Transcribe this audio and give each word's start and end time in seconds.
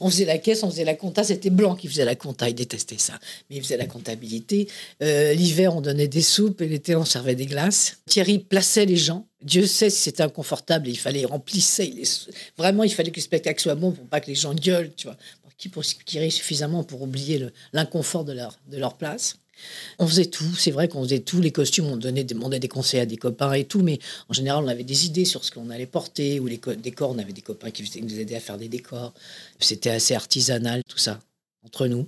On 0.00 0.10
faisait 0.10 0.24
la 0.24 0.38
caisse, 0.38 0.62
on 0.62 0.70
faisait 0.70 0.84
la 0.84 0.94
compta. 0.94 1.24
C'était 1.24 1.50
Blanc 1.50 1.74
qui 1.74 1.88
faisait 1.88 2.04
la 2.04 2.14
compta. 2.14 2.48
Il 2.48 2.54
détestait 2.54 2.98
ça. 2.98 3.18
Mais 3.48 3.56
il 3.56 3.62
faisait 3.62 3.76
la 3.76 3.86
comptabilité. 3.86 4.68
Euh, 5.02 5.32
l'hiver, 5.34 5.74
on 5.74 5.80
donnait 5.80 6.08
des 6.08 6.22
soupes 6.22 6.60
et 6.60 6.68
l'été, 6.68 6.96
on 6.96 7.04
servait 7.04 7.34
des 7.34 7.46
glaces. 7.46 7.98
Thierry 8.06 8.38
plaçait 8.38 8.86
les 8.86 8.96
gens. 8.96 9.26
Dieu 9.42 9.66
sait 9.66 9.90
si 9.90 10.02
c'était 10.02 10.22
inconfortable. 10.22 10.88
Il 10.88 10.98
fallait 10.98 11.24
remplir 11.24 11.62
Vraiment, 12.56 12.84
il 12.84 12.92
fallait 12.92 13.10
que 13.10 13.16
le 13.16 13.22
spectacle 13.22 13.60
soit 13.60 13.74
bon 13.74 13.92
pour 13.92 14.06
pas 14.06 14.20
que 14.20 14.26
les 14.26 14.34
gens 14.34 14.54
gueulent, 14.54 14.92
tu 14.96 15.06
vois. 15.06 15.16
Pour 15.72 15.84
suffisamment 15.84 16.84
pour 16.84 17.02
oublier 17.02 17.44
l'inconfort 17.72 18.24
de 18.24 18.32
leur 18.76 18.96
place. 18.96 19.36
On 19.98 20.06
faisait 20.06 20.26
tout, 20.26 20.54
c'est 20.56 20.70
vrai 20.70 20.88
qu'on 20.88 21.02
faisait 21.02 21.20
tout. 21.20 21.40
Les 21.40 21.52
costumes, 21.52 21.86
on 21.86 21.96
donnait, 21.96 22.24
demandait 22.24 22.60
des 22.60 22.68
conseils 22.68 23.00
à 23.00 23.06
des 23.06 23.16
copains 23.16 23.52
et 23.52 23.64
tout, 23.64 23.82
mais 23.82 23.98
en 24.28 24.32
général, 24.32 24.64
on 24.64 24.68
avait 24.68 24.84
des 24.84 25.06
idées 25.06 25.24
sur 25.24 25.44
ce 25.44 25.50
qu'on 25.50 25.70
allait 25.70 25.86
porter 25.86 26.40
ou 26.40 26.46
les 26.46 26.60
décors. 26.78 27.10
On 27.10 27.18
avait 27.18 27.32
des 27.32 27.42
copains 27.42 27.70
qui 27.70 28.02
nous 28.02 28.18
aidaient 28.18 28.36
à 28.36 28.40
faire 28.40 28.58
des 28.58 28.68
décors. 28.68 29.12
C'était 29.60 29.90
assez 29.90 30.14
artisanal, 30.14 30.82
tout 30.88 30.98
ça, 30.98 31.20
entre 31.64 31.86
nous. 31.86 32.06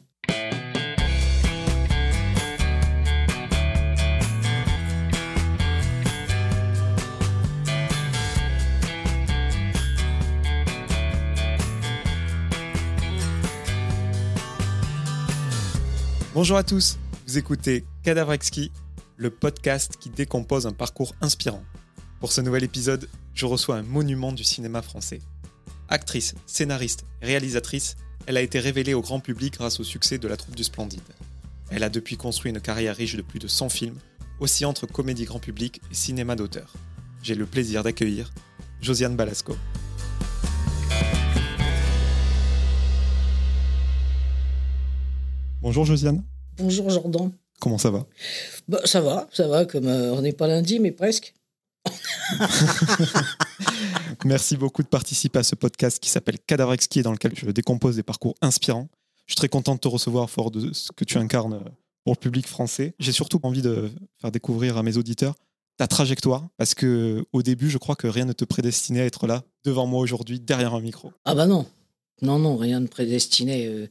Bonjour 16.32 16.56
à 16.56 16.62
tous 16.62 16.96
vous 17.30 17.38
écoutez 17.38 17.84
Cadavre 18.02 18.32
Exquis, 18.32 18.72
le 19.16 19.30
podcast 19.30 19.96
qui 20.00 20.10
décompose 20.10 20.66
un 20.66 20.72
parcours 20.72 21.14
inspirant. 21.20 21.62
Pour 22.18 22.32
ce 22.32 22.40
nouvel 22.40 22.64
épisode, 22.64 23.08
je 23.34 23.46
reçois 23.46 23.76
un 23.76 23.84
monument 23.84 24.32
du 24.32 24.42
cinéma 24.42 24.82
français. 24.82 25.20
Actrice, 25.88 26.34
scénariste 26.46 27.04
réalisatrice, 27.22 27.96
elle 28.26 28.36
a 28.36 28.40
été 28.40 28.58
révélée 28.58 28.94
au 28.94 29.00
grand 29.00 29.20
public 29.20 29.54
grâce 29.54 29.78
au 29.78 29.84
succès 29.84 30.18
de 30.18 30.26
La 30.26 30.36
Troupe 30.36 30.56
du 30.56 30.64
Splendide. 30.64 31.00
Elle 31.70 31.84
a 31.84 31.88
depuis 31.88 32.16
construit 32.16 32.50
une 32.50 32.60
carrière 32.60 32.96
riche 32.96 33.14
de 33.14 33.22
plus 33.22 33.38
de 33.38 33.46
100 33.46 33.68
films, 33.68 33.98
aussi 34.40 34.64
entre 34.64 34.88
comédie 34.88 35.24
grand 35.24 35.38
public 35.38 35.80
et 35.88 35.94
cinéma 35.94 36.34
d'auteur. 36.34 36.72
J'ai 37.22 37.36
le 37.36 37.46
plaisir 37.46 37.84
d'accueillir 37.84 38.32
Josiane 38.80 39.14
Balasco. 39.14 39.56
Bonjour 45.62 45.84
Josiane. 45.84 46.24
Bonjour 46.60 46.90
Jordan. 46.90 47.32
Comment 47.58 47.78
ça 47.78 47.90
va? 47.90 48.06
Bah, 48.68 48.80
Ça 48.84 49.00
va, 49.00 49.28
ça 49.32 49.48
va, 49.48 49.64
comme 49.64 49.86
euh, 49.86 50.12
on 50.12 50.20
n'est 50.20 50.32
pas 50.32 50.46
lundi, 50.46 50.78
mais 50.78 50.92
presque. 50.92 51.34
Merci 54.24 54.56
beaucoup 54.56 54.82
de 54.82 54.88
participer 54.88 55.38
à 55.38 55.42
ce 55.42 55.54
podcast 55.54 55.98
qui 55.98 56.10
s'appelle 56.10 56.38
Cadavre 56.46 56.74
exquis 56.74 57.02
dans 57.02 57.12
lequel 57.12 57.32
je 57.34 57.50
décompose 57.50 57.96
des 57.96 58.02
parcours 58.02 58.34
inspirants. 58.42 58.88
Je 59.26 59.32
suis 59.32 59.36
très 59.36 59.48
content 59.48 59.74
de 59.74 59.80
te 59.80 59.88
recevoir 59.88 60.28
fort 60.28 60.50
de 60.50 60.72
ce 60.74 60.92
que 60.92 61.04
tu 61.04 61.16
incarnes 61.16 61.62
pour 62.04 62.14
le 62.14 62.18
public 62.18 62.46
français. 62.46 62.94
J'ai 62.98 63.12
surtout 63.12 63.40
envie 63.42 63.62
de 63.62 63.90
faire 64.20 64.30
découvrir 64.30 64.76
à 64.76 64.82
mes 64.82 64.96
auditeurs 64.96 65.34
ta 65.78 65.86
trajectoire 65.86 66.46
parce 66.58 66.74
que 66.74 67.24
au 67.32 67.42
début, 67.42 67.70
je 67.70 67.78
crois 67.78 67.96
que 67.96 68.06
rien 68.06 68.26
ne 68.26 68.34
te 68.34 68.44
prédestinait 68.44 69.00
à 69.00 69.06
être 69.06 69.26
là 69.26 69.44
devant 69.64 69.86
moi 69.86 70.00
aujourd'hui 70.00 70.40
derrière 70.40 70.74
un 70.74 70.80
micro. 70.80 71.12
Ah 71.24 71.34
bah 71.34 71.46
non, 71.46 71.64
non, 72.22 72.38
non, 72.38 72.56
rien 72.56 72.80
de 72.80 72.86
prédestiné. 72.86 73.66
Euh, 73.66 73.86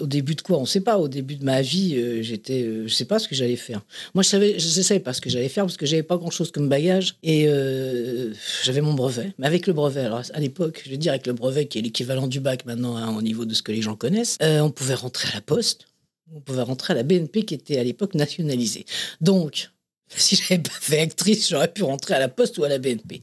au 0.00 0.06
début 0.06 0.34
de 0.34 0.40
quoi 0.40 0.58
On 0.58 0.62
ne 0.62 0.66
sait 0.66 0.80
pas. 0.80 0.98
Au 0.98 1.08
début 1.08 1.36
de 1.36 1.44
ma 1.44 1.62
vie, 1.62 1.96
euh, 1.96 2.22
j'étais, 2.22 2.62
euh, 2.62 2.88
je 2.88 2.94
sais 2.94 3.04
pas 3.04 3.18
ce 3.18 3.28
que 3.28 3.34
j'allais 3.34 3.56
faire. 3.56 3.82
Moi, 4.14 4.22
je 4.22 4.28
savais, 4.28 4.58
je 4.58 4.68
savais 4.68 5.00
pas 5.00 5.12
ce 5.12 5.20
que 5.20 5.30
j'allais 5.30 5.48
faire 5.48 5.64
parce 5.64 5.76
que 5.76 5.86
j'avais 5.86 6.02
pas 6.02 6.16
grand-chose 6.16 6.50
comme 6.50 6.68
bagage 6.68 7.16
et 7.22 7.46
j'avais 8.62 8.80
mon 8.80 8.94
brevet. 8.94 9.32
Mais 9.38 9.46
avec 9.46 9.66
le 9.66 9.72
brevet, 9.72 10.04
à 10.32 10.40
l'époque, 10.40 10.82
je 10.84 10.90
veux 10.90 10.96
dire 10.96 11.12
avec 11.12 11.26
le 11.26 11.32
brevet 11.32 11.66
qui 11.66 11.78
est 11.78 11.82
l'équivalent 11.82 12.26
du 12.26 12.40
bac 12.40 12.64
maintenant 12.64 12.96
hein, 12.96 13.14
au 13.16 13.22
niveau 13.22 13.44
de 13.44 13.54
ce 13.54 13.62
que 13.62 13.72
les 13.72 13.82
gens 13.82 13.96
connaissent, 13.96 14.38
on 14.40 14.70
pouvait 14.70 14.94
rentrer 14.94 15.28
à 15.30 15.34
la 15.34 15.40
poste, 15.40 15.86
on 16.34 16.40
pouvait 16.40 16.62
rentrer 16.62 16.92
à 16.92 16.96
la 16.96 17.02
BNP 17.02 17.44
qui 17.44 17.54
était 17.54 17.78
à 17.78 17.84
l'époque 17.84 18.14
nationalisée. 18.14 18.86
Donc, 19.20 19.70
si 20.16 20.36
j'avais 20.36 20.62
pas 20.62 20.70
fait 20.80 21.00
actrice, 21.00 21.48
j'aurais 21.48 21.72
pu 21.72 21.82
rentrer 21.82 22.14
à 22.14 22.18
la 22.18 22.28
poste 22.28 22.58
ou 22.58 22.64
à 22.64 22.68
la 22.68 22.78
BNP. 22.78 23.22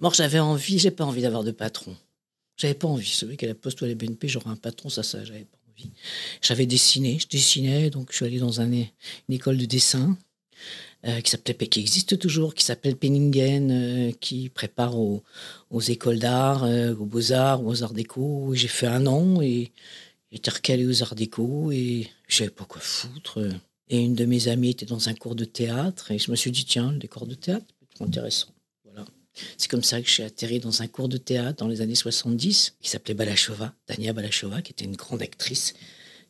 Moi, 0.00 0.10
j'avais 0.14 0.38
envie, 0.38 0.78
j'ai 0.78 0.90
pas 0.90 1.04
envie 1.04 1.22
d'avoir 1.22 1.44
de 1.44 1.50
patron. 1.52 1.96
J'avais 2.56 2.74
pas 2.74 2.88
envie. 2.88 3.08
C'est 3.08 3.26
vrai 3.26 3.36
qu'à 3.36 3.46
la 3.46 3.54
Poste 3.54 3.80
ou 3.80 3.84
à 3.84 3.88
la 3.88 3.94
BNP, 3.94 4.28
j'aurais 4.28 4.50
un 4.50 4.56
patron, 4.56 4.88
ça, 4.88 5.02
ça, 5.02 5.24
j'avais 5.24 5.44
pas 5.44 5.58
envie. 5.70 5.90
J'avais 6.40 6.66
dessiné, 6.66 7.18
je 7.18 7.26
dessinais, 7.28 7.90
donc 7.90 8.10
je 8.10 8.16
suis 8.16 8.26
allé 8.26 8.38
dans 8.38 8.60
un, 8.60 8.70
une 8.72 8.86
école 9.30 9.56
de 9.56 9.64
dessin 9.64 10.16
euh, 11.04 11.20
qui 11.20 11.32
s'appelait, 11.32 11.54
qui 11.66 11.80
existe 11.80 12.16
toujours, 12.16 12.54
qui 12.54 12.64
s'appelle 12.64 12.94
Penningen, 12.96 13.70
euh, 13.72 14.12
qui 14.20 14.48
prépare 14.48 14.96
aux, 14.96 15.22
écoles 15.88 16.20
d'art, 16.20 16.62
euh, 16.62 16.94
aux 16.94 17.06
beaux-arts, 17.06 17.64
aux 17.64 17.82
arts 17.82 17.92
déco. 17.92 18.52
J'ai 18.54 18.68
fait 18.68 18.86
un 18.86 19.06
an 19.08 19.42
et 19.42 19.72
j'étais 20.30 20.52
recalé 20.52 20.86
aux 20.86 21.02
arts 21.02 21.16
déco 21.16 21.72
et 21.72 22.08
je 22.28 22.36
savais 22.36 22.50
pas 22.50 22.64
quoi 22.64 22.80
foutre. 22.80 23.40
Et 23.88 23.98
une 23.98 24.14
de 24.14 24.24
mes 24.24 24.46
amies 24.46 24.70
était 24.70 24.86
dans 24.86 25.08
un 25.08 25.14
cours 25.14 25.34
de 25.34 25.44
théâtre 25.44 26.12
et 26.12 26.18
je 26.18 26.30
me 26.30 26.36
suis 26.36 26.52
dit, 26.52 26.64
tiens, 26.64 26.92
le 26.92 26.98
décor 26.98 27.26
de 27.26 27.34
théâtre, 27.34 27.66
c'est 27.98 28.04
intéressant. 28.04 28.48
C'est 29.56 29.70
comme 29.70 29.82
ça 29.82 30.00
que 30.00 30.08
suis 30.08 30.22
atterri 30.22 30.60
dans 30.60 30.82
un 30.82 30.86
cours 30.86 31.08
de 31.08 31.16
théâtre 31.16 31.58
dans 31.58 31.68
les 31.68 31.80
années 31.80 31.94
70 31.94 32.76
qui 32.80 32.90
s'appelait 32.90 33.14
Balachova, 33.14 33.72
Dania 33.88 34.12
Balachova, 34.12 34.62
qui 34.62 34.72
était 34.72 34.84
une 34.84 34.96
grande 34.96 35.22
actrice, 35.22 35.74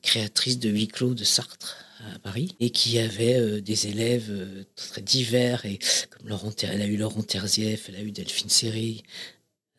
créatrice 0.02 0.58
de 0.58 0.68
huis 0.68 0.88
clos 0.88 1.14
de 1.14 1.24
Sartre 1.24 1.76
à 2.14 2.18
Paris 2.18 2.56
et 2.60 2.70
qui 2.70 2.98
avait 2.98 3.36
euh, 3.36 3.60
des 3.60 3.86
élèves 3.86 4.28
euh, 4.30 4.64
très 4.74 5.02
divers 5.02 5.64
et 5.66 5.78
comme 6.10 6.28
Laurent, 6.28 6.52
elle 6.62 6.82
a 6.82 6.86
eu 6.86 6.96
Laurent 6.96 7.22
Terzieff, 7.22 7.88
elle 7.88 7.96
a 7.96 8.00
eu 8.02 8.10
Delphine 8.10 8.50
Seyrig. 8.50 9.02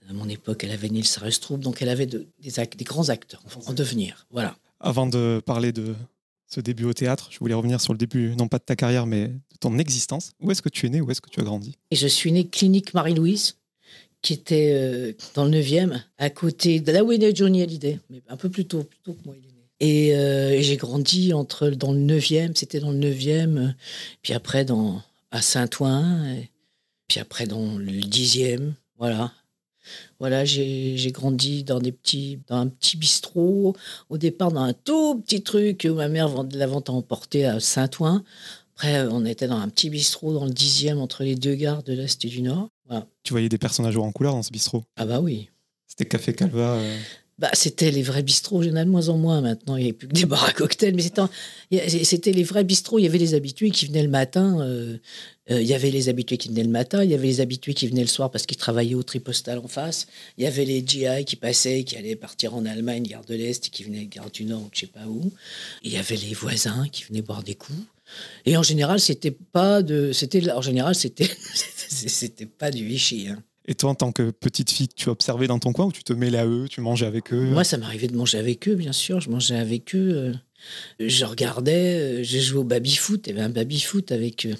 À 0.09 0.13
mon 0.13 0.27
époque, 0.27 0.63
elle 0.65 0.71
avait 0.71 0.89
Nils 0.89 1.07
Sarustrup, 1.07 1.59
donc 1.61 1.81
elle 1.81 1.87
avait 1.87 2.05
des, 2.05 2.23
grands 2.81 3.07
acteurs 3.07 3.41
en 3.65 3.73
devenir. 3.73 4.27
Voilà. 4.31 4.57
Avant 4.81 5.07
de 5.07 5.41
parler 5.45 5.71
de 5.71 5.95
ce 6.53 6.61
début 6.61 6.85
au 6.85 6.93
théâtre. 6.93 7.29
Je 7.31 7.39
voulais 7.39 7.53
revenir 7.53 7.81
sur 7.81 7.93
le 7.93 7.97
début, 7.97 8.35
non 8.35 8.47
pas 8.47 8.59
de 8.59 8.63
ta 8.63 8.75
carrière, 8.75 9.05
mais 9.05 9.27
de 9.27 9.57
ton 9.59 9.77
existence. 9.77 10.33
Où 10.39 10.51
est-ce 10.51 10.61
que 10.61 10.69
tu 10.69 10.85
es 10.85 10.89
né? 10.89 11.01
Où 11.01 11.09
est-ce 11.09 11.21
que 11.21 11.29
tu 11.29 11.39
as 11.39 11.43
grandi? 11.43 11.77
Et 11.91 11.95
Je 11.95 12.07
suis 12.07 12.31
né 12.31 12.47
clinique 12.47 12.93
Marie-Louise, 12.93 13.57
qui 14.21 14.33
était 14.33 14.71
euh, 14.73 15.13
dans 15.33 15.45
le 15.45 15.51
9e, 15.51 16.01
à 16.17 16.29
côté 16.29 16.79
de 16.79 16.91
là 16.91 17.03
où 17.03 17.11
est 17.11 17.17
né 17.17 17.33
Johnny 17.33 17.61
Hallyday, 17.61 17.99
mais 18.09 18.21
un 18.29 18.37
peu 18.37 18.49
plus 18.49 18.65
tôt, 18.65 18.83
plus 18.83 18.99
tôt 19.03 19.13
que 19.13 19.25
moi, 19.25 19.35
né. 19.35 19.41
Et, 19.79 20.15
euh, 20.15 20.61
j'ai 20.61 20.77
grandi 20.77 21.33
entre, 21.33 21.69
dans 21.69 21.91
le 21.91 21.99
9e, 21.99 22.55
c'était 22.55 22.79
dans 22.79 22.91
le 22.91 22.99
9e, 22.99 23.73
puis 24.21 24.33
après 24.33 24.63
dans, 24.63 25.01
à 25.31 25.41
Saint-Ouen, 25.41 26.37
puis 27.07 27.19
après 27.19 27.47
dans 27.47 27.77
le 27.77 27.91
10e, 27.91 28.73
voilà. 28.97 29.33
Voilà, 30.23 30.45
j'ai 30.45 31.11
grandi 31.11 31.65
dans 31.65 31.79
des 31.79 31.91
petits, 31.91 32.39
dans 32.47 32.55
un 32.55 32.67
petit 32.69 32.95
bistrot. 32.95 33.75
Au 34.07 34.17
départ, 34.17 34.53
dans 34.53 34.61
un 34.61 34.71
tout 34.71 35.19
petit 35.19 35.43
truc 35.43 35.85
où 35.91 35.95
ma 35.95 36.07
mère 36.07 36.29
vendait 36.29 36.57
la 36.57 36.65
vente 36.65 36.87
à 36.87 36.93
emporter 36.93 37.43
à 37.45 37.59
Saint-Ouen. 37.59 38.23
Après, 38.73 39.05
on 39.11 39.25
était 39.25 39.49
dans 39.49 39.57
un 39.57 39.67
petit 39.67 39.89
bistrot 39.89 40.33
dans 40.33 40.45
le 40.45 40.53
dixième 40.53 40.99
entre 40.99 41.25
les 41.25 41.35
deux 41.35 41.55
gares 41.55 41.83
de 41.83 41.91
l'Est 41.91 42.23
et 42.23 42.29
du 42.29 42.41
Nord. 42.41 42.69
Tu 43.23 43.33
voyais 43.33 43.49
des 43.49 43.57
personnages 43.57 43.97
en 43.97 44.13
couleur 44.13 44.31
dans 44.31 44.43
ce 44.43 44.51
bistrot? 44.51 44.85
Ah 44.95 45.05
bah 45.05 45.19
oui. 45.19 45.49
C'était 45.87 46.05
Café 46.05 46.33
Calva 46.33 46.75
euh, 46.75 46.97
bah, 47.43 47.49
c'était 47.51 47.91
les 47.91 48.03
vrais 48.03 48.23
bistrots. 48.23 48.63
Il 48.63 48.69
y 48.69 48.71
en 48.71 48.77
a 48.77 48.85
de 48.85 48.89
moins 48.89 49.09
en 49.09 49.17
moins 49.17 49.41
maintenant. 49.41 49.75
Il 49.75 49.83
n'y 49.83 49.89
a 49.89 49.93
plus 49.93 50.07
que 50.07 50.13
des 50.13 50.25
bars 50.25 50.45
à 50.45 50.53
cocktails. 50.53 50.95
Mais 50.95 51.03
c'était 52.05 52.31
les 52.31 52.43
vrais 52.43 52.63
bistrots. 52.63 52.99
Il 52.99 53.03
y 53.03 53.05
avait 53.05 53.17
les 53.17 53.33
habitués 53.33 53.69
qui 53.69 53.85
venaient 53.85 54.01
le 54.01 54.07
matin. 54.07 54.61
Euh, 54.61 54.95
euh, 55.51 55.61
il 55.61 55.67
y 55.67 55.73
avait 55.73 55.91
les 55.91 56.07
habitués 56.07 56.37
qui 56.37 56.47
venaient 56.47 56.63
le 56.63 56.69
matin. 56.69 57.03
Il 57.03 57.11
y 57.11 57.13
avait 57.13 57.27
les 57.27 57.41
habitués 57.41 57.73
qui 57.73 57.85
venaient 57.85 57.99
le 58.03 58.07
soir 58.07 58.31
parce 58.31 58.45
qu'ils 58.45 58.55
travaillaient 58.55 58.95
au 58.95 59.03
tripostal 59.03 59.57
en 59.57 59.67
face. 59.67 60.07
Il 60.37 60.45
y 60.45 60.47
avait 60.47 60.63
les 60.63 60.87
GI 60.87 61.25
qui 61.25 61.35
passaient, 61.35 61.83
qui 61.83 61.97
allaient 61.97 62.15
partir 62.15 62.55
en 62.55 62.65
Allemagne, 62.65 63.03
gare 63.03 63.25
de 63.25 63.35
l'Est, 63.35 63.69
qui 63.71 63.83
venaient 63.83 64.05
gare 64.05 64.31
du 64.31 64.45
Nord 64.45 64.61
ou 64.61 64.69
je 64.71 64.79
sais 64.79 64.87
pas 64.87 65.05
où. 65.05 65.29
il 65.83 65.91
y 65.91 65.97
avait 65.97 66.15
les 66.15 66.33
voisins 66.33 66.87
qui 66.93 67.03
venaient 67.03 67.23
boire 67.23 67.43
des 67.43 67.55
coups. 67.55 67.77
Et 68.45 68.55
en 68.55 68.63
général, 68.63 69.01
c'était 69.01 69.31
pas 69.31 69.81
de, 69.81 70.13
en 70.55 70.61
général, 70.61 70.95
c'était 70.95 72.45
pas 72.45 72.71
du 72.71 72.85
Vichy. 72.85 73.27
Hein. 73.27 73.43
Et 73.65 73.75
toi, 73.75 73.91
en 73.91 73.95
tant 73.95 74.11
que 74.11 74.31
petite 74.31 74.71
fille, 74.71 74.89
tu 74.89 75.09
observais 75.09 75.47
dans 75.47 75.59
ton 75.59 75.71
coin 75.71 75.85
ou 75.85 75.91
tu 75.91 76.03
te 76.03 76.11
mêlais 76.11 76.39
à 76.39 76.45
eux, 76.45 76.67
tu 76.69 76.81
mangeais 76.81 77.05
avec 77.05 77.31
eux? 77.31 77.45
Moi, 77.45 77.63
ça 77.63 77.77
m'arrivait 77.77 78.07
de 78.07 78.15
manger 78.15 78.37
avec 78.37 78.67
eux, 78.67 78.75
bien 78.75 78.91
sûr. 78.91 79.21
Je 79.21 79.29
mangeais 79.29 79.55
avec 79.55 79.95
eux. 79.95 80.13
Euh, 80.15 80.33
je 80.99 81.23
regardais, 81.23 82.19
euh, 82.19 82.23
j'ai 82.23 82.41
joué 82.41 82.59
au 82.59 82.63
baby-foot. 82.65 83.25
Il 83.25 83.29
y 83.29 83.33
avait 83.33 83.45
un 83.45 83.49
baby-foot 83.49 84.11
avec, 84.11 84.45
euh, 84.45 84.55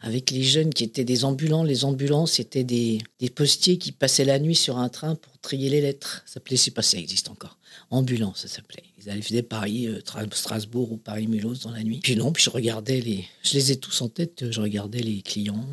avec 0.00 0.32
les 0.32 0.42
jeunes 0.42 0.74
qui 0.74 0.82
étaient 0.82 1.04
des 1.04 1.24
ambulants. 1.24 1.62
Les 1.62 1.84
ambulants, 1.84 2.26
c'était 2.26 2.64
des, 2.64 2.98
des 3.20 3.30
postiers 3.30 3.78
qui 3.78 3.92
passaient 3.92 4.24
la 4.24 4.40
nuit 4.40 4.56
sur 4.56 4.78
un 4.78 4.88
train 4.88 5.14
pour 5.14 5.38
trier 5.38 5.70
les 5.70 5.80
lettres. 5.80 6.24
Ça 6.26 6.34
s'appelait, 6.34 6.56
sais 6.56 6.72
pas 6.72 6.82
ça 6.82 6.98
existe 6.98 7.28
encore. 7.28 7.58
Ambulants, 7.90 8.34
ça 8.34 8.48
s'appelait. 8.48 8.82
Ils 9.00 9.08
allaient 9.08 9.22
faire 9.22 9.44
Paris, 9.44 9.88
Strasbourg 10.32 10.90
ou 10.90 10.96
Paris-Mulhouse 10.96 11.60
dans 11.60 11.70
la 11.70 11.84
nuit. 11.84 12.00
Puis 12.02 12.16
non, 12.16 12.32
puis 12.32 12.42
je 12.42 12.50
regardais 12.50 13.00
les. 13.00 13.24
Je 13.44 13.54
les 13.54 13.72
ai 13.72 13.76
tous 13.76 14.02
en 14.02 14.08
tête, 14.08 14.50
je 14.50 14.60
regardais 14.60 14.98
les 14.98 15.22
clients. 15.22 15.64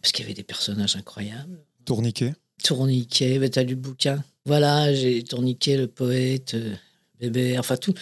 Parce 0.00 0.12
qu'il 0.12 0.24
y 0.24 0.26
avait 0.26 0.34
des 0.34 0.42
personnages 0.42 0.96
incroyables. 0.96 1.60
Tourniquet 1.88 2.34
Tourniquet, 2.62 3.38
bah, 3.38 3.48
t'as 3.48 3.62
lu 3.62 3.70
le 3.70 3.76
bouquin. 3.76 4.22
Voilà, 4.44 4.92
j'ai 4.92 5.24
Tourniquet, 5.24 5.78
le 5.78 5.86
poète, 5.86 6.52
euh, 6.52 6.74
bébé, 7.18 7.58
enfin 7.58 7.78
tout. 7.78 7.94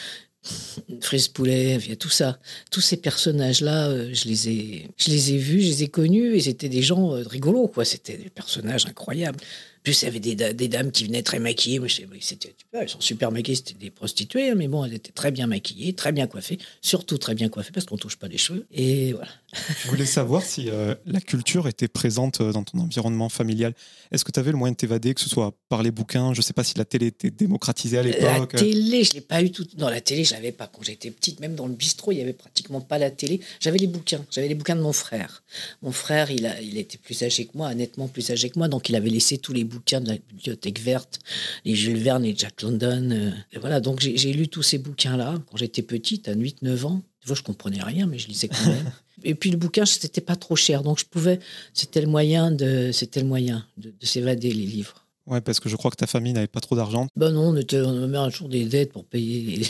Frise 1.00 1.28
Poulet, 1.28 1.76
il 1.76 1.90
y 1.90 1.92
a 1.92 1.96
tout 1.96 2.08
ça. 2.08 2.40
Tous 2.72 2.80
ces 2.80 2.96
personnages-là, 2.96 3.86
euh, 3.86 4.10
je, 4.12 4.24
les 4.24 4.48
ai, 4.48 4.90
je 4.96 5.10
les 5.10 5.34
ai 5.34 5.38
vus, 5.38 5.60
je 5.60 5.68
les 5.68 5.82
ai 5.84 5.88
connus, 5.88 6.34
et 6.34 6.40
c'était 6.40 6.68
des 6.68 6.82
gens 6.82 7.14
euh, 7.14 7.22
rigolos, 7.22 7.68
quoi. 7.68 7.84
C'était 7.84 8.16
des 8.16 8.28
personnages 8.28 8.86
incroyables. 8.86 9.38
Plus, 9.86 10.02
il 10.02 10.06
y 10.06 10.08
avait 10.08 10.18
des, 10.20 10.34
da- 10.34 10.52
des 10.52 10.66
dames 10.66 10.90
qui 10.90 11.04
venaient 11.04 11.22
très 11.22 11.38
maquillées. 11.38 11.78
Moi, 11.78 11.86
je 11.86 11.94
sais, 11.94 12.08
oui, 12.10 12.18
c'était, 12.20 12.56
elles 12.72 12.88
sont 12.88 13.00
super 13.00 13.30
maquillées, 13.30 13.54
c'était 13.54 13.74
des 13.74 13.90
prostituées, 13.90 14.50
hein, 14.50 14.54
mais 14.56 14.66
bon, 14.66 14.84
elles 14.84 14.94
étaient 14.94 15.12
très 15.12 15.30
bien 15.30 15.46
maquillées, 15.46 15.92
très 15.92 16.10
bien 16.10 16.26
coiffées, 16.26 16.58
surtout 16.82 17.18
très 17.18 17.36
bien 17.36 17.48
coiffées 17.48 17.70
parce 17.72 17.86
qu'on 17.86 17.96
touche 17.96 18.16
pas 18.16 18.26
les 18.26 18.36
cheveux. 18.36 18.66
Et 18.72 19.12
voilà. 19.12 19.28
Je 19.84 19.88
voulais 19.88 20.04
savoir 20.06 20.42
si 20.42 20.68
euh, 20.70 20.96
la 21.06 21.20
culture 21.20 21.68
était 21.68 21.86
présente 21.86 22.40
euh, 22.40 22.50
dans 22.50 22.64
ton 22.64 22.80
environnement 22.80 23.28
familial. 23.28 23.74
Est-ce 24.10 24.24
que 24.24 24.32
tu 24.32 24.40
avais 24.40 24.50
le 24.50 24.56
moyen 24.58 24.72
de 24.72 24.76
t'évader, 24.76 25.14
que 25.14 25.20
ce 25.20 25.28
soit 25.28 25.54
par 25.68 25.84
les 25.84 25.92
bouquins? 25.92 26.34
Je 26.34 26.42
sais 26.42 26.52
pas 26.52 26.64
si 26.64 26.76
la 26.76 26.84
télé 26.84 27.06
était 27.06 27.30
démocratisée 27.30 27.98
à 27.98 28.02
La 28.02 28.08
l'époque. 28.08 28.56
télé, 28.56 29.04
je 29.04 29.12
l'ai 29.14 29.20
pas 29.20 29.40
eu 29.40 29.50
tout. 29.52 29.66
Dans 29.76 29.88
la 29.88 30.00
télé, 30.00 30.24
je 30.24 30.34
l'avais 30.34 30.52
pas. 30.52 30.66
Quand 30.66 30.82
j'étais 30.82 31.10
petite, 31.12 31.38
même 31.38 31.54
dans 31.54 31.66
le 31.68 31.74
bistrot, 31.74 32.10
il 32.10 32.18
y 32.18 32.22
avait 32.22 32.32
pratiquement 32.32 32.80
pas 32.80 32.98
la 32.98 33.10
télé. 33.10 33.40
J'avais 33.60 33.78
les 33.78 33.86
bouquins. 33.86 34.24
J'avais 34.32 34.48
les 34.48 34.54
bouquins 34.56 34.76
de 34.76 34.80
mon 34.82 34.92
frère. 34.92 35.44
Mon 35.82 35.92
frère, 35.92 36.30
il, 36.32 36.44
a, 36.46 36.60
il 36.60 36.76
était 36.76 36.98
plus 36.98 37.22
âgé 37.22 37.46
que 37.46 37.52
moi, 37.56 37.72
nettement 37.74 38.08
plus 38.08 38.30
âgé 38.32 38.50
que 38.50 38.58
moi, 38.58 38.66
donc 38.68 38.88
il 38.88 38.96
avait 38.96 39.10
laissé 39.10 39.38
tous 39.38 39.52
les 39.52 39.62
bouquins 39.64 39.75
de 40.00 40.08
la 40.08 40.18
bibliothèque 40.18 40.80
verte, 40.80 41.18
les 41.64 41.74
Jules 41.74 41.98
Verne, 41.98 42.22
les 42.22 42.36
Jack 42.36 42.62
London. 42.62 43.10
euh, 43.10 43.30
et 43.52 43.58
voilà, 43.58 43.80
donc 43.80 44.00
j'ai 44.00 44.16
j'ai 44.16 44.32
lu 44.32 44.48
tous 44.48 44.62
ces 44.62 44.78
bouquins-là 44.78 45.34
quand 45.50 45.56
j'étais 45.56 45.82
petite, 45.82 46.28
à 46.28 46.34
8-9 46.34 46.84
ans. 46.84 47.02
Des 47.22 47.26
fois, 47.26 47.36
je 47.36 47.42
comprenais 47.42 47.82
rien, 47.82 48.06
mais 48.06 48.18
je 48.18 48.28
lisais 48.28 48.48
quand 48.48 48.66
même. 48.66 48.92
Et 49.24 49.34
puis 49.34 49.50
le 49.50 49.56
bouquin, 49.56 49.86
c'était 49.86 50.20
pas 50.20 50.36
trop 50.36 50.56
cher, 50.56 50.82
donc 50.82 50.98
je 50.98 51.04
pouvais. 51.04 51.40
C'était 51.72 52.00
le 52.00 52.06
moyen 52.06 52.50
de, 52.50 52.90
c'était 52.92 53.20
le 53.20 53.26
moyen 53.26 53.66
de, 53.78 53.90
de 53.98 54.06
s'évader 54.06 54.52
les 54.52 54.66
livres. 54.66 55.06
Ouais, 55.26 55.40
parce 55.40 55.58
que 55.58 55.68
je 55.68 55.76
crois 55.76 55.90
que 55.90 55.96
ta 55.96 56.06
famille 56.06 56.32
n'avait 56.32 56.46
pas 56.46 56.60
trop 56.60 56.76
d'argent. 56.76 57.08
Ben 57.16 57.32
non, 57.32 57.48
on, 57.48 57.56
était, 57.56 57.80
on 57.80 58.02
avait 58.04 58.16
un 58.16 58.30
jour 58.30 58.48
des 58.48 58.64
dettes 58.64 58.92
pour 58.92 59.04
payer 59.04 59.42
les, 59.42 59.66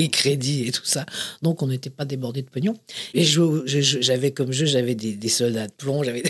les 0.00 0.08
crédits 0.08 0.66
et 0.66 0.72
tout 0.72 0.84
ça. 0.84 1.04
Donc, 1.42 1.62
on 1.62 1.68
n'était 1.68 1.90
pas 1.90 2.04
débordé 2.04 2.42
de 2.42 2.48
pognon. 2.48 2.76
Et 3.14 3.24
j'avais 3.24 4.30
comme 4.32 4.52
jeu, 4.52 4.66
j'avais 4.66 4.94
des, 4.94 5.28
soldats 5.28 5.66
de 5.66 5.72
plomb, 5.72 6.02
j'avais 6.02 6.22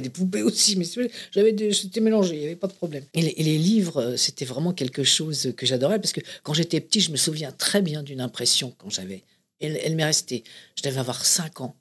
des, 0.00 0.10
poupées 0.10 0.42
aussi, 0.42 0.76
mais 0.76 0.86
j'avais 1.32 1.72
c'était 1.72 2.00
mélangé, 2.00 2.34
il 2.34 2.40
n'y 2.40 2.46
avait 2.46 2.56
pas 2.56 2.66
de 2.66 2.72
problème. 2.72 3.04
Et 3.12 3.20
les, 3.22 3.58
livres, 3.58 4.00
euh, 4.00 4.16
c'était 4.16 4.44
vraiment 4.44 4.72
quelque 4.72 5.04
chose 5.04 5.52
que 5.56 5.66
j'adorais 5.66 6.00
parce 6.00 6.12
que 6.12 6.20
quand 6.42 6.54
j'étais 6.54 6.80
petit, 6.80 7.00
je 7.00 7.10
me 7.10 7.16
souviens 7.16 7.52
très 7.52 7.82
bien 7.82 8.02
d'une 8.02 8.20
impression 8.20 8.74
quand 8.78 8.90
j'avais. 8.90 9.22
Elle, 9.60 9.94
m'est 9.94 10.04
restée. 10.04 10.42
Je 10.76 10.82
devais 10.82 10.98
avoir 10.98 11.24
5 11.24 11.60
ans. 11.60 11.76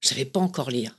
Je 0.00 0.08
savais 0.08 0.24
pas 0.24 0.40
encore 0.40 0.70
lire. 0.70 0.98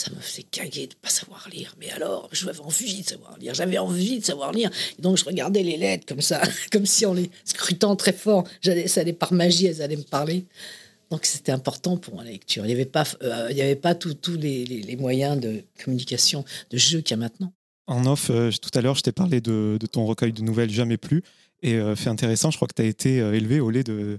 Ça 0.00 0.10
me 0.12 0.20
faisait 0.20 0.44
caguer 0.44 0.86
de 0.86 0.94
pas 0.94 1.10
savoir 1.10 1.46
lire. 1.52 1.74
Mais 1.78 1.90
alors, 1.90 2.30
j'avais 2.32 2.60
envie 2.60 3.02
de 3.02 3.06
savoir 3.06 3.36
lire. 3.36 3.52
J'avais 3.52 3.76
envie 3.76 4.20
de 4.20 4.24
savoir 4.24 4.50
lire. 4.50 4.70
Donc, 4.98 5.18
je 5.18 5.24
regardais 5.26 5.62
les 5.62 5.76
lettres 5.76 6.06
comme 6.06 6.22
ça, 6.22 6.40
comme 6.72 6.86
si 6.86 7.04
en 7.04 7.12
les 7.12 7.30
scrutant 7.44 7.96
très 7.96 8.14
fort, 8.14 8.44
ça 8.62 9.00
allait 9.02 9.12
par 9.12 9.34
magie, 9.34 9.66
elles 9.66 9.82
allaient 9.82 9.96
me 9.96 10.02
parler. 10.02 10.46
Donc, 11.10 11.26
c'était 11.26 11.52
important 11.52 11.98
pour 11.98 12.14
moi, 12.14 12.24
la 12.24 12.30
lecture. 12.30 12.64
Il 12.64 12.68
n'y 12.68 12.72
avait 12.72 12.86
pas, 12.86 13.04
euh, 13.22 13.48
il 13.50 13.58
y 13.58 13.62
avait 13.62 13.76
pas 13.76 13.94
tous 13.94 14.16
les, 14.38 14.96
moyens 14.98 15.38
de 15.38 15.64
communication, 15.84 16.46
de 16.70 16.78
jeu 16.78 17.02
qu'il 17.02 17.16
y 17.16 17.20
a 17.20 17.22
maintenant. 17.22 17.52
En 17.86 18.06
off, 18.06 18.30
euh, 18.30 18.50
tout 18.50 18.70
à 18.78 18.80
l'heure, 18.80 18.94
je 18.94 19.02
t'ai 19.02 19.12
parlé 19.12 19.42
de, 19.42 19.76
de 19.78 19.86
ton 19.86 20.06
recueil 20.06 20.32
de 20.32 20.40
nouvelles 20.40 20.70
Jamais 20.70 20.96
plus. 20.96 21.22
Et 21.62 21.74
euh, 21.74 21.94
fait 21.94 22.10
intéressant, 22.10 22.50
je 22.50 22.56
crois 22.56 22.68
que 22.68 22.74
tu 22.74 22.82
as 22.82 22.86
été 22.86 23.20
euh, 23.20 23.34
élevé 23.34 23.60
au 23.60 23.70
lait 23.70 23.84
de, 23.84 24.18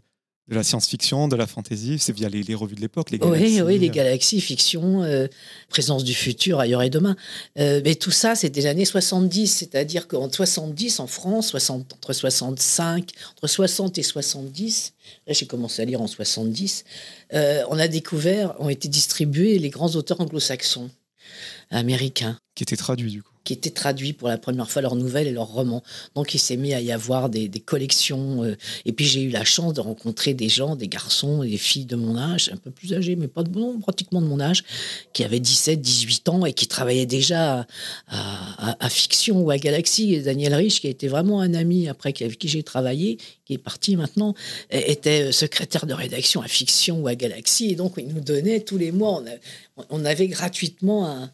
de 0.51 0.55
la 0.57 0.63
science-fiction, 0.63 1.29
de 1.29 1.37
la 1.37 1.47
fantasy. 1.47 1.97
C'est 1.97 2.11
via 2.11 2.27
les, 2.27 2.43
les 2.43 2.55
revues 2.55 2.75
de 2.75 2.81
l'époque, 2.81 3.09
les 3.09 3.17
Oui, 3.19 3.31
galaxies. 3.39 3.61
oui, 3.61 3.79
les 3.79 3.89
galaxies, 3.89 4.41
fiction, 4.41 5.01
euh, 5.01 5.27
présence 5.69 6.03
du 6.03 6.13
futur, 6.13 6.59
ailleurs 6.59 6.81
et 6.83 6.89
demain. 6.89 7.15
Euh, 7.57 7.79
mais 7.85 7.95
tout 7.95 8.11
ça, 8.11 8.35
c'est 8.35 8.49
des 8.49 8.65
années 8.65 8.83
70, 8.83 9.47
c'est-à-dire 9.47 10.09
qu'en 10.09 10.29
70, 10.29 10.99
en 10.99 11.07
France, 11.07 11.47
60, 11.47 11.93
entre 11.93 12.11
65, 12.11 13.11
entre 13.37 13.47
60 13.47 13.97
et 13.97 14.03
70, 14.03 14.93
là 15.25 15.33
j'ai 15.33 15.47
commencé 15.47 15.81
à 15.81 15.85
lire 15.85 16.01
en 16.01 16.07
70, 16.07 16.83
euh, 17.33 17.63
on 17.69 17.79
a 17.79 17.87
découvert, 17.87 18.53
ont 18.59 18.69
été 18.69 18.89
distribués 18.89 19.57
les 19.57 19.69
grands 19.69 19.95
auteurs 19.95 20.19
anglo-saxons, 20.19 20.89
américains 21.69 22.37
Qui 22.55 22.63
était 22.63 22.75
traduit, 22.75 23.11
du 23.11 23.23
coup. 23.23 23.30
Qui 23.43 23.53
étaient 23.53 23.71
traduits 23.71 24.13
pour 24.13 24.27
la 24.27 24.37
première 24.37 24.69
fois 24.69 24.81
leurs 24.81 24.95
nouvelles 24.95 25.27
et 25.27 25.31
leurs 25.31 25.47
romans. 25.47 25.83
Donc 26.15 26.33
il 26.33 26.39
s'est 26.39 26.57
mis 26.57 26.73
à 26.73 26.81
y 26.81 26.91
avoir 26.91 27.29
des, 27.29 27.49
collections. 27.65 28.43
euh, 28.43 28.55
et 28.85 28.91
puis 28.91 29.05
j'ai 29.05 29.21
eu 29.21 29.29
la 29.29 29.43
chance 29.43 29.73
de 29.73 29.81
rencontrer 29.81 30.33
des 30.33 30.49
gens, 30.49 30.75
des 30.75 30.87
garçons, 30.87 31.43
des 31.43 31.57
filles 31.57 31.85
de 31.85 31.95
mon 31.95 32.17
âge, 32.17 32.49
un 32.53 32.57
peu 32.57 32.71
plus 32.71 32.93
âgés, 32.93 33.15
mais 33.15 33.27
pas 33.27 33.43
de, 33.43 33.79
pratiquement 33.81 34.21
de 34.21 34.27
mon 34.27 34.39
âge, 34.39 34.63
qui 35.13 35.23
avaient 35.23 35.39
17, 35.39 35.81
18 35.81 36.29
ans 36.29 36.45
et 36.45 36.53
qui 36.53 36.67
travaillaient 36.67 37.05
déjà 37.05 37.65
à, 38.07 38.89
Fiction 38.89 39.41
ou 39.41 39.49
à 39.49 39.57
Galaxy. 39.57 40.13
Et 40.13 40.21
Daniel 40.21 40.53
Rich, 40.53 40.81
qui 40.81 40.87
été 40.87 41.07
vraiment 41.07 41.41
un 41.41 41.53
ami 41.53 41.87
après 41.87 42.13
avec 42.21 42.37
qui 42.37 42.47
j'ai 42.47 42.63
travaillé, 42.63 43.17
qui 43.45 43.53
est 43.53 43.57
parti 43.57 43.95
maintenant, 43.95 44.35
é- 44.69 44.91
était 44.91 45.31
secrétaire 45.31 45.85
de 45.85 45.93
rédaction 45.93 46.41
à 46.41 46.47
Fiction 46.47 47.01
ou 47.01 47.07
à 47.07 47.15
Galaxy. 47.15 47.69
Et 47.71 47.75
donc 47.75 47.93
il 47.97 48.07
nous 48.07 48.21
donnait 48.21 48.59
tous 48.59 48.77
les 48.77 48.91
mois, 48.91 49.23
on, 49.77 49.85
on 49.89 50.05
avait 50.05 50.27
gratuitement 50.27 51.07
un 51.07 51.31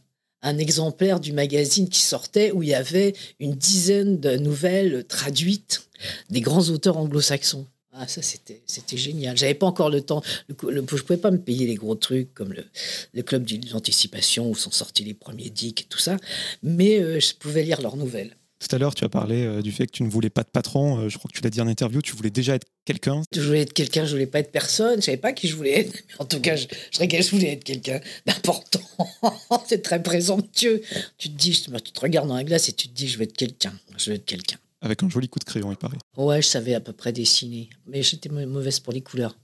un 0.47 0.57
exemplaire 0.57 1.19
du 1.19 1.33
magazine 1.33 1.89
qui 1.89 2.01
sortait 2.01 2.51
où 2.51 2.63
il 2.63 2.69
y 2.69 2.73
avait 2.75 3.13
une 3.39 3.53
dizaine 3.53 4.19
de 4.19 4.35
nouvelles 4.37 5.05
traduites 5.07 5.87
des 6.29 6.41
grands 6.41 6.69
auteurs 6.69 6.97
anglo-saxons. 6.97 7.65
Ah, 7.99 8.07
ça, 8.07 8.21
c'était, 8.21 8.61
c'était 8.67 8.95
génial. 8.97 9.35
J'avais 9.35 9.55
pas 9.55 9.65
encore 9.65 9.89
le 9.89 10.01
temps. 10.01 10.21
Le, 10.47 10.55
le- 10.71 10.85
je 10.91 11.01
pouvais 11.01 11.17
pas 11.17 11.31
me 11.31 11.39
payer 11.39 11.65
les 11.65 11.73
gros 11.75 11.95
trucs 11.95 12.31
comme 12.35 12.53
le, 12.53 12.63
le 13.13 13.23
club 13.23 13.47
l'anticipation 13.71 14.49
où 14.51 14.55
sont 14.55 14.69
sortis 14.69 15.03
les 15.03 15.15
premiers 15.15 15.49
dicks 15.49 15.81
et 15.81 15.85
tout 15.85 15.97
ça. 15.97 16.17
Mais 16.61 16.99
euh, 16.99 17.19
je 17.19 17.33
pouvais 17.33 17.63
lire 17.63 17.81
leurs 17.81 17.97
nouvelles. 17.97 18.35
Tout 18.59 18.75
à 18.75 18.79
l'heure, 18.79 18.95
tu 18.95 19.03
as 19.03 19.09
parlé 19.09 19.43
euh, 19.43 19.61
du 19.61 19.71
fait 19.71 19.85
que 19.85 19.91
tu 19.91 20.03
ne 20.03 20.09
voulais 20.09 20.29
pas 20.31 20.41
de 20.43 20.49
patron. 20.49 20.97
Euh, 20.99 21.09
je 21.09 21.17
crois 21.17 21.29
que 21.31 21.37
tu 21.37 21.43
l'as 21.43 21.49
dit 21.51 21.61
en 21.61 21.67
interview, 21.67 22.01
tu 22.01 22.15
voulais 22.15 22.31
déjà 22.31 22.55
être 22.55 22.65
quelqu'un. 22.85 23.21
Je 23.33 23.41
voulais 23.41 23.61
être 23.61 23.73
quelqu'un, 23.73 24.05
je 24.05 24.11
voulais 24.11 24.25
pas 24.25 24.39
être 24.39 24.51
personne. 24.51 24.99
Je 24.99 25.05
savais 25.05 25.17
pas 25.17 25.31
qui 25.33 25.47
je 25.47 25.55
voulais 25.55 25.79
être. 25.81 25.93
Mais 25.93 26.15
en 26.19 26.25
tout 26.25 26.39
cas, 26.39 26.55
je, 26.55 26.65
je, 26.91 26.99
je 27.21 27.29
voulais 27.31 27.53
être 27.53 27.63
quelqu'un 27.63 27.99
d'important. 28.25 28.81
C'est 29.67 29.81
très 29.83 30.01
présomptueux. 30.01 30.81
Tu 31.17 31.29
te 31.29 31.37
dis, 31.37 31.51
tu 31.51 31.91
te 31.91 31.99
regardes 31.99 32.27
dans 32.27 32.35
la 32.35 32.43
glace 32.43 32.67
et 32.69 32.73
tu 32.73 32.87
te 32.87 32.93
dis, 32.95 33.07
je 33.07 33.17
veux 33.17 33.23
être 33.25 33.37
quelqu'un. 33.37 33.73
Je 33.97 34.09
veux 34.09 34.15
être 34.15 34.25
quelqu'un. 34.25 34.57
Avec 34.81 35.03
un 35.03 35.09
joli 35.09 35.27
coup 35.29 35.39
de 35.39 35.43
crayon, 35.43 35.71
il 35.71 35.77
paraît. 35.77 35.97
Ouais, 36.17 36.41
je 36.41 36.47
savais 36.47 36.73
à 36.73 36.79
peu 36.79 36.93
près 36.93 37.11
dessiner, 37.11 37.69
mais 37.87 38.01
j'étais 38.03 38.29
mau- 38.29 38.45
mauvaise 38.45 38.79
pour 38.79 38.93
les 38.93 39.01
couleurs. 39.01 39.35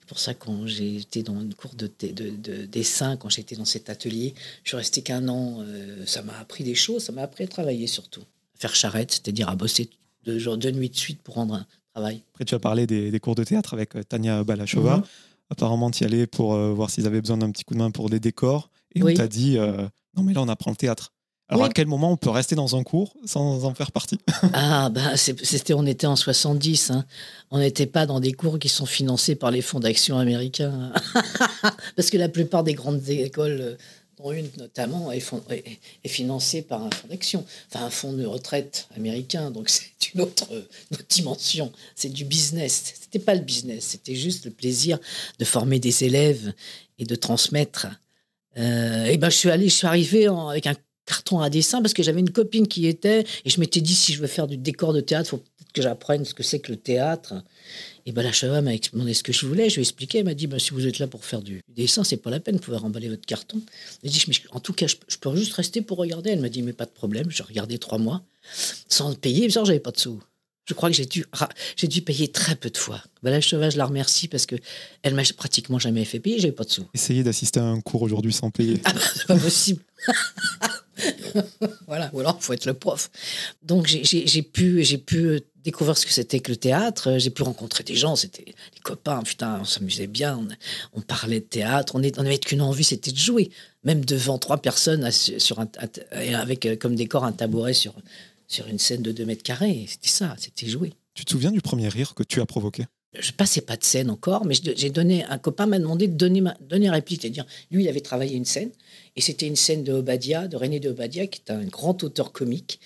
C'est 0.00 0.08
pour 0.08 0.18
ça 0.18 0.34
quand 0.34 0.66
j'ai 0.66 0.96
été 0.96 1.22
dans 1.22 1.40
une 1.40 1.54
cours 1.54 1.74
de, 1.74 1.86
t- 1.86 2.12
de- 2.12 2.30
de 2.30 2.66
dessin, 2.66 3.16
quand 3.16 3.28
j'étais 3.30 3.56
dans 3.56 3.64
cet 3.64 3.88
atelier, 3.90 4.34
je 4.62 4.70
suis 4.70 4.76
resté 4.76 5.00
qu'un 5.02 5.28
an. 5.28 5.62
euh, 5.62 6.04
ça 6.06 6.22
m'a 6.22 6.38
appris 6.38 6.62
des 6.64 6.74
choses, 6.74 7.04
ça 7.04 7.12
m'a 7.12 7.22
appris 7.22 7.44
à 7.44 7.46
travailler 7.46 7.86
surtout. 7.86 8.22
À 8.56 8.58
faire 8.60 8.74
charrette, 8.74 9.12
c'est-à-dire 9.12 9.48
à 9.48 9.56
bosser 9.56 9.90
deux, 10.24 10.38
jours, 10.38 10.56
deux 10.56 10.70
nuits 10.70 10.90
de 10.90 10.96
suite 10.96 11.20
pour 11.22 11.34
rendre 11.34 11.54
un 11.54 11.66
travail. 11.92 12.22
Après, 12.34 12.44
tu 12.44 12.54
as 12.54 12.58
parlé 12.58 12.86
des, 12.86 13.10
des 13.10 13.20
cours 13.20 13.34
de 13.34 13.44
théâtre 13.44 13.74
avec 13.74 13.96
euh, 13.96 14.02
Tania 14.02 14.42
Balachova. 14.44 14.98
Mhm. 14.98 15.04
Apparemment, 15.50 15.90
tu 15.90 16.02
y 16.04 16.06
allais 16.06 16.26
pour 16.26 16.54
euh, 16.54 16.72
voir 16.72 16.90
s'ils 16.90 17.06
avaient 17.06 17.20
besoin 17.20 17.36
d'un 17.36 17.50
petit 17.50 17.64
coup 17.64 17.74
de 17.74 17.78
main 17.78 17.90
pour 17.90 18.08
les 18.08 18.20
décors. 18.20 18.70
Et 18.94 19.02
Oui. 19.02 19.12
on 19.12 19.16
t'a 19.16 19.28
dit, 19.28 19.58
euh, 19.58 19.86
non, 20.16 20.22
mais 20.22 20.32
là, 20.32 20.40
on 20.42 20.48
apprend 20.48 20.70
le 20.70 20.76
théâtre. 20.76 21.12
Alors, 21.48 21.64
Oui. 21.64 21.68
à 21.68 21.72
quel 21.72 21.86
moment 21.86 22.10
on 22.10 22.16
peut 22.16 22.30
rester 22.30 22.54
dans 22.54 22.74
un 22.74 22.82
cours 22.82 23.14
sans 23.26 23.64
en 23.64 23.74
faire 23.74 23.92
partie? 23.92 24.18
Ah, 24.54 24.90
c'est- 25.16 25.44
c'était, 25.44 25.74
on 25.74 25.84
était 25.84 26.06
en 26.06 26.16
70. 26.16 26.90
hein. 26.90 27.04
On 27.50 27.58
n'était 27.58 27.86
pas 27.86 28.06
dans 28.06 28.18
des 28.20 28.32
cours 28.32 28.58
qui 28.58 28.70
sont 28.70 28.86
financés 28.86 29.34
par 29.34 29.50
les 29.50 29.60
fonds 29.60 29.80
d'action 29.80 30.18
américains. 30.18 30.90
Parce 31.96 32.08
que 32.10 32.16
la 32.16 32.28
plupart 32.30 32.64
des 32.64 32.74
grandes 32.74 33.06
écoles, 33.08 33.76
une 34.32 34.48
notamment, 34.58 35.12
est, 35.12 35.20
fon- 35.20 35.42
est- 35.50 35.78
est 36.04 36.08
financée 36.08 36.62
par 36.62 36.82
un 36.82 36.90
fonds 36.90 37.08
d'action. 37.08 37.44
Enfin, 37.70 37.84
un 37.86 37.90
fonds 37.90 38.12
de 38.12 38.24
retraite 38.24 38.88
américain. 38.96 39.50
Donc, 39.50 39.68
c'est 39.70 40.14
une 40.14 40.20
autre, 40.22 40.46
dimension. 41.08 41.72
C'est 41.94 42.12
du 42.12 42.24
business. 42.24 42.94
C'était 43.00 43.18
pas 43.18 43.34
le 43.34 43.40
business. 43.42 43.84
C'était 43.84 44.14
juste 44.14 44.44
le 44.44 44.50
plaisir 44.50 44.98
de 45.38 45.44
former 45.44 45.78
des 45.78 46.04
élèves 46.04 46.52
et 46.98 47.04
de 47.04 47.14
transmettre. 47.14 47.86
Euh, 48.56 49.06
et 49.06 49.18
ben, 49.18 49.30
je 49.30 49.36
suis 49.36 49.50
allé, 49.50 49.68
je 49.68 49.74
suis 49.74 49.86
arrivé 49.86 50.26
avec 50.26 50.66
un 50.66 50.74
carton 51.06 51.40
à 51.40 51.50
dessin 51.50 51.82
parce 51.82 51.92
que 51.92 52.02
j'avais 52.02 52.20
une 52.20 52.30
copine 52.30 52.66
qui 52.66 52.86
était 52.86 53.24
et 53.44 53.50
je 53.50 53.60
m'étais 53.60 53.80
dit 53.80 53.94
si 53.94 54.12
je 54.14 54.20
veux 54.20 54.26
faire 54.26 54.46
du 54.46 54.56
décor 54.56 54.92
de 54.92 55.00
théâtre, 55.00 55.28
faut 55.30 55.42
que 55.74 55.82
j'apprenne 55.82 56.24
ce 56.24 56.32
que 56.32 56.42
c'est 56.42 56.60
que 56.60 56.72
le 56.72 56.78
théâtre. 56.78 57.34
Et 58.06 58.12
ben 58.12 58.22
la 58.22 58.32
cheva 58.32 58.62
m'a 58.62 58.72
demandé 58.92 59.12
ce 59.12 59.22
que 59.22 59.32
je 59.32 59.44
voulais, 59.44 59.68
je 59.68 59.74
lui 59.74 59.80
ai 59.80 59.82
expliqué, 59.82 60.18
elle 60.18 60.24
m'a 60.24 60.34
dit 60.34 60.46
ben, 60.46 60.58
si 60.58 60.70
vous 60.70 60.86
êtes 60.86 60.98
là 60.98 61.06
pour 61.06 61.24
faire 61.24 61.42
du 61.42 61.60
dessin, 61.68 62.04
c'est 62.04 62.16
pas 62.16 62.30
la 62.30 62.40
peine, 62.40 62.56
vous 62.56 62.62
pouvez 62.62 62.76
remballer 62.76 63.08
votre 63.08 63.26
carton. 63.26 63.60
J'ai 64.02 64.10
dit 64.10 64.24
mais 64.28 64.34
en 64.52 64.60
tout 64.60 64.72
cas, 64.72 64.86
je, 64.86 64.96
je 65.08 65.18
peux 65.18 65.34
juste 65.36 65.52
rester 65.52 65.82
pour 65.82 65.98
regarder. 65.98 66.30
Elle 66.30 66.40
m'a 66.40 66.48
dit 66.48 66.62
mais 66.62 66.72
pas 66.72 66.86
de 66.86 66.90
problème, 66.90 67.30
j'ai 67.30 67.42
regardé 67.42 67.78
trois 67.78 67.98
mois 67.98 68.24
sans 68.88 69.14
payer, 69.14 69.50
genre 69.50 69.64
j'avais 69.64 69.80
pas 69.80 69.90
de 69.90 69.98
sous. 69.98 70.22
Je 70.66 70.72
crois 70.72 70.88
que 70.88 70.96
j'ai 70.96 71.04
dû, 71.04 71.26
j'ai 71.76 71.88
dû 71.88 72.00
payer 72.00 72.28
très 72.28 72.56
peu 72.56 72.70
de 72.70 72.76
fois. 72.78 73.02
Ben, 73.22 73.30
la 73.30 73.42
cheva, 73.42 73.68
je 73.68 73.76
la 73.76 73.84
remercie 73.84 74.28
parce 74.28 74.46
que 74.46 74.56
elle 75.02 75.14
m'a 75.14 75.22
pratiquement 75.36 75.78
jamais 75.78 76.04
fait 76.06 76.20
payer, 76.20 76.38
j'avais 76.38 76.52
pas 76.52 76.64
de 76.64 76.70
sous. 76.70 76.86
Essayer 76.94 77.22
d'assister 77.22 77.60
à 77.60 77.64
un 77.64 77.80
cours 77.80 78.02
aujourd'hui 78.02 78.32
sans 78.32 78.50
payer. 78.50 78.80
Ah 78.84 78.92
bah, 78.94 79.00
c'est 79.14 79.26
pas 79.26 79.36
possible. 79.36 79.82
voilà, 81.86 82.10
ou 82.14 82.20
alors 82.20 82.38
il 82.40 82.44
faut 82.44 82.52
être 82.54 82.64
le 82.64 82.74
prof. 82.74 83.10
Donc 83.62 83.86
j'ai 83.86 84.42
pu, 84.42 84.82
j'ai 84.84 84.98
pu 84.98 85.26
euh, 85.26 85.40
découvrir 85.64 85.96
ce 85.98 86.06
que 86.06 86.12
c'était 86.12 86.40
que 86.40 86.50
le 86.50 86.56
théâtre. 86.56 87.18
J'ai 87.18 87.30
pu 87.30 87.42
rencontrer 87.42 87.82
des 87.84 87.96
gens, 87.96 88.16
c'était 88.16 88.44
des 88.44 88.80
copains. 88.82 89.22
Putain, 89.22 89.60
on 89.60 89.64
s'amusait 89.64 90.06
bien. 90.06 90.38
On, 90.38 90.48
on 90.98 91.00
parlait 91.00 91.40
de 91.40 91.44
théâtre. 91.44 91.94
On 91.96 92.00
n'avait 92.00 92.38
qu'une 92.38 92.62
envie, 92.62 92.84
c'était 92.84 93.12
de 93.12 93.18
jouer. 93.18 93.50
Même 93.82 94.04
devant 94.04 94.38
trois 94.38 94.58
personnes 94.58 95.10
sur 95.10 95.60
un, 95.60 95.68
avec 96.12 96.66
euh, 96.66 96.76
comme 96.76 96.94
décor 96.94 97.24
un 97.24 97.32
tabouret 97.32 97.74
sur 97.74 97.94
sur 98.46 98.66
une 98.68 98.78
scène 98.78 99.02
de 99.02 99.12
2 99.12 99.24
mètres 99.24 99.42
carrés. 99.42 99.86
C'était 99.88 100.08
ça, 100.08 100.34
c'était 100.38 100.66
jouer. 100.66 100.92
Tu 101.14 101.24
te 101.24 101.30
souviens 101.30 101.50
du 101.50 101.60
premier 101.60 101.88
rire 101.88 102.14
que 102.14 102.22
tu 102.22 102.40
as 102.40 102.46
provoqué? 102.46 102.84
Je 103.18 103.30
passais 103.30 103.60
pas 103.60 103.76
de 103.76 103.84
scène 103.84 104.10
encore, 104.10 104.44
mais 104.44 104.54
j'ai 104.76 104.90
donné, 104.90 105.24
un 105.26 105.38
copain 105.38 105.66
m'a 105.66 105.78
demandé 105.78 106.08
de 106.08 106.14
donner, 106.14 106.40
ma, 106.40 106.56
donner 106.60 106.90
réplique, 106.90 107.22
c'est-à-dire, 107.22 107.46
lui, 107.70 107.84
il 107.84 107.88
avait 107.88 108.00
travaillé 108.00 108.36
une 108.36 108.44
scène, 108.44 108.70
et 109.14 109.20
c'était 109.20 109.46
une 109.46 109.54
scène 109.54 109.84
de 109.84 109.92
Obadia, 109.92 110.48
de 110.48 110.56
René 110.56 110.80
de 110.80 110.90
Obadia, 110.90 111.28
qui 111.28 111.40
est 111.46 111.52
un 111.52 111.62
grand 111.62 112.02
auteur 112.02 112.32
comique, 112.32 112.80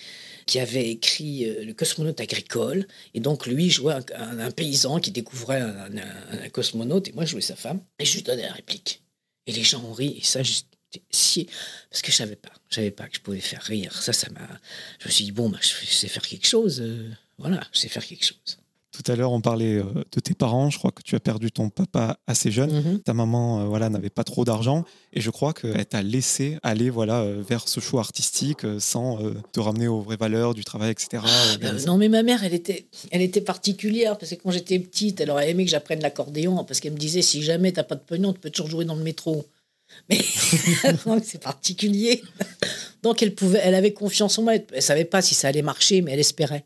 qui 0.49 0.59
avait 0.59 0.89
écrit 0.89 1.47
euh, 1.47 1.63
Le 1.63 1.73
cosmonaute 1.73 2.19
agricole, 2.19 2.87
et 3.13 3.19
donc 3.19 3.45
lui 3.45 3.69
jouait 3.69 3.93
un, 4.15 4.49
paysan 4.51 4.99
qui 4.99 5.11
découvrait 5.11 5.61
un, 5.61 6.49
cosmonaute, 6.51 7.07
et 7.07 7.11
moi 7.11 7.23
je 7.23 7.31
jouais 7.31 7.41
sa 7.41 7.55
femme, 7.55 7.81
et 7.99 8.05
je 8.05 8.15
lui 8.15 8.23
donnais 8.23 8.47
la 8.47 8.53
réplique. 8.53 9.03
Et 9.45 9.51
les 9.51 9.63
gens 9.63 9.83
ont 9.83 9.93
ri, 9.93 10.17
et 10.17 10.23
ça, 10.23 10.41
j'étais 10.41 11.03
scié, 11.11 11.47
parce 11.91 12.01
que 12.01 12.11
je 12.11 12.17
savais 12.17 12.35
pas, 12.35 12.49
je 12.69 12.75
savais 12.75 12.89
pas 12.89 13.07
que 13.07 13.15
je 13.15 13.21
pouvais 13.21 13.39
faire 13.39 13.61
rire. 13.61 13.93
Ça, 14.01 14.11
ça 14.11 14.27
m'a. 14.31 14.47
Je 14.99 15.07
me 15.07 15.11
suis 15.11 15.25
dit, 15.25 15.31
bon, 15.31 15.49
bah, 15.49 15.59
je 15.61 15.85
sais 15.85 16.07
faire 16.07 16.25
quelque 16.25 16.47
chose, 16.47 16.81
euh, 16.81 17.11
voilà, 17.37 17.61
je 17.71 17.79
sais 17.79 17.87
faire 17.87 18.05
quelque 18.05 18.25
chose. 18.25 18.57
Tout 19.01 19.09
à 19.13 19.15
l'heure, 19.15 19.31
on 19.31 19.39
parlait 19.39 19.75
euh, 19.75 19.83
de 20.11 20.19
tes 20.19 20.33
parents. 20.33 20.69
Je 20.69 20.77
crois 20.77 20.91
que 20.91 21.01
tu 21.01 21.15
as 21.15 21.21
perdu 21.21 21.53
ton 21.53 21.69
papa 21.69 22.17
assez 22.27 22.51
jeune. 22.51 22.71
Mhm. 22.71 22.99
Ta 22.99 23.13
maman, 23.13 23.61
euh, 23.61 23.63
voilà, 23.63 23.89
n'avait 23.89 24.09
pas 24.09 24.25
trop 24.25 24.43
d'argent, 24.43 24.83
et 25.13 25.21
je 25.21 25.29
crois 25.29 25.53
qu'elle 25.53 25.85
t'a 25.85 26.01
laissé 26.01 26.57
aller, 26.63 26.89
voilà, 26.89 27.21
euh, 27.21 27.41
vers 27.47 27.69
ce 27.69 27.79
choix 27.79 28.01
artistique 28.01 28.65
sans 28.79 29.19
te 29.53 29.59
ramener 29.61 29.87
aux 29.87 30.01
vraies 30.01 30.17
valeurs 30.17 30.53
du 30.53 30.65
travail, 30.65 30.91
etc. 30.91 31.23
Ah, 31.25 31.71
non, 31.87 31.97
mais 31.97 32.09
ma 32.09 32.23
mère, 32.23 32.43
elle 32.43 32.53
était, 32.53 32.87
elle 33.11 33.21
était 33.21 33.41
particulière 33.41 34.17
parce 34.17 34.31
que 34.31 34.35
quand 34.35 34.51
j'étais 34.51 34.79
petite, 34.79 35.21
elle 35.21 35.31
aurait 35.31 35.49
aimé 35.49 35.63
que 35.63 35.71
j'apprenne 35.71 36.01
l'accordéon 36.01 36.65
parce 36.65 36.81
qu'elle 36.81 36.93
me 36.93 36.97
disait 36.97 37.21
si 37.21 37.41
jamais 37.41 37.71
t'as 37.71 37.83
pas 37.83 37.95
de 37.95 38.01
pognon, 38.01 38.33
tu 38.33 38.39
peux 38.39 38.49
toujours 38.49 38.69
jouer 38.69 38.85
dans 38.85 38.95
le 38.95 39.03
métro. 39.03 39.45
Mais 40.09 40.19
c'est 41.23 41.41
particulier. 41.41 42.21
Donc 43.01 43.23
elle 43.23 43.33
pouvait, 43.33 43.61
elle 43.63 43.75
avait 43.75 43.93
confiance 43.93 44.37
en 44.39 44.43
moi. 44.43 44.55
Elle 44.73 44.81
savait 44.81 45.05
pas 45.05 45.21
si 45.21 45.35
ça 45.35 45.47
allait 45.47 45.61
marcher, 45.61 46.01
mais 46.01 46.11
elle 46.11 46.19
espérait. 46.19 46.65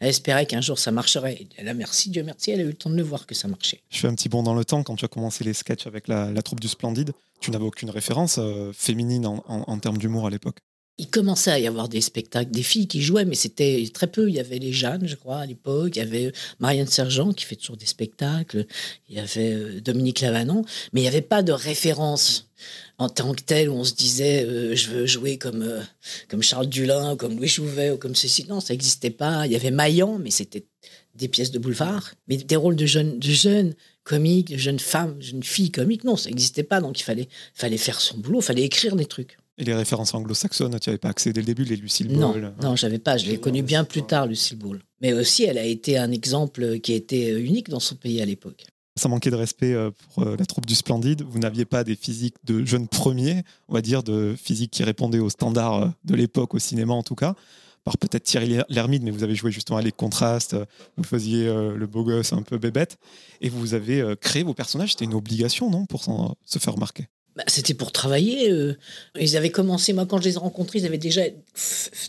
Elle 0.00 0.08
espérait 0.08 0.46
qu'un 0.46 0.62
jour 0.62 0.78
ça 0.78 0.90
marcherait. 0.90 1.46
Et 1.58 1.62
là, 1.62 1.74
merci, 1.74 2.10
Dieu 2.10 2.22
merci, 2.22 2.50
elle 2.50 2.60
a 2.60 2.62
eu 2.64 2.68
le 2.68 2.74
temps 2.74 2.90
de 2.90 2.96
le 2.96 3.02
voir 3.02 3.26
que 3.26 3.34
ça 3.34 3.48
marchait. 3.48 3.82
Je 3.90 3.98
fais 3.98 4.08
un 4.08 4.14
petit 4.14 4.30
bond 4.30 4.42
dans 4.42 4.54
le 4.54 4.64
temps. 4.64 4.82
Quand 4.82 4.96
tu 4.96 5.04
as 5.04 5.08
commencé 5.08 5.44
les 5.44 5.52
sketchs 5.52 5.86
avec 5.86 6.08
la, 6.08 6.42
troupe 6.42 6.60
du 6.60 6.68
Splendide, 6.68 7.12
tu 7.40 7.50
n'avais 7.50 7.64
aucune 7.64 7.90
référence 7.90 8.38
euh, 8.38 8.72
féminine 8.72 9.26
en, 9.26 9.78
termes 9.78 9.98
d'humour 9.98 10.26
à 10.26 10.30
l'époque 10.30 10.58
il 11.00 11.08
commençait 11.08 11.50
à 11.50 11.58
y 11.58 11.66
avoir 11.66 11.88
des 11.88 12.02
spectacles, 12.02 12.50
des 12.50 12.62
filles 12.62 12.86
qui 12.86 13.00
jouaient, 13.00 13.24
mais 13.24 13.34
c'était 13.34 13.88
très 13.92 14.06
peu. 14.06 14.28
Il 14.28 14.34
y 14.34 14.38
avait 14.38 14.58
les 14.58 14.72
Jeanne, 14.72 15.06
je 15.06 15.16
crois, 15.16 15.38
à 15.38 15.46
l'époque. 15.46 15.96
Il 15.96 15.98
y 15.98 16.02
avait 16.02 16.30
Marianne 16.58 16.86
Sergent 16.86 17.32
qui 17.32 17.46
fait 17.46 17.56
toujours 17.56 17.78
des 17.78 17.86
spectacles. 17.86 18.66
Il 19.08 19.16
y 19.16 19.18
avait 19.18 19.54
euh, 19.54 19.80
Dominique 19.80 20.20
Lavanon. 20.20 20.62
Mais 20.92 21.00
il 21.00 21.04
n'y 21.04 21.08
avait 21.08 21.22
pas 21.22 21.42
de 21.42 21.52
référence 21.52 22.50
en 22.98 23.08
tant 23.08 23.32
que 23.32 23.42
tel 23.42 23.70
où 23.70 23.72
on 23.72 23.84
se 23.84 23.94
disait 23.94 24.44
euh, 24.44 24.76
je 24.76 24.90
veux 24.90 25.06
jouer 25.06 25.38
comme, 25.38 25.62
euh, 25.62 25.80
comme 26.28 26.42
Charles 26.42 26.68
Dulin, 26.68 27.16
comme 27.16 27.36
Louis 27.36 27.48
Jouvet 27.48 27.92
ou 27.92 27.96
comme 27.96 28.14
ceci. 28.14 28.44
Non, 28.46 28.60
ça 28.60 28.74
n'existait 28.74 29.08
pas. 29.08 29.46
Il 29.46 29.52
y 29.52 29.56
avait 29.56 29.70
Maillan, 29.70 30.18
mais 30.18 30.30
c'était 30.30 30.66
des 31.14 31.28
pièces 31.28 31.50
de 31.50 31.58
boulevard. 31.58 32.12
Mais 32.28 32.36
des 32.36 32.56
rôles 32.56 32.76
de 32.76 32.84
jeunes, 32.84 33.18
de 33.18 33.30
jeunes 33.30 33.74
comiques, 34.04 34.50
de 34.50 34.58
jeunes 34.58 34.78
femmes, 34.78 35.16
de 35.16 35.22
jeunes 35.22 35.42
filles 35.42 35.70
comiques, 35.70 36.04
non, 36.04 36.16
ça 36.16 36.28
n'existait 36.28 36.62
pas. 36.62 36.82
Donc 36.82 37.00
il 37.00 37.04
fallait, 37.04 37.28
fallait 37.54 37.78
faire 37.78 38.02
son 38.02 38.18
boulot, 38.18 38.40
il 38.40 38.44
fallait 38.44 38.64
écrire 38.64 38.96
des 38.96 39.06
trucs. 39.06 39.38
Et 39.58 39.64
les 39.64 39.74
références 39.74 40.14
anglo-saxonnes, 40.14 40.78
tu 40.80 40.88
n'avais 40.88 40.98
pas 40.98 41.10
accès 41.10 41.32
dès 41.32 41.40
le 41.40 41.46
début, 41.46 41.64
les 41.64 41.76
Lucille 41.76 42.08
Ball 42.08 42.18
Non, 42.18 42.54
non 42.62 42.76
j'avais 42.76 42.98
pas. 42.98 43.18
Je 43.18 43.26
l'ai 43.26 43.38
connu 43.38 43.62
bien 43.62 43.84
plus 43.84 44.02
tard, 44.02 44.26
Lucille 44.26 44.58
Ball. 44.58 44.80
Mais 45.00 45.12
aussi, 45.12 45.44
elle 45.44 45.58
a 45.58 45.64
été 45.64 45.98
un 45.98 46.10
exemple 46.12 46.78
qui 46.80 46.92
était 46.92 47.38
unique 47.40 47.68
dans 47.68 47.80
son 47.80 47.94
pays 47.94 48.22
à 48.22 48.24
l'époque. 48.24 48.64
Ça 48.96 49.08
manquait 49.08 49.30
de 49.30 49.36
respect 49.36 49.72
euh, 49.72 49.90
pour 49.90 50.24
euh, 50.24 50.36
la 50.38 50.44
troupe 50.44 50.66
du 50.66 50.74
Splendide. 50.74 51.22
Vous 51.22 51.38
n'aviez 51.38 51.64
pas 51.64 51.84
des 51.84 51.96
physiques 51.96 52.36
de 52.44 52.64
jeunes 52.64 52.88
premiers, 52.88 53.44
on 53.68 53.74
va 53.74 53.82
dire, 53.82 54.02
de 54.02 54.34
physiques 54.36 54.72
qui 54.72 54.82
répondaient 54.82 55.20
aux 55.20 55.30
standards 55.30 55.74
euh, 55.74 55.88
de 56.04 56.14
l'époque, 56.14 56.54
au 56.54 56.58
cinéma 56.58 56.92
en 56.92 57.02
tout 57.02 57.14
cas. 57.14 57.34
Par 57.82 57.96
peut-être 57.96 58.24
Thierry 58.24 58.58
Lhermitte, 58.68 59.02
mais 59.02 59.10
vous 59.10 59.22
avez 59.22 59.34
joué 59.34 59.52
justement 59.52 59.78
à 59.78 59.82
les 59.82 59.92
contrastes, 59.92 60.54
vous 60.98 61.02
faisiez 61.02 61.46
le 61.46 61.86
beau 61.86 62.04
gosse 62.04 62.34
un 62.34 62.42
peu 62.42 62.58
bébête, 62.58 62.98
et 63.40 63.48
vous 63.48 63.72
avez 63.72 64.04
créé 64.20 64.42
vos 64.42 64.52
personnages. 64.52 64.90
C'était 64.90 65.06
une 65.06 65.14
obligation, 65.14 65.70
non, 65.70 65.86
pour 65.86 66.04
se 66.04 66.58
faire 66.58 66.74
remarquer? 66.74 67.06
Bah, 67.40 67.44
c'était 67.46 67.72
pour 67.72 67.90
travailler. 67.90 68.50
Euh. 68.50 68.76
Ils 69.18 69.36
avaient 69.36 69.50
commencé, 69.50 69.94
moi, 69.94 70.04
quand 70.04 70.18
je 70.18 70.24
les 70.24 70.34
ai 70.34 70.38
rencontrés, 70.38 70.80
ils 70.80 70.86
avaient 70.86 70.98
déjà 70.98 71.22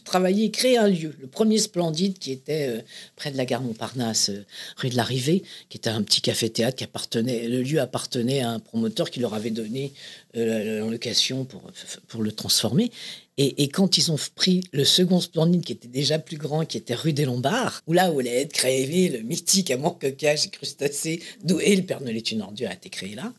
travaillé, 0.03 0.51
créé 0.51 0.77
un 0.77 0.89
lieu. 0.89 1.15
Le 1.21 1.27
premier 1.27 1.57
Splendide, 1.57 2.19
qui 2.19 2.33
était 2.33 2.67
euh, 2.67 2.81
près 3.15 3.31
de 3.31 3.37
la 3.37 3.45
gare 3.45 3.61
Montparnasse, 3.61 4.29
euh, 4.29 4.43
rue 4.75 4.89
de 4.89 4.97
l'Arrivée, 4.97 5.43
qui 5.69 5.77
était 5.77 5.89
un 5.89 6.03
petit 6.03 6.19
café-théâtre 6.19 6.75
qui 6.75 6.83
appartenait. 6.83 7.47
Le 7.47 7.61
lieu 7.61 7.79
appartenait 7.79 8.41
à 8.41 8.49
un 8.49 8.59
promoteur 8.59 9.09
qui 9.09 9.21
leur 9.21 9.33
avait 9.33 9.51
donné 9.51 9.93
en 10.35 10.89
location 10.89 11.43
pour, 11.43 11.61
pour 12.07 12.21
le 12.21 12.31
transformer. 12.31 12.89
Et, 13.37 13.69
quand 13.69 13.97
ils 13.97 14.11
ont 14.11 14.17
pris 14.35 14.61
le 14.71 14.83
second 14.83 15.19
Splendide, 15.19 15.63
qui 15.63 15.71
était 15.71 15.87
déjà 15.87 16.19
plus 16.19 16.37
grand, 16.37 16.65
qui 16.65 16.77
était 16.77 16.93
rue 16.93 17.13
des 17.13 17.25
Lombards, 17.25 17.81
où 17.87 17.93
là 17.93 18.11
être 18.23 18.53
créé 18.53 19.09
le 19.09 19.19
mythique 19.21 19.71
amour 19.71 19.97
coquage 19.97 20.45
et 20.45 20.49
crustacé, 20.49 21.21
d'où 21.43 21.59
et 21.59 21.75
le 21.75 21.83
Père 21.83 22.01
Noël 22.01 22.17
est 22.17 22.31
une 22.31 22.41
ordure 22.41 22.69
a 22.69 22.73
été 22.73 22.89
créé 22.89 23.15
là, 23.15 23.33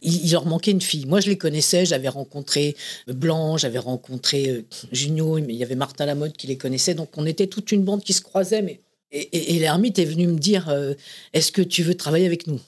il, 0.00 0.30
leur 0.30 0.46
manquait 0.46 0.70
une 0.70 0.80
fille. 0.80 1.06
Moi, 1.06 1.20
je 1.20 1.28
les 1.28 1.36
connaissais, 1.38 1.84
j'avais 1.84 2.08
rencontré 2.08 2.76
Blanc, 3.08 3.56
j'avais 3.58 3.78
rencontré 3.78 4.48
euh, 4.48 4.64
Junio, 4.90 5.34
mais 5.34 5.52
il 5.52 5.56
y 5.56 5.64
avait 5.64 5.76
Martin 5.76 6.06
Lamotte 6.06 6.36
qui 6.36 6.46
les 6.46 6.56
connaissait, 6.56 6.94
donc 6.94 7.10
on 7.16 7.26
était 7.26 7.46
toute 7.46 7.72
une 7.72 7.82
bande 7.82 8.02
qui 8.02 8.12
se 8.12 8.22
croisait. 8.22 8.62
Mais... 8.62 8.80
Et, 9.10 9.58
l'ermite 9.58 9.98
est 9.98 10.04
venu 10.04 10.26
me 10.28 10.38
dire 10.38 10.68
euh, 10.70 10.94
Est-ce 11.34 11.52
que 11.52 11.62
tu 11.62 11.82
veux 11.82 11.94
travailler 11.94 12.26
avec 12.26 12.46
nous? 12.46 12.60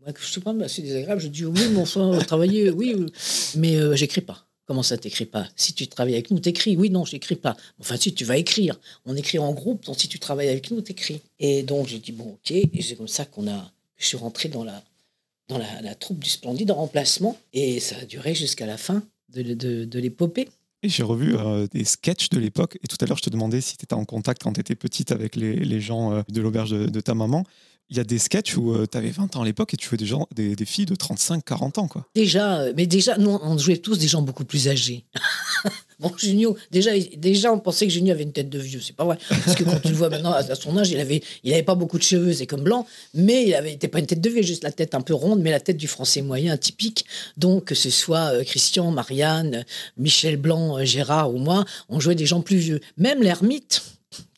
Moi, 0.00 0.14
je 0.18 0.32
sais 0.32 0.40
pas, 0.40 0.54
c'est 0.68 0.82
désagréable. 0.82 1.20
Je 1.20 1.28
dis 1.28 1.44
Oui, 1.44 1.68
mon 1.72 1.82
enfant, 1.82 2.16
travailler, 2.20 2.70
oui, 2.70 2.96
mais 3.56 3.76
euh, 3.76 3.94
j'écris 3.96 4.22
pas. 4.22 4.49
Comment 4.70 4.84
ça 4.84 4.96
t'écris 4.96 5.24
pas? 5.24 5.48
Si 5.56 5.72
tu 5.72 5.88
travailles 5.88 6.14
avec 6.14 6.30
nous, 6.30 6.38
t'écris. 6.38 6.76
Oui, 6.76 6.90
non, 6.90 7.04
j'écris 7.04 7.34
pas. 7.34 7.56
Enfin, 7.80 7.96
si 7.96 8.14
tu 8.14 8.24
vas 8.24 8.36
écrire, 8.36 8.78
on 9.04 9.16
écrit 9.16 9.40
en 9.40 9.52
groupe. 9.52 9.84
Donc, 9.84 9.98
si 9.98 10.06
tu 10.06 10.20
travailles 10.20 10.48
avec 10.48 10.70
nous, 10.70 10.80
t'écris. 10.80 11.22
Et 11.40 11.64
donc, 11.64 11.88
j'ai 11.88 11.98
dit 11.98 12.12
bon, 12.12 12.34
ok. 12.34 12.52
Et 12.52 12.80
c'est 12.80 12.94
comme 12.94 13.08
ça 13.08 13.24
qu'on 13.24 13.48
a. 13.48 13.72
Je 13.96 14.06
suis 14.06 14.16
rentré 14.16 14.48
dans 14.48 14.62
la 14.62 14.80
dans 15.48 15.58
la, 15.58 15.94
troupe 15.96 16.20
du 16.20 16.30
Splendide 16.30 16.70
en 16.70 16.76
remplacement. 16.76 17.36
Et 17.52 17.80
ça 17.80 17.96
a 18.00 18.04
duré 18.04 18.32
jusqu'à 18.36 18.64
la 18.64 18.76
fin 18.76 19.02
de, 19.34 19.42
de, 19.84 19.98
l'épopée. 19.98 20.48
Et 20.84 20.88
j'ai 20.88 21.02
revu 21.02 21.34
euh, 21.34 21.66
des 21.72 21.82
sketchs 21.82 22.28
de 22.28 22.38
l'époque. 22.38 22.78
Et 22.84 22.86
tout 22.86 22.96
à 23.00 23.06
l'heure, 23.06 23.18
je 23.18 23.24
te 23.24 23.30
demandais 23.30 23.60
si 23.60 23.76
tu 23.76 23.86
étais 23.86 23.94
en 23.94 24.04
contact 24.04 24.44
quand 24.44 24.52
tu 24.52 24.60
étais 24.60 24.76
petite 24.76 25.10
avec 25.10 25.34
les, 25.34 25.56
les 25.56 25.80
gens 25.80 26.12
euh, 26.12 26.22
de 26.28 26.40
l'auberge 26.40 26.70
de, 26.70 27.00
ta 27.00 27.14
maman 27.14 27.42
il 27.90 27.96
y 27.96 28.00
a 28.00 28.04
des 28.04 28.18
sketchs 28.18 28.56
où 28.56 28.72
euh, 28.72 28.86
tu 28.90 28.96
avais 28.96 29.10
20 29.10 29.36
ans 29.36 29.42
à 29.42 29.44
l'époque 29.44 29.74
et 29.74 29.76
tu 29.76 29.88
jouais 29.88 29.98
des, 29.98 30.06
gens, 30.06 30.28
des, 30.34 30.54
filles 30.64 30.86
de 30.86 30.94
35-40 30.94 31.80
ans. 31.80 31.88
Quoi. 31.88 32.06
Déjà, 32.14 32.60
euh, 32.60 32.72
mais 32.76 32.86
déjà, 32.86 33.18
nous, 33.18 33.30
on 33.42 33.58
jouait 33.58 33.78
tous 33.78 33.98
des 33.98 34.06
gens 34.06 34.22
beaucoup 34.22 34.44
plus 34.44 34.68
âgés. 34.68 35.04
bon, 35.98 36.12
Junio, 36.16 36.56
déjà, 36.70 36.92
déjà, 37.16 37.52
on 37.52 37.58
pensait 37.58 37.86
que 37.86 37.92
Junio 37.92 38.12
avait 38.12 38.22
une 38.22 38.32
tête 38.32 38.48
de 38.48 38.60
vieux. 38.60 38.80
C'est 38.80 38.94
pas 38.94 39.04
vrai. 39.04 39.18
Parce 39.28 39.56
que 39.56 39.64
quand 39.64 39.80
tu 39.80 39.88
le 39.88 39.94
vois 39.94 40.08
maintenant, 40.08 40.32
à 40.32 40.54
son 40.54 40.76
âge, 40.78 40.90
il 40.90 41.00
avait, 41.00 41.20
il 41.42 41.52
avait 41.52 41.64
pas 41.64 41.74
beaucoup 41.74 41.98
de 41.98 42.04
cheveux, 42.04 42.32
c'est 42.32 42.46
comme 42.46 42.62
blanc, 42.62 42.86
mais 43.12 43.46
il 43.46 43.54
avait, 43.54 43.76
pas 43.76 43.98
une 43.98 44.06
tête 44.06 44.20
de 44.20 44.30
vieux, 44.30 44.42
juste 44.42 44.62
la 44.62 44.72
tête 44.72 44.94
un 44.94 45.00
peu 45.00 45.14
ronde, 45.14 45.40
mais 45.40 45.50
la 45.50 45.60
tête 45.60 45.76
du 45.76 45.88
français 45.88 46.22
moyen, 46.22 46.56
typique. 46.56 47.04
Donc, 47.36 47.64
que 47.64 47.74
ce 47.74 47.90
soit 47.90 48.34
euh, 48.34 48.44
Christian, 48.44 48.92
Marianne, 48.92 49.64
Michel 49.96 50.36
Blanc, 50.36 50.84
Gérard 50.84 51.34
ou 51.34 51.38
moi, 51.38 51.64
on 51.88 51.98
jouait 51.98 52.14
des 52.14 52.26
gens 52.26 52.40
plus 52.40 52.56
vieux. 52.56 52.80
Même 52.96 53.20
l'ermite 53.20 53.82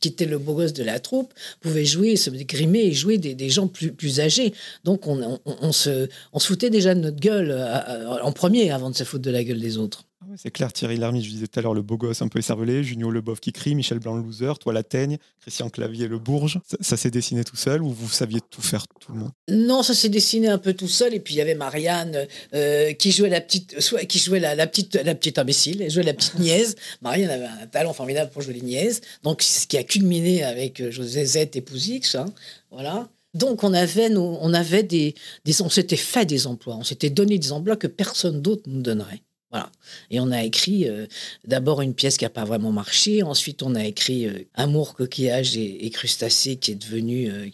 qui 0.01 0.09
était 0.09 0.27
le 0.27 0.39
beau 0.39 0.55
gosse 0.55 0.73
de 0.73 0.85
la 0.85 1.01
troupe, 1.01 1.33
pouvait 1.61 1.85
jouer, 1.85 2.17
se 2.17 2.31
grimer 2.31 2.81
et 2.81 2.93
jouer 2.93 3.19
des, 3.19 3.49
gens 3.49 3.69
plus, 3.69 3.93
plus 3.93 4.21
âgés. 4.21 4.53
Donc 4.85 5.07
on, 5.07 5.73
se, 5.73 6.09
on 6.33 6.39
se 6.39 6.47
foutait 6.47 6.71
déjà 6.71 6.95
de 6.95 7.01
notre 7.01 7.21
gueule 7.21 7.51
euh, 7.51 8.23
en 8.23 8.33
premier 8.33 8.71
avant 8.71 8.91
de 8.91 8.97
se 8.97 9.05
foutre 9.05 9.23
de 9.23 9.31
la 9.31 9.45
gueule 9.45 9.61
des 9.61 9.79
autres. 9.79 10.05
C'est 10.37 10.51
clair, 10.51 10.73
Thierry 10.73 10.97
Lhermitte, 10.97 11.25
je 11.25 11.31
disais 11.31 11.47
tout 11.47 11.59
à 11.59 11.63
l'heure, 11.63 11.75
le 11.75 11.83
beau 11.83 11.97
gosse 11.97 12.23
un 12.23 12.29
peu 12.29 12.39
écervelé, 12.39 12.83
Junio 12.83 13.11
Leboeuf 13.11 13.41
qui 13.41 13.53
crie, 13.53 13.75
Michel 13.75 13.99
Blanc 13.99 14.17
le 14.17 14.23
loser, 14.23 14.53
toi 14.59 14.73
la 14.73 14.83
teigne, 14.83 15.19
Christian 15.41 15.69
Clavier 15.69 16.09
le 16.09 16.19
bourge. 16.19 16.59
Ça, 16.81 16.97
s'est 16.97 17.11
dessiné 17.11 17.45
tout 17.45 17.57
seul 17.57 17.83
ou 17.83 17.91
vous 17.91 18.09
saviez 18.09 18.41
tout 18.51 18.63
faire 18.63 18.85
tout 19.01 19.13
le 19.13 19.19
monde? 19.19 19.31
Non, 19.49 19.83
ça 19.83 19.95
s'est 19.95 20.09
dessiné 20.09 20.49
un 20.49 20.59
peu 20.59 20.75
tout 20.75 20.89
seul. 20.89 21.15
Et 21.15 21.21
puis 21.21 21.35
il 21.35 21.39
y 21.39 21.41
avait 21.41 21.55
Marianne 21.55 22.27
euh, 22.55 22.93
qui 22.93 23.13
jouait 23.13 23.29
la 23.29 23.41
petite, 23.41 23.77
qui 24.07 24.19
jouait 24.19 24.41
la, 24.41 24.67
petite, 24.67 24.95
la 24.97 25.15
petite 25.15 25.39
imbécile, 25.39 25.83
elle 25.83 25.91
jouait 25.91 26.03
la 26.03 26.15
petite 26.15 26.39
niaise. 26.39 26.77
Marianne 27.03 27.31
avait 27.31 27.47
un 27.63 27.67
talent 27.67 27.93
formidable 27.93 28.31
pour 28.31 28.43
jouer 28.43 28.55
les 28.55 28.63
niaises. 28.63 29.01
Donc 29.23 29.43
ce 29.43 29.67
qui 29.67 29.77
a 29.77 29.85
culminé 29.85 30.45
avec 30.45 30.81
euh, 30.81 30.91
José 30.91 31.25
Z 31.25 31.37
et 31.55 31.61
Pouzix, 31.61 32.15
hein, 32.15 32.27
voilà. 32.71 33.09
Donc 33.35 33.65
on 33.65 33.73
avait, 33.73 34.15
on 34.15 34.53
avait 34.53 34.83
des, 34.83 35.15
des 35.45 35.63
on 35.63 35.71
s'était 35.71 35.97
fait 35.97 36.27
des 36.27 36.47
emplois, 36.47 36.77
on 36.77 36.85
s'était 36.85 37.09
donné 37.09 37.39
des 37.39 37.53
emplois 37.53 37.77
que 37.77 37.87
personne 37.87 38.43
d'autre 38.43 38.63
nous 38.67 38.83
donnerait. 38.83 39.23
Voilà. 39.53 39.71
Et 40.11 40.19
on 40.19 40.31
a 40.31 40.43
écrit 40.43 40.89
euh, 40.89 41.07
d'abord 41.47 41.83
une 41.83 41.95
pièce 41.95 42.17
qui 42.17 42.25
n'a 42.25 42.31
pas 42.31 42.45
vraiment 42.45 42.73
marché. 42.73 43.23
Ensuite, 43.23 43.63
on 43.63 43.75
a 43.75 43.85
écrit 43.85 44.27
euh, 44.27 44.49
Amour, 44.55 44.95
coquillage 44.95 45.57
et, 45.59 45.91
crustacé 45.91 46.57
qui 46.57 46.73
est 46.73 46.77
devenu 46.77 47.31
euh, 47.31 47.51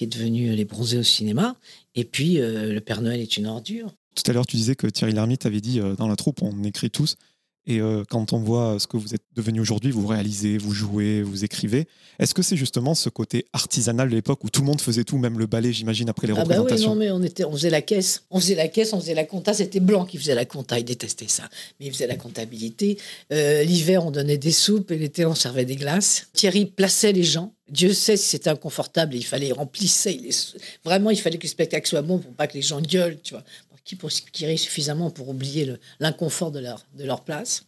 devenu 0.00 0.54
Les 0.54 0.64
Bronzés 0.64 0.98
au 0.98 1.04
cinéma. 1.04 1.56
Et 1.94 2.04
puis 2.04 2.38
Le 2.38 2.78
Père 2.80 3.00
Noël 3.00 3.20
est 3.20 3.36
une 3.36 3.46
ordure. 3.46 3.94
Tout 4.16 4.28
à 4.28 4.34
l'heure, 4.34 4.46
tu 4.46 4.56
disais 4.56 4.74
que 4.74 4.88
Thierry 4.88 5.12
Lhermitte 5.12 5.46
avait 5.46 5.60
dit 5.60 5.80
dans 5.96 6.08
la 6.08 6.16
troupe, 6.16 6.42
on 6.42 6.64
écrit 6.64 6.90
tous. 6.90 7.16
Et 7.66 7.80
euh, 7.80 8.04
quand 8.08 8.32
on 8.32 8.38
voit 8.38 8.78
ce 8.78 8.86
que 8.86 8.96
vous 8.96 9.14
êtes 9.14 9.22
devenu 9.34 9.60
aujourd'hui, 9.60 9.90
vous 9.90 10.06
réalisez, 10.06 10.58
vous 10.58 10.72
jouez, 10.72 11.22
vous 11.22 11.44
écrivez. 11.44 11.86
Est-ce 12.18 12.34
que 12.34 12.42
c'est 12.42 12.56
justement 12.56 12.94
ce 12.94 13.08
côté 13.08 13.46
artisanal 13.52 14.10
de 14.10 14.14
l'époque 14.14 14.44
où 14.44 14.50
tout 14.50 14.60
le 14.60 14.66
monde 14.66 14.80
faisait 14.80 15.04
tout, 15.04 15.18
même 15.18 15.38
le 15.38 15.46
ballet, 15.46 15.72
j'imagine, 15.72 16.08
après 16.08 16.26
les 16.26 16.34
représentations 16.34 16.92
Ah 16.92 16.94
bah 16.94 17.00
oui, 17.00 17.08
non, 17.08 17.18
mais 17.18 17.22
on, 17.22 17.22
était, 17.22 17.44
on 17.44 17.52
faisait 17.52 17.70
la 17.70 17.80
caisse. 17.80 18.24
On 18.30 18.38
faisait 18.38 18.54
la 18.54 18.68
caisse, 18.68 18.92
on 18.92 19.00
faisait 19.00 19.14
la 19.14 19.24
compta. 19.24 19.54
C'était 19.54 19.80
Blanc 19.80 20.04
qui 20.04 20.18
faisait 20.18 20.34
la 20.34 20.44
compta, 20.44 20.78
il 20.78 20.84
détestait 20.84 21.28
ça. 21.28 21.44
Mais 21.80 21.86
il 21.86 21.92
faisait 21.92 22.06
la 22.06 22.16
comptabilité. 22.16 22.98
Euh, 23.32 23.62
l'hiver, 23.64 24.04
on 24.04 24.10
donnait 24.10 24.38
des 24.38 24.52
soupes 24.52 24.90
et 24.90 24.98
l'été, 24.98 25.24
on 25.24 25.34
servait 25.34 25.64
des 25.64 25.76
glaces. 25.76 26.28
Thierry 26.34 26.66
plaçait 26.66 27.12
les 27.12 27.24
gens 27.24 27.54
Dieu 27.70 27.92
sait 27.94 28.16
si 28.16 28.28
c'était 28.28 28.50
inconfortable 28.50 29.14
il 29.14 29.24
fallait 29.24 29.52
remplir 29.52 29.88
ça. 29.88 30.10
Vraiment, 30.84 31.10
il 31.10 31.20
fallait 31.20 31.38
que 31.38 31.44
le 31.44 31.48
spectacle 31.48 31.88
soit 31.88 32.02
bon 32.02 32.18
pour 32.18 32.32
pas 32.34 32.46
que 32.46 32.54
les 32.54 32.62
gens 32.62 32.80
gueulent, 32.80 33.18
tu 33.22 33.34
vois. 33.34 33.44
Pour 33.70 33.82
qu'ils 33.82 33.98
pour 33.98 34.10
suffisamment 34.10 35.10
pour 35.10 35.28
oublier 35.28 35.74
l'inconfort 36.00 36.50
de 36.50 36.60
leur, 36.60 36.84
de 36.94 37.04
leur 37.04 37.22
place? 37.22 37.64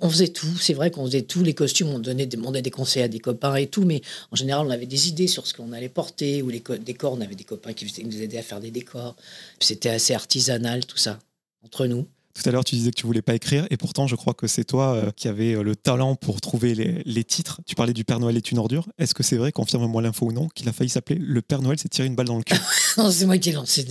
On 0.00 0.08
faisait 0.08 0.28
tout, 0.28 0.56
c'est 0.56 0.74
vrai 0.74 0.90
qu'on 0.90 1.04
faisait 1.06 1.22
tout. 1.22 1.42
Les 1.42 1.54
costumes, 1.54 1.88
on 1.88 1.98
donnait, 1.98 2.26
demandait 2.26 2.62
des 2.62 2.70
conseils 2.70 3.02
à 3.02 3.08
des 3.08 3.18
copains 3.18 3.56
et 3.56 3.66
tout, 3.66 3.84
mais 3.84 4.02
en 4.30 4.36
général, 4.36 4.66
on 4.66 4.70
avait 4.70 4.86
des 4.86 5.08
idées 5.08 5.26
sur 5.26 5.46
ce 5.46 5.54
qu'on 5.54 5.72
allait 5.72 5.88
porter, 5.88 6.42
ou 6.42 6.48
les 6.48 6.62
décors, 6.80 7.14
on 7.14 7.20
avait 7.20 7.34
des 7.34 7.44
copains 7.44 7.72
qui 7.72 8.04
nous 8.04 8.22
aidaient 8.22 8.38
à 8.38 8.42
faire 8.42 8.60
des 8.60 8.70
décors. 8.70 9.16
C'était 9.60 9.90
assez 9.90 10.14
artisanal, 10.14 10.86
tout 10.86 10.96
ça, 10.96 11.18
entre 11.64 11.86
nous. 11.86 12.06
Tout 12.40 12.48
à 12.48 12.52
l'heure, 12.52 12.64
tu 12.64 12.76
disais 12.76 12.90
que 12.90 12.96
tu 12.96 13.04
voulais 13.04 13.20
pas 13.20 13.34
écrire, 13.34 13.66
et 13.68 13.76
pourtant, 13.76 14.06
je 14.06 14.14
crois 14.14 14.32
que 14.32 14.46
c'est 14.46 14.62
toi 14.62 14.94
euh, 14.94 15.10
qui 15.16 15.26
avais 15.26 15.54
euh, 15.54 15.62
le 15.62 15.74
talent 15.74 16.14
pour 16.14 16.40
trouver 16.40 16.74
les, 17.04 17.24
titres. 17.24 17.60
Tu 17.66 17.74
parlais 17.74 17.92
du 17.92 18.04
Père 18.04 18.20
Noël 18.20 18.36
est 18.36 18.52
une 18.52 18.58
ordure. 18.58 18.86
Est-ce 18.96 19.12
que 19.12 19.24
c'est 19.24 19.36
vrai, 19.36 19.50
confirme-moi 19.50 20.00
l'info 20.02 20.26
ou 20.26 20.32
non, 20.32 20.46
qu'il 20.48 20.68
a 20.68 20.72
failli 20.72 20.88
s'appeler 20.88 21.18
Le 21.18 21.42
Père 21.42 21.62
Noël 21.62 21.80
s'est 21.80 21.88
tiré 21.88 22.06
une 22.06 22.14
balle 22.14 22.26
dans 22.28 22.38
le 22.38 22.44
cul? 22.44 22.54
Non, 22.96 23.10
c'est 23.10 23.26
moi 23.26 23.38
qui 23.38 23.50
ai 23.50 23.52
lancé, 23.52 23.86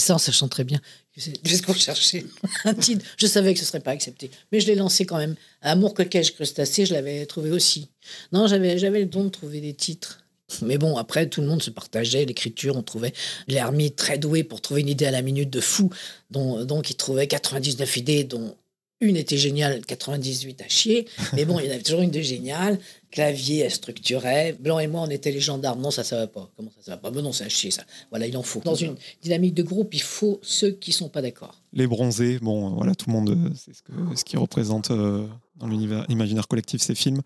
ça 0.00 0.14
en 0.14 0.18
sachant 0.18 0.48
très 0.48 0.64
bien 0.64 0.80
ce 1.16 1.62
qu'on 1.62 1.74
cherchait 1.74 2.24
un 2.64 2.74
titre. 2.74 3.04
Je 3.18 3.26
savais 3.26 3.52
que 3.52 3.60
ce 3.60 3.66
serait 3.66 3.80
pas 3.80 3.90
accepté, 3.90 4.30
mais 4.50 4.60
je 4.60 4.66
l'ai 4.66 4.74
lancé 4.74 5.04
quand 5.04 5.18
même. 5.18 5.34
Amour, 5.60 5.94
coquage, 5.94 6.34
crustacé, 6.34 6.86
je 6.86 6.94
l'avais 6.94 7.26
trouvé 7.26 7.50
aussi. 7.50 7.88
Non, 8.32 8.46
j'avais 8.46 8.78
j'avais 8.78 9.00
le 9.00 9.06
don 9.06 9.24
de 9.24 9.28
trouver 9.28 9.60
des 9.60 9.74
titres. 9.74 10.21
Mais 10.62 10.78
bon, 10.78 10.96
après, 10.96 11.28
tout 11.28 11.40
le 11.40 11.46
monde 11.46 11.62
se 11.62 11.70
partageait 11.70 12.24
l'écriture. 12.24 12.76
On 12.76 12.82
trouvait 12.82 13.12
l'ermite 13.48 13.96
très 13.96 14.18
doué 14.18 14.44
pour 14.44 14.60
trouver 14.60 14.82
une 14.82 14.88
idée 14.88 15.06
à 15.06 15.10
la 15.10 15.22
minute 15.22 15.50
de 15.50 15.60
fou. 15.60 15.90
Dont, 16.30 16.64
donc, 16.64 16.90
il 16.90 16.96
trouvait 16.96 17.26
99 17.26 17.96
idées, 17.96 18.24
dont 18.24 18.54
une 19.02 19.16
était 19.16 19.36
géniale, 19.36 19.84
98 19.84 20.62
à 20.62 20.68
chier. 20.68 21.08
Mais 21.32 21.44
bon, 21.44 21.58
il 21.58 21.66
y 21.66 21.68
en 21.68 21.72
avait 21.72 21.82
toujours 21.82 22.02
une 22.02 22.10
de 22.10 22.20
géniale. 22.20 22.78
Clavier, 23.10 23.58
elle 23.58 23.70
structurait. 23.70 24.56
Blanc 24.58 24.78
et 24.78 24.86
moi, 24.86 25.02
on 25.02 25.10
était 25.10 25.32
les 25.32 25.40
gendarmes. 25.40 25.80
Non, 25.80 25.90
ça, 25.90 26.04
ça 26.04 26.16
va 26.16 26.26
pas. 26.28 26.48
Comment 26.56 26.70
ça, 26.70 26.82
ça 26.82 26.90
va 26.92 26.96
pas? 26.98 27.10
Mais 27.10 27.20
non, 27.20 27.32
c'est 27.32 27.44
à 27.44 27.48
chier, 27.48 27.72
ça. 27.72 27.82
Voilà, 28.10 28.26
il 28.26 28.36
en 28.36 28.42
faut. 28.42 28.60
Dans 28.60 28.76
une 28.76 28.94
dynamique 29.20 29.54
de 29.54 29.64
groupe, 29.64 29.92
il 29.92 30.02
faut 30.02 30.38
ceux 30.42 30.70
qui 30.70 30.92
sont 30.92 31.08
pas 31.08 31.20
d'accord. 31.20 31.60
Les 31.72 31.86
bronzés, 31.86 32.38
bon, 32.40 32.70
voilà, 32.70 32.94
tout 32.94 33.10
le 33.10 33.12
monde, 33.12 33.52
c'est 33.56 33.74
ce, 33.74 33.82
ce 34.14 34.24
qui 34.24 34.36
représente 34.36 34.92
euh, 34.92 35.26
dans 35.56 35.66
l'univers 35.66 36.06
imaginaire 36.08 36.46
collectif 36.46 36.80
ces 36.80 36.94
films. 36.94 37.22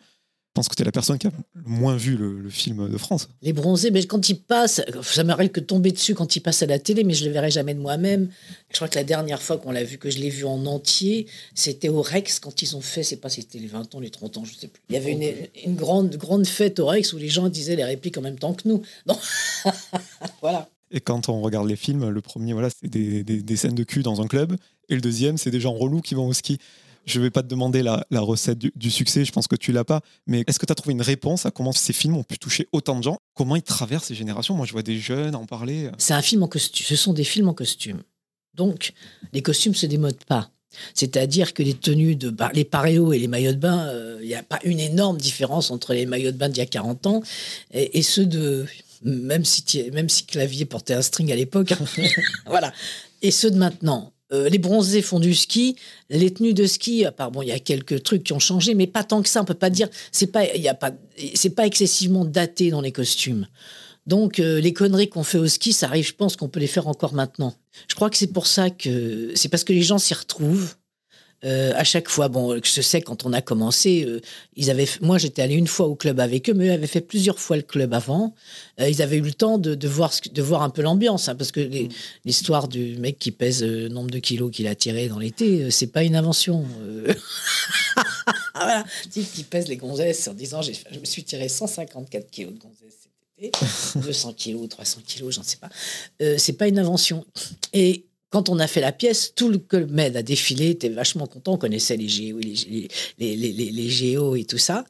Pense 0.56 0.70
que 0.70 0.74
tu 0.74 0.80
es 0.80 0.86
la 0.86 0.92
personne 0.92 1.18
qui 1.18 1.26
a 1.26 1.30
le 1.54 1.62
moins 1.66 1.98
vu 1.98 2.16
le, 2.16 2.48
film 2.48 2.88
de 2.88 2.96
France. 2.96 3.28
Les 3.42 3.52
bronzés, 3.52 3.90
mais 3.90 4.02
quand 4.04 4.30
ils 4.30 4.40
passent, 4.40 4.80
ça 5.02 5.22
m'arrive 5.22 5.50
que 5.50 5.60
tomber 5.60 5.92
dessus 5.92 6.14
quand 6.14 6.34
ils 6.34 6.40
passent 6.40 6.62
à 6.62 6.66
la 6.66 6.78
télé, 6.78 7.04
mais 7.04 7.12
je 7.12 7.26
le 7.26 7.30
verrai 7.30 7.50
jamais 7.50 7.74
de 7.74 7.78
moi-même. 7.78 8.30
Je 8.70 8.76
crois 8.76 8.88
que 8.88 8.94
la 8.94 9.04
dernière 9.04 9.42
fois 9.42 9.58
qu'on 9.58 9.70
l'a 9.70 9.84
vu, 9.84 9.98
que 9.98 10.08
je 10.08 10.18
l'ai 10.18 10.30
vu 10.30 10.46
en 10.46 10.64
entier, 10.64 11.26
c'était 11.54 11.90
au 11.90 12.00
Rex 12.00 12.40
quand 12.40 12.62
ils 12.62 12.74
ont 12.74 12.80
fait, 12.80 13.02
c'est 13.02 13.18
pas 13.18 13.28
si 13.28 13.42
c'était 13.42 13.58
les 13.58 13.66
20 13.66 13.94
ans, 13.94 14.00
les 14.00 14.08
30 14.08 14.38
ans, 14.38 14.44
je 14.46 14.54
sais 14.54 14.68
plus. 14.68 14.80
Il 14.88 14.94
y 14.94 14.96
avait 14.96 15.50
une, 15.66 15.76
grande, 15.76 16.16
grande 16.16 16.46
fête 16.46 16.78
au 16.78 16.86
Rex 16.86 17.12
où 17.12 17.18
les 17.18 17.28
gens 17.28 17.50
disaient 17.50 17.76
les 17.76 17.84
répliques 17.84 18.16
en 18.16 18.22
même 18.22 18.38
temps 18.38 18.54
que 18.54 18.66
nous. 18.66 18.80
voilà. 20.40 20.70
Et 20.90 21.00
quand 21.00 21.28
on 21.28 21.42
regarde 21.42 21.68
les 21.68 21.76
films, 21.76 22.08
le 22.08 22.20
premier, 22.22 22.54
voilà, 22.54 22.70
c'est 22.70 22.88
des, 22.88 23.22
des, 23.22 23.56
scènes 23.56 23.74
de 23.74 23.84
cul 23.84 24.02
dans 24.02 24.22
un 24.22 24.26
club, 24.26 24.56
et 24.88 24.94
le 24.94 25.02
deuxième, 25.02 25.36
c'est 25.36 25.50
des 25.50 25.60
gens 25.60 25.74
relous 25.74 26.00
qui 26.00 26.14
vont 26.14 26.28
au 26.28 26.32
ski. 26.32 26.58
Je 27.06 27.18
ne 27.18 27.24
vais 27.24 27.30
pas 27.30 27.42
te 27.42 27.48
demander 27.48 27.82
la, 27.82 28.04
recette 28.12 28.58
du, 28.58 28.90
succès, 28.90 29.24
je 29.24 29.32
pense 29.32 29.46
que 29.46 29.56
tu 29.56 29.70
l'as 29.70 29.84
pas, 29.84 30.00
mais 30.26 30.42
est-ce 30.46 30.58
que 30.58 30.66
tu 30.66 30.72
as 30.72 30.74
trouvé 30.74 30.92
une 30.92 31.02
réponse 31.02 31.46
à 31.46 31.52
comment 31.52 31.72
ces 31.72 31.92
films 31.92 32.16
ont 32.16 32.24
pu 32.24 32.36
toucher 32.36 32.68
autant 32.72 32.98
de 32.98 33.04
gens? 33.04 33.18
Comment 33.34 33.54
ils 33.54 33.62
traversent 33.62 34.06
ces 34.06 34.14
générations? 34.14 34.54
Moi, 34.54 34.66
je 34.66 34.72
vois 34.72 34.82
des 34.82 34.98
jeunes 34.98 35.36
en 35.36 35.46
parler. 35.46 35.90
C'est 35.98 36.14
un 36.14 36.22
film 36.22 36.42
en 36.42 36.48
costume. 36.48 36.84
Ce 36.84 36.96
sont 36.96 37.12
des 37.12 37.24
films 37.24 37.48
en 37.48 37.54
costume. 37.54 38.02
Donc, 38.54 38.92
les 39.32 39.42
costumes 39.42 39.74
se 39.74 39.86
démodent 39.86 40.24
pas. 40.24 40.50
C'est-à-dire 40.94 41.54
que 41.54 41.62
les 41.62 41.74
tenues 41.74 42.16
de 42.16 42.34
les 42.52 42.64
paréos 42.64 43.12
et 43.12 43.18
les 43.18 43.28
maillots 43.28 43.52
de 43.52 43.58
bain, 43.58 43.86
euh, 43.86 44.18
il 44.20 44.26
n'y 44.26 44.34
a 44.34 44.42
pas 44.42 44.58
une 44.64 44.80
énorme 44.80 45.16
différence 45.16 45.70
entre 45.70 45.94
les 45.94 46.06
maillots 46.06 46.32
de 46.32 46.36
bain 46.36 46.48
d'il 46.48 46.58
y 46.58 46.62
a 46.62 46.66
40 46.66 47.06
ans 47.06 47.22
et, 47.72 48.02
ceux 48.02 48.26
de. 48.26 48.66
Même 49.02 49.44
si, 49.44 49.90
même 49.92 50.08
si 50.08 50.24
Clavier 50.24 50.64
portait 50.64 50.94
un 50.94 51.02
string 51.02 51.30
à 51.30 51.36
l'époque. 51.36 51.72
voilà. 52.46 52.72
Et 53.22 53.30
ceux 53.30 53.50
de 53.50 53.56
maintenant. 53.56 54.12
Euh, 54.32 54.48
les 54.48 54.58
bronzés 54.58 55.02
font 55.02 55.20
du 55.20 55.34
ski, 55.34 55.76
les 56.10 56.32
tenues 56.32 56.54
de 56.54 56.66
ski, 56.66 57.04
à 57.04 57.12
part 57.12 57.30
bon, 57.30 57.42
il 57.42 57.48
y 57.48 57.52
a 57.52 57.60
quelques 57.60 58.02
trucs 58.02 58.24
qui 58.24 58.32
ont 58.32 58.40
changé, 58.40 58.74
mais 58.74 58.86
pas 58.86 59.04
tant 59.04 59.22
que 59.22 59.28
ça. 59.28 59.42
On 59.42 59.44
peut 59.44 59.54
pas 59.54 59.70
dire, 59.70 59.88
c'est 60.10 60.26
pas, 60.26 60.52
il 60.52 60.60
y 60.60 60.68
a 60.68 60.74
pas, 60.74 60.90
c'est 61.34 61.50
pas 61.50 61.66
excessivement 61.66 62.24
daté 62.24 62.70
dans 62.70 62.80
les 62.80 62.92
costumes. 62.92 63.46
Donc 64.06 64.38
euh, 64.38 64.60
les 64.60 64.72
conneries 64.72 65.08
qu'on 65.08 65.24
fait 65.24 65.38
au 65.38 65.46
ski, 65.46 65.72
ça 65.72 65.86
arrive, 65.86 66.06
je 66.06 66.14
pense 66.14 66.36
qu'on 66.36 66.48
peut 66.48 66.60
les 66.60 66.66
faire 66.66 66.88
encore 66.88 67.14
maintenant. 67.14 67.54
Je 67.88 67.94
crois 67.94 68.10
que 68.10 68.16
c'est 68.16 68.32
pour 68.32 68.46
ça 68.46 68.70
que 68.70 69.32
c'est 69.34 69.48
parce 69.48 69.64
que 69.64 69.72
les 69.72 69.82
gens 69.82 69.98
s'y 69.98 70.14
retrouvent 70.14 70.74
euh, 71.44 71.72
à 71.76 71.84
chaque 71.84 72.08
fois, 72.08 72.28
bon, 72.28 72.58
je 72.62 72.80
sais 72.80 73.02
quand 73.02 73.26
on 73.26 73.32
a 73.32 73.42
commencé, 73.42 74.04
euh, 74.04 74.20
ils 74.56 74.70
avaient, 74.70 74.88
moi 75.02 75.18
j'étais 75.18 75.42
allé 75.42 75.54
une 75.54 75.66
fois 75.66 75.86
au 75.86 75.94
club 75.94 76.18
avec 76.18 76.48
eux, 76.48 76.54
mais 76.54 76.68
eux 76.68 76.72
avaient 76.72 76.86
fait 76.86 77.02
plusieurs 77.02 77.38
fois 77.38 77.56
le 77.56 77.62
club 77.62 77.92
avant. 77.92 78.34
Euh, 78.80 78.88
ils 78.88 79.02
avaient 79.02 79.18
eu 79.18 79.22
le 79.22 79.32
temps 79.32 79.58
de, 79.58 79.74
de, 79.74 79.88
voir, 79.88 80.12
de 80.32 80.42
voir 80.42 80.62
un 80.62 80.70
peu 80.70 80.82
l'ambiance, 80.82 81.28
hein, 81.28 81.34
parce 81.34 81.52
que 81.52 81.60
mm. 81.60 81.88
l'histoire 82.24 82.68
du 82.68 82.96
mec 82.96 83.18
qui 83.18 83.30
pèse 83.32 83.62
le 83.62 83.88
nombre 83.88 84.10
de 84.10 84.18
kilos 84.18 84.50
qu'il 84.50 84.66
a 84.66 84.74
tiré 84.74 85.08
dans 85.08 85.18
l'été, 85.18 85.70
c'est 85.70 85.88
pas 85.88 86.04
une 86.04 86.16
invention. 86.16 86.64
voilà, 88.54 88.84
qui 89.10 89.44
pèse 89.44 89.68
les 89.68 89.76
gonzesses 89.76 90.28
en 90.28 90.34
disant 90.34 90.62
je 90.62 90.98
me 90.98 91.04
suis 91.04 91.22
tiré 91.22 91.48
154 91.48 92.30
kilos 92.30 92.54
de 92.54 92.58
gonzesses 92.58 93.08
cet 93.38 93.52
été, 93.52 94.00
200 94.06 94.32
kilos, 94.32 94.68
300 94.70 95.00
kilos, 95.06 95.34
j'en 95.34 95.42
sais 95.42 95.58
pas. 95.58 95.68
c'est 96.38 96.54
pas 96.54 96.66
une 96.66 96.78
invention. 96.78 97.26
Et 97.74 98.06
quand 98.30 98.48
on 98.48 98.58
a 98.58 98.66
fait 98.66 98.80
la 98.80 98.92
pièce, 98.92 99.32
tout 99.34 99.48
le 99.48 99.58
Club 99.58 99.90
Med 99.90 100.16
a 100.16 100.22
défilé, 100.22 100.70
était 100.70 100.88
vachement 100.88 101.26
content, 101.26 101.54
on 101.54 101.58
connaissait 101.58 101.96
les 101.96 102.08
géos, 102.08 102.40
et 104.36 104.44
tout 104.44 104.58
ça. 104.58 104.84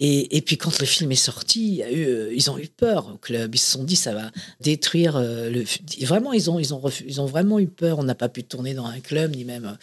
Et, 0.00 0.42
puis 0.42 0.56
quand 0.56 0.78
le 0.78 0.86
film 0.86 1.10
est 1.10 1.16
sorti, 1.16 1.80
eu, 1.80 2.04
euh, 2.04 2.32
ils 2.32 2.50
ont 2.52 2.58
eu 2.58 2.68
peur 2.68 3.14
au 3.14 3.18
club. 3.18 3.52
Ils 3.56 3.58
se 3.58 3.72
sont 3.72 3.82
dit 3.82 3.96
ça 3.96 4.14
va 4.14 4.30
détruire 4.60 5.16
euh, 5.16 5.50
le. 5.50 5.64
Vraiment, 6.06 6.32
ils 6.32 6.48
ont, 6.50 6.60
ils 6.60 6.72
ont, 6.72 6.80
ils 7.04 7.20
ont 7.20 7.26
vraiment 7.26 7.58
eu 7.58 7.66
peur. 7.66 7.98
On 7.98 8.04
n'a 8.04 8.14
pas 8.14 8.28
pu 8.28 8.44
tourner 8.44 8.74
dans 8.74 8.86
un 8.86 9.00
club 9.00 9.34
ni 9.34 9.44
même. 9.44 9.76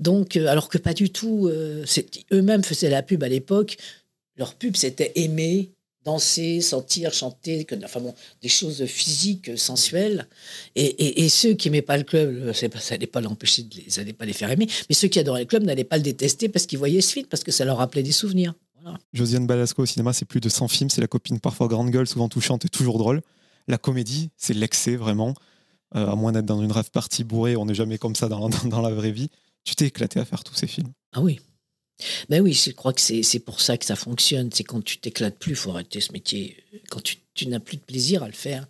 Donc, 0.00 0.38
euh, 0.38 0.46
alors 0.46 0.70
que 0.70 0.78
pas 0.78 0.94
du 0.94 1.10
tout. 1.10 1.50
eux-mêmes 2.32 2.64
faisaient 2.64 2.88
la 2.88 3.02
pub 3.02 3.22
à 3.22 3.28
l'époque. 3.28 3.76
Leur 4.38 4.54
pub 4.54 4.74
c'était 4.74 5.12
aimer, 5.16 5.70
danser, 6.08 6.62
sentir, 6.62 7.12
chanter, 7.12 7.64
que, 7.64 7.74
enfin 7.84 8.00
bon, 8.00 8.14
des 8.40 8.48
choses 8.48 8.84
physiques, 8.86 9.58
sensuelles. 9.58 10.26
Et, 10.74 11.24
et, 11.24 11.28
ceux 11.28 11.52
qui 11.52 11.68
n'aimaient 11.68 11.82
pas 11.82 11.98
le 11.98 12.04
club, 12.04 12.52
pas, 12.72 12.80
ça 12.80 12.94
n'allait 12.94 13.06
pas 13.06 13.20
l'empêcher, 13.20 13.62
de 13.62 13.74
les, 13.76 13.90
ça 13.90 14.00
n'allait 14.00 14.14
pas 14.14 14.24
les 14.24 14.32
faire 14.32 14.50
aimer. 14.50 14.66
Mais 14.88 14.94
ceux 14.94 15.08
qui 15.08 15.18
adoraient 15.18 15.40
le 15.40 15.46
club 15.46 15.64
n'allaient 15.64 15.84
pas 15.84 15.98
le 15.98 16.02
détester 16.02 16.48
parce 16.48 16.64
qu'ils 16.64 16.78
voyaient 16.78 17.02
ce 17.02 17.12
film, 17.12 17.26
parce 17.26 17.44
que 17.44 17.52
ça 17.52 17.64
leur 17.66 17.76
rappelait 17.76 18.02
des 18.02 18.12
souvenirs. 18.12 18.54
Josiane 19.12 19.46
Balasco 19.46 19.82
au 19.82 19.86
cinéma, 19.86 20.14
c'est 20.14 20.24
plus 20.24 20.40
de 20.40 20.48
100 20.48 20.68
films. 20.68 20.90
C'est 20.90 21.02
la 21.02 21.06
copine 21.06 21.40
parfois 21.40 21.68
grande 21.68 21.90
gueule, 21.90 22.06
souvent 22.06 22.30
touchante 22.30 22.64
et 22.64 22.68
toujours 22.70 22.96
drôle. 22.96 23.20
La 23.66 23.76
comédie, 23.76 24.30
c'est 24.38 24.54
l'excès 24.54 24.96
vraiment. 24.96 25.34
Euh, 25.94 26.06
à 26.06 26.14
moins 26.14 26.32
d'être 26.32 26.46
dans 26.46 26.62
une 26.62 26.72
rêve 26.72 26.90
partie 26.90 27.22
bourrée, 27.22 27.56
on 27.56 27.66
n'est 27.66 27.74
jamais 27.74 27.98
comme 27.98 28.16
ça 28.16 28.28
dans, 28.28 28.48
dans, 28.48 28.64
dans 28.64 28.80
la 28.80 28.90
vraie 28.90 29.12
vie. 29.12 29.28
Tu 29.64 29.74
t'es 29.74 29.86
éclaté 29.86 30.20
à 30.20 30.24
faire 30.24 30.42
tous 30.42 30.54
ces 30.54 30.66
films. 30.66 30.92
Ah 31.12 31.20
oui, 31.20 31.40
ben 32.28 32.42
oui, 32.42 32.52
je 32.52 32.70
crois 32.70 32.92
que 32.92 33.00
c'est 33.00 33.38
pour 33.40 33.60
ça 33.60 33.76
que 33.76 33.84
ça 33.84 33.96
fonctionne. 33.96 34.50
C'est 34.52 34.64
quand 34.64 34.82
tu 34.82 34.98
t'éclates 34.98 35.38
plus, 35.38 35.52
il 35.52 35.56
faut 35.56 35.70
arrêter 35.70 36.00
ce 36.00 36.12
métier. 36.12 36.56
Quand 36.90 37.02
tu, 37.02 37.18
n'as 37.46 37.60
plus 37.60 37.76
de 37.76 37.82
plaisir 37.82 38.22
à 38.22 38.26
le 38.26 38.32
faire. 38.32 38.66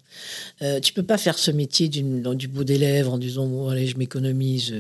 Euh, 0.63 0.81
tu 0.81 0.93
peux 0.93 1.03
pas 1.03 1.19
faire 1.19 1.39
ce 1.39 1.51
métier 1.51 1.89
du 1.89 2.49
bout 2.49 2.65
des 2.65 2.79
lèvres 2.79 3.13
en 3.13 3.19
disant 3.19 3.47
bon, 3.47 3.69
allez, 3.69 3.87
je 3.87 3.97
m'économise. 3.97 4.75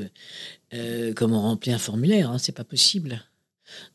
Euh, 0.74 1.14
comme 1.14 1.32
on 1.32 1.40
remplit 1.40 1.72
un 1.72 1.78
formulaire, 1.78 2.30
hein, 2.30 2.38
c'est 2.38 2.52
pas 2.52 2.64
possible. 2.64 3.24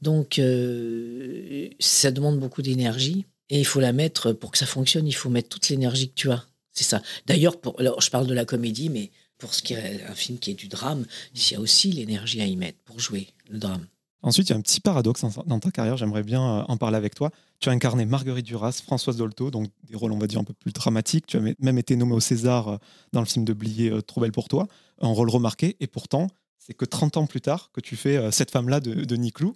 Donc, 0.02 0.40
euh, 0.40 1.70
ça 1.80 2.12
demande 2.12 2.40
beaucoup 2.40 2.62
d'énergie. 2.62 3.26
Et 3.50 3.60
il 3.60 3.66
faut 3.66 3.80
la 3.80 3.94
mettre, 3.94 4.32
pour 4.32 4.52
que 4.52 4.58
ça 4.58 4.66
fonctionne, 4.66 5.08
il 5.08 5.14
faut 5.14 5.30
mettre 5.30 5.50
toute 5.50 5.70
l'énergie 5.70 6.10
que 6.10 6.16
tu 6.16 6.32
as. 6.32 6.48
C'est 6.72 6.86
ça. 6.86 7.04
D'ailleurs, 7.28 7.56
je 8.00 8.10
parle 8.10 8.26
de 8.26 8.34
la 8.34 8.46
comédie, 8.46 8.90
mais 8.90 9.12
pour 9.38 9.54
ce 9.54 9.62
qui 9.62 9.74
est 9.74 10.04
un 10.04 10.16
film 10.16 10.40
qui 10.40 10.52
est 10.52 10.56
du 10.56 10.68
drame, 10.68 11.06
il 11.36 11.52
y 11.52 11.56
a 11.56 11.60
aussi 11.60 11.92
l'énergie 11.92 12.42
à 12.42 12.46
y 12.46 12.56
mettre 12.56 12.80
pour 12.86 13.00
jouer 13.00 13.28
le 13.50 13.60
drame. 13.60 13.86
Ensuite, 14.24 14.48
il 14.48 14.54
y 14.54 14.56
a 14.56 14.58
un 14.58 14.62
petit 14.62 14.80
paradoxe 14.80 15.26
dans 15.46 15.60
ta 15.60 15.70
carrière, 15.70 15.98
j'aimerais 15.98 16.24
bien 16.24 16.42
euh, 16.42 16.64
en 16.70 16.78
parler 16.78 16.96
avec 16.96 17.14
toi. 17.14 17.30
Tu 17.60 17.68
as 17.68 17.74
incarné 17.74 18.06
Marguerite 18.06 18.46
Duras, 18.46 18.82
Françoise 18.84 19.18
Dolto, 19.18 19.52
donc 19.52 19.68
des 19.84 19.96
rôles, 19.96 20.14
on 20.14 20.18
va 20.18 20.28
dire, 20.28 20.40
un 20.40 20.46
peu 20.46 20.54
plus 20.54 20.72
dramatiques. 20.72 21.28
Tu 21.28 21.38
as 21.38 21.42
même 21.60 21.78
été 21.78 21.98
nommé 21.98 22.14
au 22.14 22.22
César 22.22 22.68
euh, 22.70 22.78
dans 23.12 23.20
le 23.20 23.26
film 23.26 23.44
de 23.44 23.52
Blier, 23.52 23.92
euh, 23.92 24.02
Trop 24.02 24.22
belle 24.22 24.32
pour 24.32 24.48
toi, 24.48 24.68
un 25.02 25.10
rôle 25.10 25.30
remarqué. 25.30 25.76
Et 25.82 25.88
pourtant, 25.88 26.28
c'est 26.58 26.74
que 26.74 26.86
30 26.86 27.18
ans 27.18 27.26
plus 27.26 27.42
tard 27.42 27.70
que 27.74 27.82
tu 27.82 27.98
fais 27.98 28.32
cette 28.32 28.50
femme-là 28.50 28.80
de, 28.80 29.04
de 29.04 29.16
Niclou. 29.18 29.54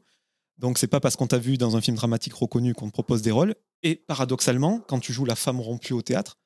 Donc, 0.58 0.78
c'est 0.78 0.88
pas 0.88 1.00
parce 1.00 1.16
qu'on 1.16 1.28
t'a 1.28 1.38
vu 1.38 1.58
dans 1.58 1.78
un 1.78 1.82
film 1.82 1.96
dramatique 1.96 2.34
reconnu 2.34 2.74
qu'on 2.74 2.88
te 2.88 2.94
propose 2.94 3.22
des 3.22 3.32
rôles. 3.32 3.56
Et 3.84 3.96
paradoxalement, 3.96 4.82
quand 4.86 5.00
tu 5.00 5.14
joues 5.14 5.24
la 5.24 5.36
femme 5.36 5.62
rompue 5.62 5.94
au 5.94 6.02
théâtre, 6.02 6.38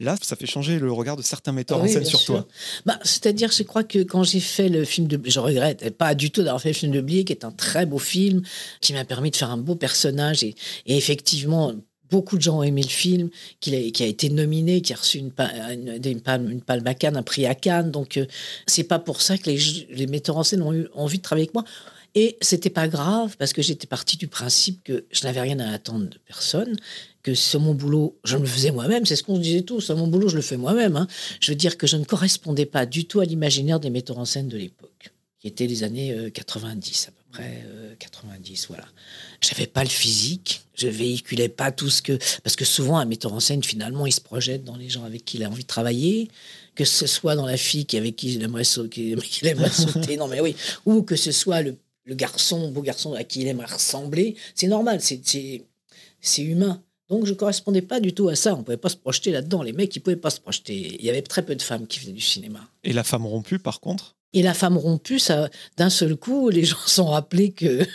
Là, 0.00 0.16
ça 0.20 0.34
fait 0.34 0.46
changer 0.46 0.80
le 0.80 0.90
regard 0.90 1.16
de 1.16 1.22
certains 1.22 1.52
metteurs 1.52 1.80
en 1.80 1.86
scène 1.86 2.04
sur 2.04 2.24
toi. 2.24 2.48
Bah, 2.84 2.98
C'est-à-dire, 3.04 3.52
je 3.52 3.62
crois 3.62 3.84
que 3.84 4.00
quand 4.00 4.24
j'ai 4.24 4.40
fait 4.40 4.68
le 4.68 4.84
film 4.84 5.06
de... 5.06 5.20
Je 5.24 5.38
regrette 5.38 5.88
pas 5.96 6.16
du 6.16 6.32
tout 6.32 6.42
d'avoir 6.42 6.60
fait 6.60 6.70
le 6.70 6.74
film 6.74 6.90
de 6.90 7.00
Blier, 7.00 7.24
qui 7.24 7.32
est 7.32 7.44
un 7.44 7.52
très 7.52 7.86
beau 7.86 7.98
film, 7.98 8.42
qui 8.80 8.92
m'a 8.92 9.04
permis 9.04 9.30
de 9.30 9.36
faire 9.36 9.50
un 9.50 9.56
beau 9.56 9.76
personnage. 9.76 10.42
Et, 10.42 10.56
effectivement, 10.86 11.72
beaucoup 12.10 12.36
de 12.36 12.42
gens 12.42 12.58
ont 12.58 12.62
aimé 12.64 12.82
le 12.82 12.88
film, 12.88 13.30
qui 13.60 13.74
a, 13.74 13.90
qui 13.92 14.02
a 14.02 14.06
été 14.06 14.30
nominé, 14.30 14.80
qui 14.80 14.92
a 14.92 14.96
reçu 14.96 15.18
une, 15.18 15.32
une, 16.04 16.20
palme, 16.20 16.50
une 16.50 16.60
palme 16.60 16.86
à 16.88 16.94
Cannes, 16.94 17.16
un 17.16 17.22
prix 17.22 17.46
à 17.46 17.54
Cannes. 17.54 17.92
Donc, 17.92 18.16
euh, 18.16 18.26
c'est 18.66 18.84
pas 18.84 18.98
pour 18.98 19.22
ça 19.22 19.38
que 19.38 19.48
les, 19.48 19.86
les 19.90 20.06
metteurs 20.08 20.38
en 20.38 20.42
scène 20.42 20.62
ont 20.62 20.72
eu 20.72 20.88
envie 20.94 21.18
de 21.18 21.22
travailler 21.22 21.46
avec 21.46 21.54
moi. 21.54 21.64
Et 22.14 22.36
c'était 22.40 22.70
pas 22.70 22.86
grave 22.86 23.36
parce 23.38 23.52
que 23.52 23.60
j'étais 23.60 23.88
partie 23.88 24.16
du 24.16 24.28
principe 24.28 24.84
que 24.84 25.04
je 25.10 25.24
n'avais 25.24 25.40
rien 25.40 25.58
à 25.58 25.72
attendre 25.72 26.08
de 26.08 26.18
personne, 26.26 26.76
que 27.22 27.34
sur 27.34 27.58
mon 27.58 27.74
boulot, 27.74 28.16
je 28.22 28.36
le 28.36 28.46
faisais 28.46 28.70
moi-même. 28.70 29.04
C'est 29.04 29.16
ce 29.16 29.24
qu'on 29.24 29.38
disait 29.38 29.62
tous. 29.62 29.80
Sur 29.80 29.96
mon 29.96 30.06
boulot, 30.06 30.28
je 30.28 30.36
le 30.36 30.42
fais 30.42 30.56
moi-même. 30.56 30.96
Hein. 30.96 31.08
Je 31.40 31.50
veux 31.50 31.56
dire 31.56 31.76
que 31.76 31.86
je 31.86 31.96
ne 31.96 32.04
correspondais 32.04 32.66
pas 32.66 32.86
du 32.86 33.06
tout 33.06 33.20
à 33.20 33.24
l'imaginaire 33.24 33.80
des 33.80 33.90
metteurs 33.90 34.18
en 34.18 34.24
scène 34.24 34.48
de 34.48 34.56
l'époque, 34.56 35.12
qui 35.40 35.48
étaient 35.48 35.66
les 35.66 35.82
années 35.82 36.30
90 36.32 37.06
euh, 37.06 37.08
à 37.08 37.12
peu 37.12 37.24
près, 37.32 37.66
90, 37.98 38.66
voilà. 38.68 38.86
J'avais 39.40 39.66
pas 39.66 39.82
le 39.82 39.90
physique, 39.90 40.62
je 40.76 40.86
véhiculais 40.86 41.48
pas 41.48 41.72
tout 41.72 41.90
ce 41.90 42.00
que 42.00 42.18
parce 42.44 42.54
que 42.54 42.64
souvent 42.64 42.98
un 42.98 43.06
metteur 43.06 43.32
en 43.32 43.40
scène 43.40 43.62
finalement 43.62 44.06
il 44.06 44.12
se 44.12 44.20
projette 44.20 44.64
dans 44.64 44.76
les 44.76 44.88
gens 44.88 45.04
avec 45.04 45.24
qui 45.24 45.36
il 45.36 45.44
a 45.44 45.48
envie 45.48 45.62
de 45.62 45.68
travailler 45.68 46.28
que 46.74 46.84
ce 46.84 47.06
soit 47.06 47.36
dans 47.36 47.46
la 47.46 47.56
fille 47.56 47.86
avec 47.94 48.16
qui 48.16 48.34
il 48.34 48.42
aimerait, 48.44 48.64
sauter, 48.64 49.16
non 50.16 50.28
mais 50.28 50.40
oui, 50.40 50.56
ou 50.86 51.02
que 51.02 51.16
ce 51.16 51.32
soit 51.32 51.62
le, 51.62 51.76
le, 52.04 52.14
garçon, 52.14 52.70
beau 52.70 52.82
garçon 52.82 53.14
à 53.14 53.24
qui 53.24 53.42
il 53.42 53.48
aimerait 53.48 53.72
ressembler, 53.74 54.36
c'est 54.54 54.66
normal, 54.66 55.00
c'est 55.00 56.42
humain. 56.42 56.82
Donc 57.08 57.26
je 57.26 57.32
ne 57.32 57.36
correspondais 57.36 57.82
pas 57.82 58.00
du 58.00 58.14
tout 58.14 58.28
à 58.28 58.34
ça. 58.34 58.54
On 58.54 58.58
ne 58.58 58.62
pouvait 58.62 58.76
pas 58.76 58.88
se 58.88 58.96
projeter 58.96 59.30
là-dedans. 59.30 59.62
Les 59.62 59.72
mecs, 59.72 59.94
ils 59.94 60.00
pouvaient 60.00 60.16
pas 60.16 60.30
se 60.30 60.40
projeter. 60.40 60.96
Il 60.98 61.04
y 61.04 61.10
avait 61.10 61.22
très 61.22 61.44
peu 61.44 61.54
de 61.54 61.62
femmes 61.62 61.86
qui 61.86 61.98
faisaient 61.98 62.12
du 62.12 62.20
cinéma. 62.20 62.60
Et 62.82 62.92
la 62.92 63.04
femme 63.04 63.26
rompue, 63.26 63.58
par 63.58 63.80
contre? 63.80 64.16
Et 64.32 64.42
la 64.42 64.52
femme 64.52 64.76
rompue, 64.76 65.20
ça, 65.20 65.48
d'un 65.76 65.90
seul 65.90 66.16
coup, 66.16 66.48
les 66.50 66.64
gens 66.64 66.76
sont 66.86 67.06
rappelés 67.06 67.52
que, 67.52 67.86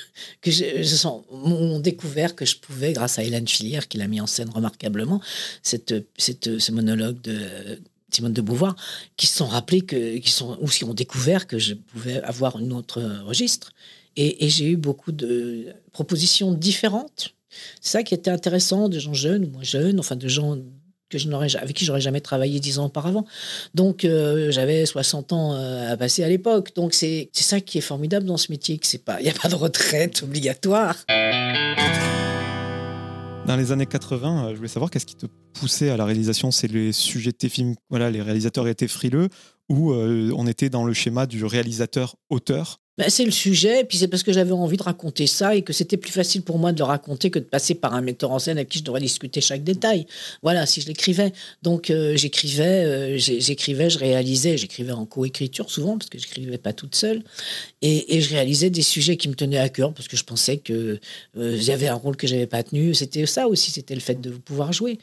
que 0.41 0.52
je, 0.52 0.84
je 0.84 1.08
ont 1.08 1.80
découvert 1.80 2.34
que 2.34 2.45
je 2.45 2.56
pouvais, 2.56 2.93
grâce 2.93 3.19
à 3.19 3.24
Hélène 3.24 3.48
Filière, 3.48 3.88
qui 3.89 3.98
l'a 3.98 4.08
mis 4.08 4.22
en 4.22 4.28
scène 4.28 4.50
remarquablement, 4.50 5.22
cette, 5.63 5.93
cette, 6.17 6.60
ce 6.60 6.72
monologue 6.72 7.19
de 7.22 7.41
Simone 8.10 8.34
de 8.34 8.41
Beauvoir, 8.41 8.76
qui 9.17 9.28
se 9.28 9.36
sont 9.38 9.48
rappelés 9.48 9.82
que, 9.82 10.17
qui 10.17 10.32
sont, 10.32 10.58
ou 10.62 10.67
qui 10.67 10.86
ont 10.86 10.93
découvert 10.93 11.45
que 11.45 11.60
je 11.60 11.74
pouvais 11.74 12.22
avoir 12.22 12.56
un 12.56 12.72
autre 12.72 13.02
registre. 13.26 13.74
Et, 14.15 14.50
j'ai 14.50 14.72
eu 14.72 14.76
beaucoup 14.76 15.12
de 15.12 15.67
propositions 15.91 16.54
différentes. 16.54 17.36
C'est 17.82 17.91
ça 17.91 18.04
qui 18.04 18.13
était 18.13 18.32
intéressant, 18.32 18.89
de 18.89 19.00
gens 19.00 19.13
jeunes 19.13 19.45
ou 19.45 19.50
moins 19.50 19.63
jeunes, 19.63 20.00
enfin 20.00 20.15
de 20.15 20.28
gens 20.28 20.58
que 21.10 21.17
je 21.17 21.58
avec 21.58 21.76
qui 21.76 21.86
j'aurais 21.86 22.02
jamais 22.02 22.22
travaillé 22.22 22.60
dix 22.60 22.80
ans 22.80 22.86
auparavant. 22.86 23.26
Donc 23.74 24.06
euh, 24.06 24.52
j'avais 24.52 24.86
60 24.86 25.34
ans 25.34 25.54
euh, 25.54 25.91
à 25.91 25.98
passer 25.98 26.24
à 26.24 26.30
l'époque. 26.30 26.76
Donc 26.76 26.93
c'est 26.93 27.30
ça 27.34 27.60
qui 27.60 27.80
est 27.80 27.82
formidable 27.82 28.26
dans 28.26 28.38
ce 28.38 28.52
métier, 28.52 28.78
qu'il 28.78 29.00
n'y 29.22 29.30
a 29.30 29.34
pas 29.34 29.50
de 29.50 29.56
retraite 29.56 30.22
obligatoire. 30.24 30.95
Dans 33.48 33.56
les 33.56 33.72
années 33.72 33.88
80, 33.88 34.45
euh, 34.45 34.52
je 34.52 34.58
voulais 34.58 34.67
savoir 34.67 34.91
qu'est-ce 34.91 35.08
qui 35.08 35.15
te 35.15 35.26
poussait 35.54 35.89
à 35.89 35.98
la 35.98 36.06
réalisation? 36.06 36.52
C'est 36.52 36.67
les 36.67 36.91
sujets 36.91 37.32
de 37.32 37.38
tes 37.38 37.50
films, 37.50 37.76
voilà, 37.89 38.12
les 38.12 38.22
réalisateurs 38.22 38.67
étaient 38.67 38.88
frileux 38.88 39.30
ou 39.69 39.93
on 39.93 40.48
était 40.48 40.69
dans 40.69 40.84
le 40.84 40.93
schéma 40.93 41.28
du 41.28 41.45
réalisateur-auteur? 41.45 42.80
Ben, 42.99 43.09
c'est 43.09 43.23
le 43.23 43.31
sujet, 43.31 43.79
et 43.79 43.83
puis 43.85 43.97
c'est 43.97 44.09
parce 44.09 44.23
que 44.23 44.33
j'avais 44.33 44.51
envie 44.51 44.75
de 44.75 44.83
raconter 44.83 45.25
ça 45.25 45.55
et 45.55 45.62
que 45.62 45.71
c'était 45.71 45.95
plus 45.95 46.12
facile 46.12 46.41
pour 46.41 46.59
moi 46.59 46.73
de 46.73 46.79
le 46.79 46.83
raconter 46.83 47.31
que 47.31 47.39
de 47.39 47.45
passer 47.45 47.73
par 47.73 47.93
un 47.93 48.01
metteur 48.01 48.29
en 48.31 48.39
scène 48.39 48.57
avec 48.57 48.67
qui 48.67 48.79
je 48.79 48.83
devrais 48.83 48.99
discuter 48.99 49.39
chaque 49.39 49.63
détail. 49.63 50.05
Voilà, 50.43 50.65
si 50.65 50.81
je 50.81 50.88
l'écrivais. 50.88 51.31
Donc 51.63 51.91
euh, 51.91 52.17
j'écrivais, 52.17 52.83
euh, 52.83 53.17
j'écrivais, 53.17 53.89
je 53.89 53.99
réalisais, 53.99 54.57
j'écrivais 54.57 54.91
en 54.91 55.05
coécriture 55.05 55.71
souvent 55.71 55.97
parce 55.97 56.09
que 56.09 56.19
je 56.19 56.25
n'écrivais 56.25 56.57
pas 56.57 56.73
toute 56.73 56.93
seule, 56.93 57.23
et, 57.81 58.19
je 58.19 58.29
réalisais 58.31 58.69
des 58.69 58.81
sujets 58.81 59.15
qui 59.15 59.29
me 59.29 59.33
tenaient 59.33 59.59
à 59.59 59.69
cœur 59.69 59.93
parce 59.93 60.09
que 60.09 60.17
je 60.17 60.25
pensais 60.25 60.57
que 60.57 60.99
j'avais 61.38 61.88
un 61.88 61.93
rôle 61.93 62.17
que 62.17 62.27
j'avais 62.27 62.47
pas 62.47 62.63
tenu. 62.63 62.93
C'était 62.93 63.25
ça 63.25 63.47
aussi, 63.47 63.71
c'était 63.71 63.95
le 63.95 64.01
fait 64.01 64.19
de 64.19 64.31
pouvoir 64.31 64.73
jouer. 64.73 64.99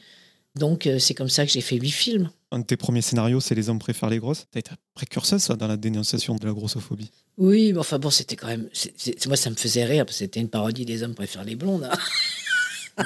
Donc 0.57 0.89
c'est 0.99 1.13
comme 1.13 1.29
ça 1.29 1.45
que 1.45 1.51
j'ai 1.51 1.61
fait 1.61 1.77
huit 1.77 1.91
films. 1.91 2.29
Un 2.51 2.59
de 2.59 2.63
tes 2.63 2.77
premiers 2.77 3.01
scénarios, 3.01 3.39
c'est 3.41 3.55
Les 3.55 3.69
hommes 3.69 3.79
préfèrent 3.79 4.09
les 4.09 4.19
grosses. 4.19 4.45
Tu 4.51 4.57
as 4.57 4.59
été 4.59 4.71
précurseur 4.93 5.39
ça, 5.39 5.55
dans 5.55 5.67
la 5.67 5.77
dénonciation 5.77 6.35
de 6.35 6.45
la 6.45 6.53
grossophobie. 6.53 7.11
Oui, 7.37 7.73
mais 7.73 7.79
enfin 7.79 7.99
bon, 7.99 8.09
c'était 8.09 8.35
quand 8.35 8.47
même. 8.47 8.69
moi, 9.27 9.35
ça 9.35 9.49
me 9.49 9.55
faisait 9.55 9.85
rire 9.85 10.05
parce 10.05 10.17
que 10.17 10.25
c'était 10.25 10.39
une 10.39 10.49
parodie 10.49 10.85
des 10.85 11.03
hommes 11.03 11.15
préfèrent 11.15 11.43
les 11.43 11.55
blondes. 11.55 11.89
Hein. 12.97 13.05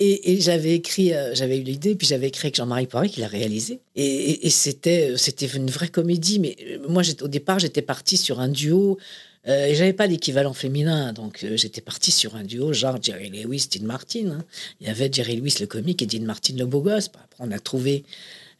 Et, 0.00 0.40
j'avais 0.40 0.74
écrit, 0.74 1.14
euh, 1.14 1.34
j'avais 1.34 1.58
eu 1.58 1.62
l'idée, 1.62 1.94
puis 1.94 2.06
j'avais 2.06 2.26
écrit 2.28 2.46
avec 2.46 2.56
Jean-Marie 2.56 2.86
Poiré 2.86 3.08
qui 3.08 3.20
l'a 3.20 3.28
réalisé. 3.28 3.80
Et, 3.94 4.50
c'était, 4.50 5.12
euh, 5.12 5.16
c'était 5.16 5.46
une 5.46 5.70
vraie 5.70 5.88
comédie. 5.88 6.40
Mais 6.40 6.56
euh, 6.66 6.78
moi, 6.88 7.02
au 7.22 7.28
départ, 7.28 7.60
j'étais 7.60 7.82
partie 7.82 8.16
sur 8.16 8.40
un 8.40 8.48
duo. 8.48 8.98
Euh, 9.46 9.66
et 9.66 9.74
j'avais 9.74 9.92
pas 9.92 10.08
d'équivalent 10.08 10.54
féminin, 10.54 11.12
donc 11.12 11.44
j'étais 11.54 11.82
partie 11.82 12.10
sur 12.10 12.34
un 12.34 12.44
duo 12.44 12.72
genre 12.72 12.96
Jerry 13.00 13.28
Lewis, 13.28 13.68
Dean 13.70 13.84
Martin. 13.84 14.30
Hein. 14.30 14.44
Il 14.80 14.86
y 14.86 14.90
avait 14.90 15.10
Jerry 15.12 15.36
Lewis 15.36 15.56
le 15.60 15.66
comique 15.66 16.00
et 16.00 16.06
Dean 16.06 16.24
Martin 16.24 16.54
le 16.56 16.64
beau 16.64 16.80
gosse. 16.80 17.08
Après, 17.08 17.26
on 17.40 17.50
a 17.50 17.58
trouvé 17.58 18.04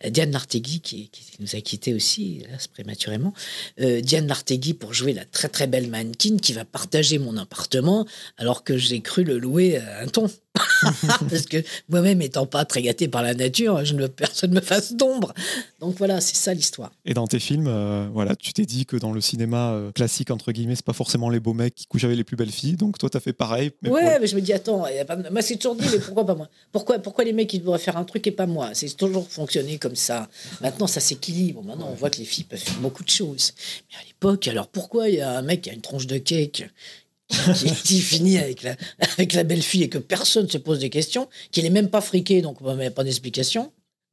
Diane 0.07 0.31
Lartegui, 0.31 0.81
qui, 0.81 1.11
nous 1.41 1.57
a 1.57 1.61
quittés 1.63 1.95
aussi, 1.95 2.43
hélas, 2.45 2.67
prématurément. 2.67 3.33
Diane 3.79 4.27
Lartegui 4.27 4.75
pour 4.75 4.93
jouer 4.93 5.15
la 5.15 5.25
très 5.25 5.49
très 5.49 5.67
belle 5.67 5.89
mannequin 5.89 6.37
qui 6.37 6.53
va 6.53 6.67
partager 6.67 7.19
mon 7.19 7.39
appartement 7.39 8.07
alors 8.37 8.63
que 8.63 8.77
j'ai 8.77 9.01
cru 9.01 9.25
le 9.25 9.39
louer 9.39 9.79
à 9.79 10.03
un 10.03 10.07
ton. 10.07 10.29
Parce 11.31 11.47
que 11.47 11.63
moi-même, 11.89 12.23
étant 12.23 12.47
pas 12.47 12.65
très 12.65 12.83
gâté 12.83 13.09
par 13.09 13.23
la 13.23 13.35
nature, 13.35 13.85
je 13.85 13.95
ne 13.95 14.03
veux 14.03 14.09
personne 14.09 14.53
me 14.53 14.61
fasse 14.61 14.95
d'ombre. 14.95 15.35
Donc 15.81 15.97
voilà, 15.99 16.21
c'est 16.21 16.37
ça 16.37 16.55
l'histoire. 16.55 16.93
Et 17.05 17.15
dans 17.15 17.27
tes 17.27 17.41
films, 17.41 17.67
euh, 17.67 18.09
voilà, 18.13 18.37
tu 18.37 18.53
t'es 18.53 18.65
dit 18.65 18.87
que 18.87 18.97
dans 18.97 19.13
le 19.13 19.21
cinéma 19.21 19.73
euh, 19.73 19.91
classique, 19.91 20.31
entre 20.31 20.53
guillemets, 20.53 20.77
c'est 20.77 20.85
pas 20.85 20.93
forcément 20.93 21.29
les 21.29 21.41
beaux 21.41 21.55
mecs 21.55 21.75
qui 21.75 21.87
couchent 21.87 22.05
avec 22.05 22.17
les 22.17 22.25
plus 22.25 22.37
belles 22.37 22.51
filles. 22.51 22.77
Donc 22.77 22.99
toi, 22.99 23.11
tu 23.11 23.17
as 23.17 23.21
fait 23.21 23.33
pareil. 23.33 23.73
Mais 23.83 23.91
ouais, 23.91 24.19
mais 24.21 24.27
je 24.27 24.37
me 24.37 24.41
dis, 24.41 24.53
attends, 24.53 24.87
moi, 25.31 25.43
c'est 25.43 25.57
toujours 25.57 25.75
dit, 25.75 25.87
mais 25.91 25.99
pourquoi 25.99 26.25
pas 26.25 26.35
moi? 26.35 26.49
Pourquoi, 26.71 26.99
pourquoi 27.01 27.25
les 27.25 27.33
mecs, 27.33 27.53
ils 27.53 27.61
devraient 27.61 27.79
faire 27.79 27.97
un 27.97 28.05
truc 28.05 28.27
et 28.27 28.33
pas 28.33 28.47
moi? 28.47 28.71
C'est 28.75 28.97
toujours 28.97 29.29
fonctionné 29.29 29.79
comme 29.79 29.97
ça. 29.97 30.29
Maintenant, 30.61 30.87
ça 30.87 31.01
s'équilibre. 31.01 31.63
Maintenant, 31.65 31.89
on 31.91 31.95
voit 31.95 32.11
que 32.11 32.19
les 32.19 32.25
filles 32.25 32.45
peuvent 32.45 32.59
faire 32.59 32.79
beaucoup 32.79 33.03
de 33.03 33.11
choses. 33.11 33.53
Mais 33.91 33.97
à 33.97 34.05
l'époque, 34.07 34.47
alors 34.47 34.69
pourquoi 34.69 35.09
il 35.09 35.17
y 35.17 35.21
a 35.21 35.37
un 35.37 35.43
mec 35.43 35.63
qui 35.63 35.71
a 35.71 35.73
une 35.73 35.81
tronche 35.81 36.07
de 36.07 36.19
cake 36.19 36.65
qui, 37.29 38.01
finit 38.01 38.39
avec 38.39 38.63
la, 38.63 38.77
avec 39.17 39.33
la 39.33 39.45
belle-fille 39.45 39.85
et 39.85 39.89
que 39.89 39.99
personne 39.99 40.45
ne 40.47 40.51
se 40.51 40.59
pose 40.59 40.79
des 40.79 40.91
questions, 40.91 41.29
qu'il 41.51 41.65
n'est 41.65 41.71
même 41.71 41.89
pas 41.89 42.01
friqué, 42.01 42.43
donc 42.43 42.59
il 42.61 42.77
n'y 42.77 42.87
a 42.87 42.91
pas 42.91 43.05
d'explication. 43.05 43.73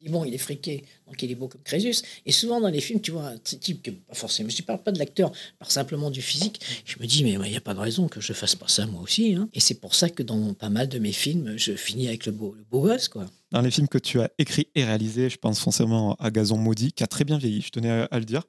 Bon, 0.09 0.25
il 0.25 0.33
est 0.33 0.39
friqué, 0.39 0.83
donc 1.05 1.21
il 1.21 1.29
est 1.29 1.35
beau 1.35 1.47
comme 1.47 1.61
Crésus. 1.61 2.01
Et 2.25 2.31
souvent 2.31 2.59
dans 2.59 2.69
les 2.69 2.81
films, 2.81 3.01
tu 3.01 3.11
vois 3.11 3.27
un 3.27 3.37
type 3.37 3.83
que 3.83 3.91
pas 3.91 4.15
forcément, 4.15 4.49
je 4.49 4.59
ne 4.59 4.65
parle 4.65 4.81
pas 4.81 4.91
de 4.91 4.97
l'acteur, 4.97 5.31
par 5.59 5.69
simplement 5.69 6.09
du 6.09 6.23
physique. 6.23 6.59
Je 6.85 6.95
me 6.99 7.05
dis, 7.05 7.23
mais 7.23 7.33
il 7.33 7.51
n'y 7.51 7.55
a 7.55 7.61
pas 7.61 7.75
de 7.75 7.79
raison 7.79 8.07
que 8.07 8.19
je 8.19 8.33
fasse 8.33 8.55
pas 8.55 8.67
ça 8.67 8.87
moi 8.87 9.01
aussi. 9.01 9.35
Hein. 9.35 9.47
Et 9.53 9.59
c'est 9.59 9.75
pour 9.75 9.93
ça 9.93 10.09
que 10.09 10.23
dans 10.23 10.55
pas 10.55 10.69
mal 10.69 10.89
de 10.89 10.97
mes 10.97 11.11
films, 11.11 11.53
je 11.55 11.73
finis 11.73 12.07
avec 12.07 12.25
le 12.25 12.31
beau, 12.31 12.55
le 12.57 12.63
beau 12.71 12.81
gosse, 12.81 13.09
quoi. 13.09 13.27
Dans 13.51 13.61
les 13.61 13.69
films 13.69 13.89
que 13.89 13.99
tu 13.99 14.19
as 14.19 14.31
écrits 14.39 14.69
et 14.73 14.83
réalisés, 14.85 15.29
je 15.29 15.37
pense 15.37 15.59
forcément 15.59 16.15
à 16.15 16.31
Gazon 16.31 16.57
Maudit, 16.57 16.93
qui 16.93 17.03
a 17.03 17.07
très 17.07 17.23
bien 17.23 17.37
vieilli, 17.37 17.61
je 17.61 17.69
tenais 17.69 18.07
à 18.09 18.17
le 18.17 18.25
dire. 18.25 18.43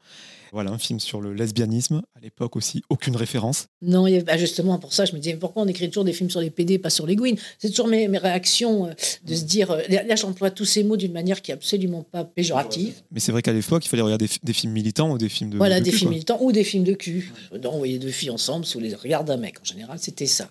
Voilà, 0.52 0.70
un 0.70 0.76
film 0.76 1.00
sur 1.00 1.22
le 1.22 1.32
lesbianisme. 1.32 2.02
À 2.14 2.20
l'époque 2.20 2.56
aussi, 2.56 2.82
aucune 2.90 3.16
référence. 3.16 3.68
Non, 3.80 4.06
il 4.06 4.16
y 4.16 4.20
bah, 4.20 4.36
justement, 4.36 4.78
pour 4.78 4.92
ça, 4.92 5.06
je 5.06 5.14
me 5.14 5.18
disais, 5.18 5.34
pourquoi 5.34 5.62
on 5.62 5.66
écrit 5.66 5.88
toujours 5.88 6.04
des 6.04 6.12
films 6.12 6.28
sur 6.28 6.42
les 6.42 6.50
PD, 6.50 6.78
pas 6.78 6.90
sur 6.90 7.06
les 7.06 7.16
gouines 7.16 7.38
C'est 7.58 7.70
toujours 7.70 7.88
mes, 7.88 8.06
réactions 8.18 8.86
euh, 8.86 8.92
de 9.24 9.34
se 9.34 9.44
dire. 9.44 9.70
Euh, 9.70 9.80
là, 9.88 10.14
j'emploie 10.14 10.50
tous 10.50 10.66
ces 10.66 10.84
mots 10.84 10.98
d'une 10.98 11.12
manière 11.12 11.40
qui 11.40 11.52
est 11.52 11.54
absolument 11.54 12.02
pas 12.02 12.24
péjorative. 12.24 13.00
Mais 13.10 13.18
c'est 13.18 13.32
vrai 13.32 13.40
qu'à 13.40 13.54
l'époque, 13.54 13.86
il 13.86 13.88
fallait 13.88 14.02
regarder 14.02 14.28
des, 14.42 14.52
films 14.52 14.74
militants 14.74 15.10
ou 15.12 15.16
des 15.16 15.30
films 15.30 15.48
de. 15.48 15.56
Voilà, 15.56 15.80
des 15.80 15.90
films 15.90 16.10
militants 16.10 16.38
ou 16.42 16.52
des 16.52 16.64
films 16.64 16.84
de 16.84 16.92
cul. 16.92 17.32
D'envoyer 17.58 17.98
deux 17.98 18.10
filles 18.10 18.30
ensemble 18.30 18.66
sous 18.66 18.78
les 18.78 18.94
regards 18.94 19.24
d'un 19.24 19.38
mec. 19.38 19.58
En 19.58 19.64
général, 19.64 19.98
c'était 19.98 20.26
ça. 20.26 20.50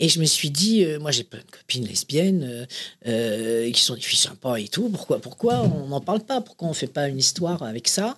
Et 0.00 0.08
je 0.08 0.18
me 0.18 0.24
suis 0.24 0.50
dit, 0.50 0.84
euh, 0.84 0.98
moi 0.98 1.10
j'ai 1.12 1.24
plein 1.24 1.40
de 1.40 1.50
copines 1.50 1.86
lesbiennes 1.86 2.66
qui 3.04 3.80
sont 3.80 3.94
des 3.94 4.00
filles 4.00 4.18
sympas 4.18 4.56
et 4.56 4.66
tout. 4.66 4.88
Pourquoi, 4.88 5.20
pourquoi 5.20 5.62
on 5.62 5.86
n'en 5.86 6.00
parle 6.00 6.20
pas? 6.20 6.40
Pourquoi 6.40 6.66
on 6.66 6.72
ne 6.72 6.76
fait 6.76 6.86
pas 6.88 7.08
une 7.08 7.18
histoire 7.18 7.62
avec 7.62 7.86
ça? 7.86 8.16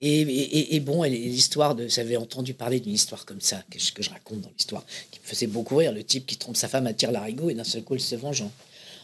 Et, 0.00 0.80
bon, 0.80 1.02
l'histoire 1.04 1.74
de. 1.74 1.88
J'avais 1.88 2.16
entendu 2.16 2.52
parler 2.52 2.80
d'une 2.80 2.92
histoire 2.92 3.24
comme 3.24 3.40
ça, 3.40 3.62
que 3.70 3.78
je, 3.78 3.92
que 3.92 4.02
je 4.02 4.10
raconte 4.10 4.42
dans 4.42 4.50
l'histoire, 4.50 4.84
qui 5.10 5.20
me 5.20 5.24
faisait 5.26 5.46
beaucoup 5.46 5.76
rire. 5.76 5.92
Le 5.92 6.04
type 6.04 6.26
qui 6.26 6.36
trompe 6.36 6.56
sa 6.56 6.68
femme 6.68 6.86
attire 6.86 7.10
l'arigot 7.10 7.48
et 7.48 7.54
d'un 7.54 7.64
seul 7.64 7.82
coup, 7.82 7.94
il 7.94 8.00
se 8.00 8.14
venge 8.14 8.42
en, 8.42 8.52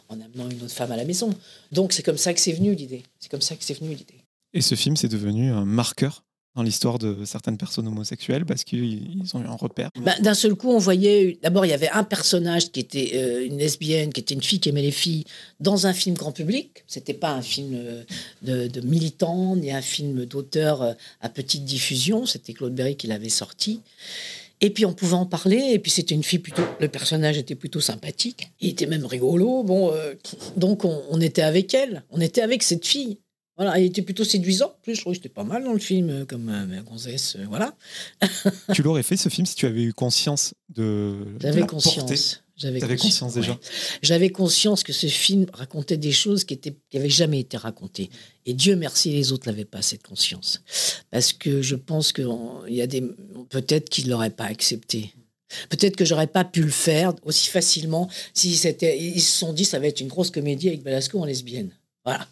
en, 0.09 0.21
amenant 0.21 0.51
une 0.51 0.63
autre 0.63 0.75
femme 0.75 0.93
à 0.93 0.97
la 0.97 1.05
maison. 1.05 1.35
Donc, 1.73 1.93
c'est 1.93 2.03
comme 2.03 2.19
ça 2.19 2.35
que 2.35 2.41
c'est 2.41 2.53
venu 2.53 2.75
l'idée. 2.75 3.03
C'est 3.19 3.31
comme 3.31 3.41
ça 3.41 3.57
que 3.57 3.65
c'est 3.65 3.79
venu 3.79 3.95
l'idée. 3.95 4.21
Et 4.53 4.61
ce 4.61 4.75
film, 4.75 4.97
c'est 4.97 5.09
devenu 5.09 5.51
un 5.51 5.65
marqueur 5.65 6.25
dans 6.57 6.63
l'histoire 6.63 6.99
de 6.99 7.25
certaines 7.25 7.57
personnes 7.57 7.87
homosexuelles 7.87 8.45
parce 8.45 8.65
qu'ils 8.65 9.23
ont 9.35 9.43
eu 9.43 9.47
un 9.47 9.55
repère 9.55 9.91
bah, 10.01 10.15
D'un 10.21 10.35
seul 10.35 10.55
coup, 10.55 10.71
on 10.71 10.79
voyait. 10.79 11.39
D'abord, 11.43 11.65
il 11.65 11.69
y 11.69 11.75
avait 11.75 11.91
un 11.91 12.03
personnage 12.03 12.73
qui 12.73 12.81
était 12.81 13.13
euh, 13.15 13.47
une 13.47 13.59
lesbienne, 13.59 14.13
qui 14.13 14.21
était 14.21 14.35
une 14.35 14.43
fille 14.43 14.59
qui 14.59 14.69
aimait 14.69 14.83
les 14.83 14.91
filles, 14.91 15.25
dans 15.61 15.87
un 15.87 15.93
film 15.93 16.17
grand 16.17 16.33
public. 16.33 16.85
C'était 16.89 17.15
pas 17.15 17.31
un 17.31 17.43
film 17.43 17.75
euh, 17.75 18.69
de, 18.69 18.81
militant, 18.81 19.55
ni 19.55 19.71
un 19.71 19.83
film 19.83 20.27
d'auteur 20.27 20.83
euh, 20.83 20.93
à 21.21 21.29
petite 21.29 21.65
diffusion. 21.65 22.27
C'était 22.27 22.53
Claude 22.53 22.75
Berry 22.75 22.97
qui 22.97 23.07
l'avait 23.07 23.29
sorti. 23.29 23.81
Et 24.61 24.71
puis 24.71 24.85
on 24.85 24.93
pouvait 24.93 25.15
en 25.15 25.27
parler, 25.27 25.71
et 25.73 25.79
puis 25.79 25.91
c'était 25.91 26.15
une 26.15 26.23
fille 26.23 26.41
plutôt, 26.41 26.65
le 26.81 26.89
personnage 26.89 27.39
était 27.39 27.55
plutôt 27.55 27.81
sympathique, 27.81 28.51
il 28.61 28.69
était 28.69 28.85
même 28.85 29.07
rigolo, 29.07 29.63
bon, 29.63 29.91
donc 30.55 30.85
on, 30.85 31.03
on, 31.09 31.19
était 31.19 31.41
avec 31.41 31.73
elle, 31.73 32.03
on 32.11 32.21
était 32.21 32.43
avec 32.43 32.63
cette 32.63 32.85
fille. 32.85 33.17
Voilà, 33.61 33.79
il 33.79 33.85
était 33.85 34.01
plutôt 34.01 34.25
séduisant. 34.25 34.73
plus, 34.83 34.95
je 34.95 35.03
trouvais 35.03 35.15
que 35.15 35.23
c'était 35.23 35.35
pas 35.35 35.45
mal 35.45 35.63
dans 35.63 35.75
le 35.75 35.79
film, 35.79 36.09
euh, 36.09 36.25
comme 36.25 36.49
euh, 36.49 36.81
gonzesse, 36.81 37.37
euh, 37.37 37.45
voilà. 37.47 37.77
tu 38.73 38.83
l'aurais 38.83 39.03
fait 39.03 39.19
ce 39.19 39.29
film 39.29 39.47
si 39.47 39.55
tu 39.55 39.67
avais 39.67 39.83
eu 39.83 39.93
conscience 39.93 40.55
de. 40.71 41.15
J'avais 41.39 41.67
conscience. 41.67 42.43
J'avais 42.57 42.81
conscience, 42.81 43.35
déjà? 43.35 43.59
J'avais 44.01 44.31
conscience 44.31 44.83
que 44.83 44.95
ce 44.95 45.09
film 45.09 45.45
racontait 45.53 45.99
des 45.99 46.11
choses 46.11 46.45
qui 46.45 46.55
étaient 46.55 46.75
qui 46.89 46.97
avaient 46.97 47.11
jamais 47.11 47.41
été 47.41 47.59
racontées. 47.59 48.09
Et 48.47 48.55
Dieu 48.55 48.77
merci, 48.77 49.11
les 49.11 49.31
autres 49.31 49.47
n'avaient 49.47 49.67
pas 49.67 49.83
cette 49.83 50.05
conscience, 50.05 50.63
parce 51.11 51.35
que 51.35 51.61
je 51.61 51.77
pense 51.77 52.13
que 52.13 52.23
il 52.67 52.75
y 52.75 52.81
a 52.81 52.87
des 52.87 53.03
peut-être 53.51 53.91
qu'ils 53.91 54.09
l'auraient 54.09 54.31
pas 54.31 54.45
accepté. 54.45 55.13
Peut-être 55.69 55.97
que 55.97 56.07
j'aurais 56.07 56.29
pas 56.29 56.45
pu 56.45 56.63
le 56.63 56.71
faire 56.71 57.13
aussi 57.25 57.51
facilement 57.51 58.09
si 58.33 58.57
c'était. 58.57 58.99
Ils 58.99 59.21
se 59.21 59.39
sont 59.39 59.53
dit 59.53 59.67
ça 59.67 59.79
va 59.79 59.87
être 59.87 60.01
une 60.01 60.09
grosse 60.09 60.31
comédie 60.31 60.69
avec 60.69 60.83
Balasco 60.83 61.21
en 61.21 61.27
lesbienne. 61.27 61.73
Voilà. 62.05 62.27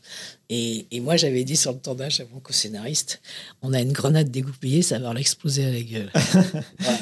Et, 0.49 0.87
et 0.91 1.01
moi, 1.01 1.17
j'avais 1.17 1.45
dit 1.45 1.57
sur 1.57 1.73
le 1.73 1.79
tournage 1.79 2.21
à 2.21 2.25
mon 2.33 2.41
co-scénariste, 2.41 3.21
on 3.63 3.73
a 3.73 3.81
une 3.81 3.93
grenade 3.93 4.31
dégoupillée, 4.31 4.83
ça 4.83 4.99
va 4.99 5.09
leur 5.09 5.19
exploser 5.19 5.67
à 5.67 5.71
la 5.71 5.83
gueule. 5.83 6.11
voilà 6.79 6.99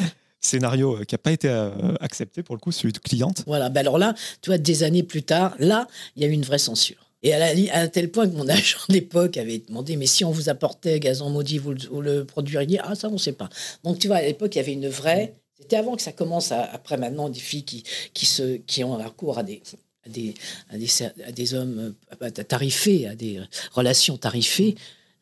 scénario 0.46 0.96
euh, 0.96 1.04
qui 1.04 1.14
n'a 1.14 1.18
pas 1.18 1.32
été 1.32 1.48
euh, 1.48 1.70
accepté 2.00 2.42
pour 2.42 2.54
le 2.54 2.60
coup, 2.60 2.72
celui 2.72 2.92
de 2.92 2.98
cliente. 2.98 3.42
Voilà, 3.46 3.68
ben 3.68 3.80
alors 3.80 3.98
là, 3.98 4.14
tu 4.40 4.50
vois, 4.50 4.58
des 4.58 4.82
années 4.82 5.02
plus 5.02 5.22
tard, 5.22 5.54
là, 5.58 5.86
il 6.14 6.22
y 6.22 6.24
a 6.24 6.28
eu 6.28 6.32
une 6.32 6.42
vraie 6.42 6.58
censure. 6.58 7.10
Et 7.22 7.34
à, 7.34 7.38
la, 7.38 7.74
à 7.74 7.88
tel 7.88 8.10
point 8.10 8.28
que 8.28 8.34
mon 8.34 8.48
agent 8.48 8.78
d'époque 8.88 9.36
avait 9.36 9.58
demandé, 9.58 9.96
mais 9.96 10.06
si 10.06 10.24
on 10.24 10.30
vous 10.30 10.48
apportait 10.48 11.00
Gazon 11.00 11.30
Maudit, 11.30 11.58
vous, 11.58 11.74
le 12.00 12.24
produiriez? 12.24 12.78
Ah, 12.82 12.94
ça, 12.94 13.08
on 13.08 13.12
ne 13.12 13.18
sait 13.18 13.32
pas. 13.32 13.48
Donc, 13.84 13.98
tu 13.98 14.06
vois, 14.06 14.16
à 14.16 14.22
l'époque, 14.22 14.54
il 14.54 14.58
y 14.58 14.60
avait 14.60 14.72
une 14.72 14.88
vraie... 14.88 15.34
C'était 15.58 15.76
avant 15.76 15.96
que 15.96 16.02
ça 16.02 16.12
commence, 16.12 16.52
après 16.52 16.98
maintenant, 16.98 17.30
des 17.30 17.40
filles 17.40 17.64
qui, 17.64 17.82
qui, 18.12 18.26
se, 18.26 18.58
qui 18.58 18.84
ont 18.84 18.98
recours 18.98 19.38
à 19.38 19.42
des, 19.42 19.62
à 20.06 20.08
des, 20.08 20.34
à 20.70 20.78
des, 20.78 20.88
à 21.26 21.32
des 21.32 21.54
hommes 21.54 21.94
euh, 22.22 22.30
tarifés, 22.30 23.06
à 23.06 23.14
des 23.14 23.40
relations 23.72 24.16
tarifées 24.16 24.76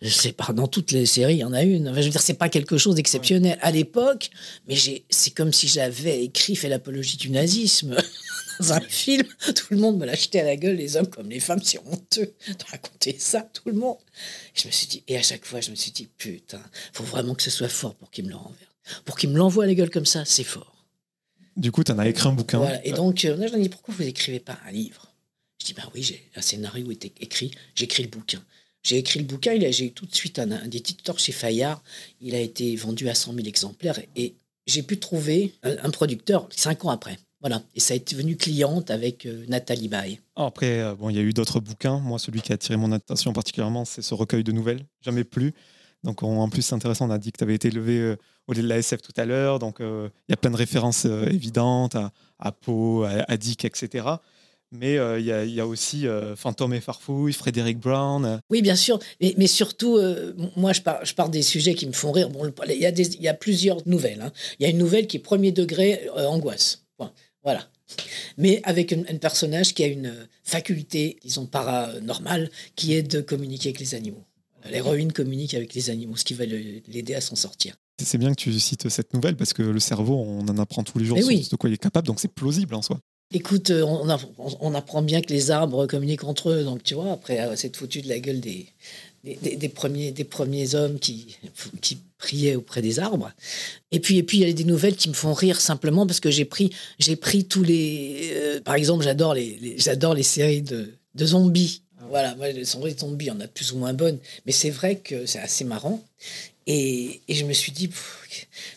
je 0.05 0.11
sais 0.11 0.33
pas, 0.33 0.53
dans 0.53 0.69
toutes 0.69 0.93
les 0.93 1.07
séries, 1.07 1.37
il 1.37 1.39
y 1.39 1.45
en 1.45 1.55
a 1.55 1.63
une. 1.63 1.87
je 1.95 2.01
veux 2.03 2.11
dire, 2.11 2.21
c'est 2.21 2.35
pas 2.35 2.51
quelque 2.51 2.77
chose 2.77 2.95
d'exceptionnel 2.95 3.59
à 3.63 3.71
l'époque, 3.71 4.31
mais 4.69 4.77
c'est 5.09 5.31
comme 5.31 5.53
si 5.53 5.67
j'avais 5.67 6.23
écrit, 6.23 6.57
fait 6.57 6.69
l'apologie 6.69 7.17
du 7.17 7.31
nazisme 7.31 7.97
dans 8.61 8.73
un 8.75 8.81
film. 8.81 9.27
Tout 9.55 9.67
le 9.71 9.79
monde 9.79 9.99
me 9.99 10.05
l'achetait 10.05 10.41
à 10.41 10.45
la 10.45 10.57
gueule, 10.57 10.77
les 10.77 10.97
hommes 10.97 11.09
comme 11.09 11.31
les 11.31 11.41
femmes, 11.41 11.61
c'est 11.63 11.79
honteux 11.87 12.35
de 12.49 12.65
raconter 12.71 13.17
ça, 13.19 13.49
tout 13.53 13.63
le 13.67 13.77
monde. 13.77 13.97
Et 14.55 14.61
je 14.61 14.67
me 14.67 14.73
suis 14.73 14.87
dit, 14.87 15.03
et 15.09 15.17
à 15.17 15.23
chaque 15.23 15.47
fois, 15.47 15.61
je 15.61 15.71
me 15.71 15.77
suis 15.77 15.93
dit, 15.93 16.09
putain, 16.19 16.61
faut 16.93 17.05
vraiment 17.05 17.35
que 17.35 17.43
ce 17.43 17.51
soit 17.51 17.69
fort 17.69 17.95
pour 17.95 18.11
qu'il 18.11 18.25
me 18.25 18.31
le 18.31 18.37
renverse. 18.37 18.61
Pour 19.07 19.17
qu'il 19.17 19.31
me 19.31 19.39
l'envoie 19.39 19.65
à 19.65 19.67
la 19.67 19.75
gueule 19.75 19.91
comme 19.91 20.05
ça, 20.05 20.25
c'est 20.27 20.45
fort. 20.45 20.74
Du 21.57 21.71
coup, 21.71 21.85
tu 21.85 21.93
en 21.93 21.99
as 21.99 22.09
écrit 22.09 22.29
un 22.29 22.33
bouquin. 22.33 22.59
Voilà. 22.59 22.85
Et 22.87 22.93
donc, 22.93 23.25
euh, 23.25 23.37
là, 23.37 23.47
je 23.47 23.57
me 23.57 23.69
pourquoi 23.69 23.95
vous 23.95 24.03
n'écrivez 24.03 24.41
pas 24.41 24.59
un 24.67 24.73
livre? 24.73 25.13
Je 25.61 25.67
dis, 25.67 25.75
ben 25.75 25.85
oui, 25.95 26.03
j'ai 26.03 26.31
un 26.35 26.41
scénario 26.41 26.91
était 26.91 27.13
écrit, 27.21 27.53
j'écris 27.75 28.03
le 28.03 28.09
bouquin. 28.09 28.43
J'ai 28.83 28.99
écrit 28.99 29.19
le 29.19 29.25
bouquin, 29.25 29.59
j'ai 29.71 29.87
eu 29.87 29.93
tout 29.93 30.05
de 30.05 30.15
suite 30.15 30.39
un, 30.39 30.51
un 30.51 30.65
éditeur 30.65 31.19
chez 31.19 31.33
Fayard. 31.33 31.83
Il 32.21 32.35
a 32.35 32.41
été 32.41 32.77
vendu 32.77 33.09
à 33.09 33.15
100 33.15 33.35
000 33.35 33.47
exemplaires 33.47 33.99
et 34.15 34.35
j'ai 34.67 34.83
pu 34.83 34.99
trouver 34.99 35.55
un, 35.63 35.91
producteur 35.91 36.49
cinq 36.51 36.85
ans 36.85 36.91
après. 36.91 37.19
Voilà. 37.41 37.63
Et 37.75 37.81
ça 37.81 37.95
a 37.95 37.97
été 37.97 38.17
venu 38.17 38.37
cliente 38.37 38.91
avec 38.91 39.27
euh, 39.27 39.45
Nathalie 39.49 39.89
Baye. 39.89 40.21
Après, 40.35 40.81
euh, 40.81 40.95
bon, 40.95 41.11
il 41.11 41.17
y 41.17 41.19
a 41.19 41.23
eu 41.23 41.33
d'autres 41.33 41.61
bouquins. 41.61 41.99
Moi, 41.99 42.19
celui 42.19 42.41
qui 42.41 42.53
a 42.53 42.55
attiré 42.55 42.77
mon 42.77 42.91
attention 42.93 43.33
particulièrement, 43.33 43.85
c'est 43.85 44.01
ce 44.01 44.15
recueil 44.15 44.45
de 44.45 44.53
nouvelles, 44.53 44.85
Jamais 45.03 45.25
plus. 45.25 45.53
Donc, 46.05 46.23
en 46.23 46.49
plus, 46.49 46.63
c'est 46.63 46.75
intéressant. 46.75 47.09
On 47.09 47.11
a 47.11 47.19
dit 47.19 47.33
que 47.33 47.39
tu 47.39 47.45
avais 47.45 47.55
été 47.55 47.69
élevé 47.69 47.99
euh, 47.99 48.17
au 48.47 48.53
lieu 48.53 48.63
de 48.63 48.69
la 48.69 48.79
SF 48.79 49.03
tout 49.03 49.13
à 49.17 49.25
l'heure. 49.25 49.59
Donc, 49.59 49.79
il 49.81 50.11
y 50.29 50.33
a 50.33 50.37
plein 50.37 50.51
de 50.51 50.57
références 50.57 51.07
évidentes 51.07 51.97
à, 51.97 52.13
à 52.39 52.53
Poe, 52.53 53.05
à, 53.05 53.37
Dick, 53.37 53.65
etc. 53.65 54.05
Mais 54.75 54.99
euh, 54.99 55.21
il 55.21 55.55
y, 55.55 55.61
a 55.61 55.67
aussi 55.67 56.07
euh, 56.07 56.35
Fantôme 56.35 56.75
et 56.75 56.81
Farfouille, 56.81 57.33
Frédéric 57.33 57.79
Brown. 57.79 58.25
Euh. 58.25 58.39
Oui, 58.51 58.61
bien 58.61 58.75
sûr. 58.75 58.99
Mais, 59.21 59.47
surtout, 59.47 60.01
moi, 60.57 60.73
je 60.73 60.83
pars, 60.83 61.29
des 61.29 61.43
sujets 61.43 61.75
qui 61.75 61.87
me 61.87 61.93
font 61.93 62.11
rire. 62.11 62.29
Bon, 62.29 62.53
il 62.69 62.75
y, 62.75 62.87
a 62.87 62.91
y 62.91 63.29
a 63.29 63.35
plusieurs 63.35 63.87
nouvelles. 63.87 64.21
Hein. 64.21 64.33
Il 64.59 64.65
y 64.65 64.67
a 64.67 64.71
une 64.71 64.79
nouvelle 64.79 65.07
qui 65.07 65.19
est 65.19 65.21
premier 65.21 65.53
degré 65.53 66.09
angoisse. 66.17 66.85
Voilà. 67.43 67.69
Mais 68.39 68.63
avec 68.65 68.93
un, 68.93 69.19
personnage 69.19 69.75
qui 69.75 69.85
a 69.85 69.87
une 69.87 70.27
faculté, 70.43 71.19
disons, 71.23 71.47
paranormale, 71.47 72.51
qui 72.75 72.95
est 72.95 73.03
de 73.03 73.21
communiquer 73.21 73.69
avec 73.69 73.81
les 73.81 73.95
animaux. 73.95 74.25
L'héroïne 74.71 75.13
communique 75.13 75.55
avec 75.55 75.75
les 75.75 75.91
animaux, 75.91 76.17
ce 76.17 76.25
qui 76.25 76.35
va 76.35 76.47
l'aider 76.47 77.15
à 77.15 77.21
s'en 77.21 77.37
sortir. 77.37 77.75
C'est 78.03 78.19
bien 78.19 78.31
que 78.31 78.41
tu 78.41 78.59
cites 78.59 78.89
cette 78.89 79.15
nouvelle 79.15 79.37
parce 79.37 79.53
que 79.53 79.63
le 79.63 79.79
cerveau, 79.79 80.15
on 80.17 80.41
en 80.49 80.59
apprend 80.59 80.83
tous 80.83 80.99
les 80.99 81.05
jours 81.05 81.19
de 81.19 81.57
quoi 81.57 81.71
il 81.71 81.75
est 81.75 81.79
capable, 81.79 82.07
donc 82.07 82.19
c'est 82.21 82.33
plausible 82.33 82.75
en 82.75 82.83
soi. 82.83 82.99
Écoute, 83.33 83.71
euh, 83.71 83.85
on, 84.61 84.75
apprend 84.75 85.03
bien 85.03 85.21
que 85.21 85.33
les 85.33 85.51
arbres 85.51 85.87
communiquent 85.87 86.25
entre 86.25 86.51
eux, 86.51 86.63
donc 86.63 86.83
tu 86.83 86.95
vois, 86.95 87.13
après, 87.13 87.41
euh, 87.41 87.57
c'est 87.57 87.75
foutu 87.75 88.01
de 88.01 88.09
la 88.09 88.21
gueule 88.21 88.39
des, 88.39 88.69
des, 89.25 89.69
premiers, 89.69 90.13
des 90.13 90.25
premiers 90.25 90.75
hommes 90.75 90.99
qui, 90.99 91.37
qui 91.81 91.99
priaient 92.19 92.55
auprès 92.55 92.83
des 92.83 93.01
arbres. 93.01 93.33
Et 93.91 93.99
puis, 93.99 94.19
et 94.19 94.23
puis, 94.23 94.39
il 94.39 94.47
y 94.47 94.51
a 94.51 94.53
des 94.53 94.65
nouvelles 94.65 94.97
qui 94.97 95.09
me 95.09 95.15
font 95.15 95.33
rire 95.33 95.61
simplement 95.61 96.07
parce 96.07 96.21
que 96.21 96.31
j'ai 96.31 96.45
pris, 96.45 96.71
j'ai 96.99 97.17
pris 97.17 97.45
tous 97.45 97.63
les. 97.63 98.31
Euh, 98.35 98.61
par 98.61 98.75
exemple, 98.75 99.03
j'adore 99.03 99.35
les, 99.35 99.75
j'adore 99.79 100.15
les 100.15 100.23
séries 100.23 100.63
de, 100.63 100.93
de 101.15 101.27
zombies. 101.27 101.83
Voilà, 102.09 102.35
moi, 102.37 102.49
les 102.51 102.65
séries 102.65 102.95
de 102.95 103.01
zombies, 103.01 103.31
on 103.31 103.41
a 103.41 103.49
plus 103.49 103.73
ou 103.73 103.79
moins 103.79 103.93
bonnes, 103.93 104.19
mais 104.47 104.53
c'est 104.53 104.71
vrai 104.71 104.97
que 104.97 105.27
c'est 105.27 105.39
assez 105.39 105.65
marrant. 105.65 106.03
Et, 106.67 107.21
et, 107.29 107.35
je 107.35 107.45
me 107.45 107.53
suis 107.53 107.73
dit, 107.73 107.91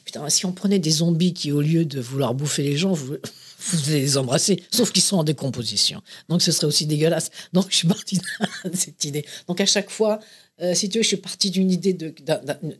putain, 0.03 0.27
si 0.29 0.45
on 0.45 0.51
prenait 0.51 0.79
des 0.79 0.91
zombies 0.91 1.33
qui, 1.33 1.51
au 1.51 1.61
lieu 1.61 1.85
de 1.85 2.01
vouloir 2.01 2.33
bouffer 2.33 2.63
les 2.63 2.75
gens, 2.75 2.91
vous, 2.91 3.15
vous 3.59 3.89
allez 3.89 4.01
les 4.01 4.17
embrasser, 4.17 4.61
sauf 4.71 4.91
qu'ils 4.91 5.03
sont 5.03 5.17
en 5.17 5.23
décomposition. 5.23 6.01
Donc 6.29 6.41
ce 6.41 6.51
serait 6.51 6.67
aussi 6.67 6.85
dégueulasse. 6.85 7.31
Donc 7.53 7.67
je 7.69 7.75
suis 7.75 7.87
partie 7.87 8.19
de 8.65 8.75
cette 8.75 9.03
idée. 9.05 9.25
Donc 9.47 9.61
à 9.61 9.65
chaque 9.65 9.89
fois, 9.89 10.19
euh, 10.61 10.73
si 10.73 10.89
tu 10.89 10.97
veux, 10.97 11.03
je 11.03 11.07
suis 11.07 11.17
partie 11.17 11.49
d'une 11.49 11.71
idée 11.71 11.93
de, 11.93 12.13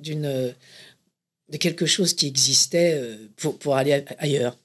d'une, 0.02 0.54
de 1.50 1.58
quelque 1.58 1.86
chose 1.86 2.14
qui 2.14 2.28
existait 2.28 2.96
euh, 2.96 3.30
pour, 3.38 3.58
pour 3.58 3.76
aller 3.76 4.04
ailleurs. 4.18 4.58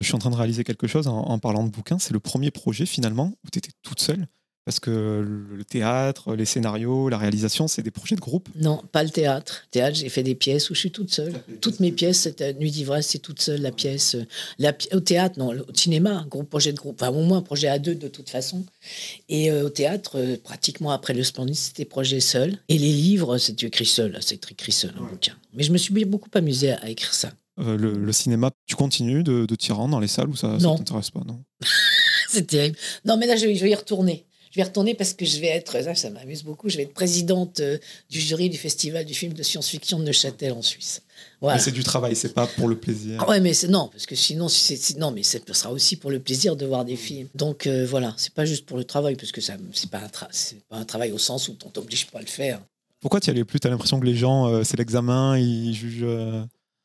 Je 0.00 0.06
suis 0.06 0.14
en 0.14 0.18
train 0.18 0.30
de 0.30 0.36
réaliser 0.36 0.62
quelque 0.62 0.86
chose 0.86 1.08
en, 1.08 1.18
en 1.18 1.38
parlant 1.40 1.64
de 1.64 1.70
bouquin. 1.70 1.98
C'est 1.98 2.12
le 2.12 2.20
premier 2.20 2.52
projet 2.52 2.86
finalement 2.86 3.32
où 3.44 3.50
tu 3.50 3.58
étais 3.58 3.72
toute 3.82 4.00
seule 4.00 4.28
parce 4.68 4.80
que 4.80 5.26
le 5.56 5.64
théâtre, 5.64 6.34
les 6.34 6.44
scénarios, 6.44 7.08
la 7.08 7.16
réalisation, 7.16 7.68
c'est 7.68 7.80
des 7.80 7.90
projets 7.90 8.16
de 8.16 8.20
groupe 8.20 8.50
Non, 8.54 8.82
pas 8.92 9.02
le 9.02 9.08
théâtre. 9.08 9.62
Théâtre, 9.70 9.96
j'ai 9.96 10.10
fait 10.10 10.22
des 10.22 10.34
pièces 10.34 10.68
où 10.68 10.74
je 10.74 10.80
suis 10.80 10.90
toute 10.90 11.10
seule. 11.10 11.32
Toutes 11.62 11.80
mes 11.80 11.90
pièces, 11.90 12.20
c'était 12.20 12.52
Nuit 12.52 12.70
d'ivresse, 12.70 13.06
c'est 13.06 13.18
toute 13.18 13.40
seule 13.40 13.62
la 13.62 13.72
pièce. 13.72 14.14
La, 14.58 14.74
au 14.92 15.00
théâtre, 15.00 15.38
non, 15.38 15.54
au 15.58 15.74
cinéma, 15.74 16.26
gros 16.28 16.42
projet 16.42 16.74
de 16.74 16.76
groupe. 16.76 17.00
Enfin, 17.00 17.10
au 17.10 17.22
moins 17.22 17.40
projet 17.40 17.68
à 17.68 17.78
deux 17.78 17.94
de 17.94 18.08
toute 18.08 18.28
façon. 18.28 18.62
Et 19.30 19.50
euh, 19.50 19.64
au 19.64 19.70
théâtre, 19.70 20.18
euh, 20.18 20.36
pratiquement 20.36 20.90
après 20.90 21.14
le 21.14 21.22
Splendide, 21.24 21.54
c'était 21.54 21.86
projet 21.86 22.20
seul. 22.20 22.58
Et 22.68 22.76
les 22.76 22.92
livres, 22.92 23.38
c'est 23.38 23.62
écrit 23.62 23.86
seul, 23.86 24.18
c'est 24.20 24.50
écrit 24.50 24.72
seul, 24.72 24.92
un 25.00 25.04
bouquin. 25.04 25.32
Mais 25.54 25.62
je 25.62 25.72
me 25.72 25.78
suis 25.78 26.04
beaucoup 26.04 26.28
amusé 26.34 26.72
à, 26.72 26.90
écrire 26.90 27.14
ça. 27.14 27.30
Euh, 27.58 27.78
le, 27.78 28.12
cinéma, 28.12 28.50
tu 28.66 28.76
continues 28.76 29.22
de, 29.22 29.46
de 29.46 29.54
t'y 29.54 29.72
rendre 29.72 29.92
dans 29.92 30.00
les 30.00 30.08
salles 30.08 30.28
ou 30.28 30.36
ça 30.36 30.58
ne 30.58 30.76
t'intéresse 30.76 31.10
pas 31.10 31.22
non? 31.26 31.42
C'est 32.28 32.46
terrible. 32.46 32.76
Non, 33.06 33.16
mais 33.16 33.26
là, 33.26 33.36
je 33.36 33.46
vais 33.46 33.70
y 33.70 33.74
retourner. 33.74 34.26
Je 34.50 34.56
vais 34.60 34.64
retourner 34.64 34.94
parce 34.94 35.12
que 35.12 35.24
je 35.24 35.38
vais 35.40 35.48
être, 35.48 35.82
ça, 35.82 35.94
ça 35.94 36.10
m'amuse 36.10 36.42
beaucoup, 36.42 36.68
je 36.68 36.76
vais 36.76 36.84
être 36.84 36.94
présidente 36.94 37.60
euh, 37.60 37.78
du 38.10 38.20
jury 38.20 38.48
du 38.48 38.58
Festival 38.58 39.04
du 39.04 39.14
film 39.14 39.32
de 39.32 39.42
science-fiction 39.42 39.98
de 39.98 40.04
Neuchâtel 40.04 40.52
en 40.52 40.62
Suisse. 40.62 41.02
Voilà. 41.40 41.56
Mais 41.56 41.62
c'est 41.62 41.72
du 41.72 41.82
travail, 41.84 42.16
c'est 42.16 42.34
pas 42.34 42.46
pour 42.46 42.68
le 42.68 42.76
plaisir. 42.76 43.22
Ah 43.22 43.28
ouais, 43.28 43.40
mais 43.40 43.52
non, 43.68 43.88
parce 43.88 44.06
que 44.06 44.14
sinon, 44.14 44.48
c'est, 44.48 44.96
non, 44.96 45.10
mais 45.10 45.22
ce 45.22 45.38
sera 45.52 45.70
aussi 45.70 45.96
pour 45.96 46.10
le 46.10 46.18
plaisir 46.18 46.56
de 46.56 46.66
voir 46.66 46.84
des 46.84 46.96
films. 46.96 47.28
Donc 47.34 47.66
euh, 47.66 47.86
voilà, 47.86 48.14
c'est 48.16 48.32
pas 48.32 48.44
juste 48.44 48.66
pour 48.66 48.76
le 48.76 48.84
travail, 48.84 49.16
parce 49.16 49.32
que 49.32 49.40
ça, 49.40 49.54
c'est 49.72 49.90
pas 49.90 49.98
un, 49.98 50.10
c'est 50.30 50.62
pas 50.68 50.76
un 50.76 50.84
travail 50.84 51.12
au 51.12 51.18
sens 51.18 51.48
où 51.48 51.56
on 51.64 51.70
t'oblige 51.70 52.06
pas 52.06 52.18
à 52.18 52.22
le 52.22 52.26
faire. 52.26 52.60
Pourquoi 53.00 53.20
tu 53.20 53.28
y 53.28 53.30
allais 53.30 53.44
plus? 53.44 53.60
T'as 53.60 53.70
l'impression 53.70 54.00
que 54.00 54.06
les 54.06 54.16
gens, 54.16 54.48
euh, 54.48 54.64
c'est 54.64 54.76
l'examen, 54.76 55.38
ils 55.38 55.74
jugent. 55.74 56.06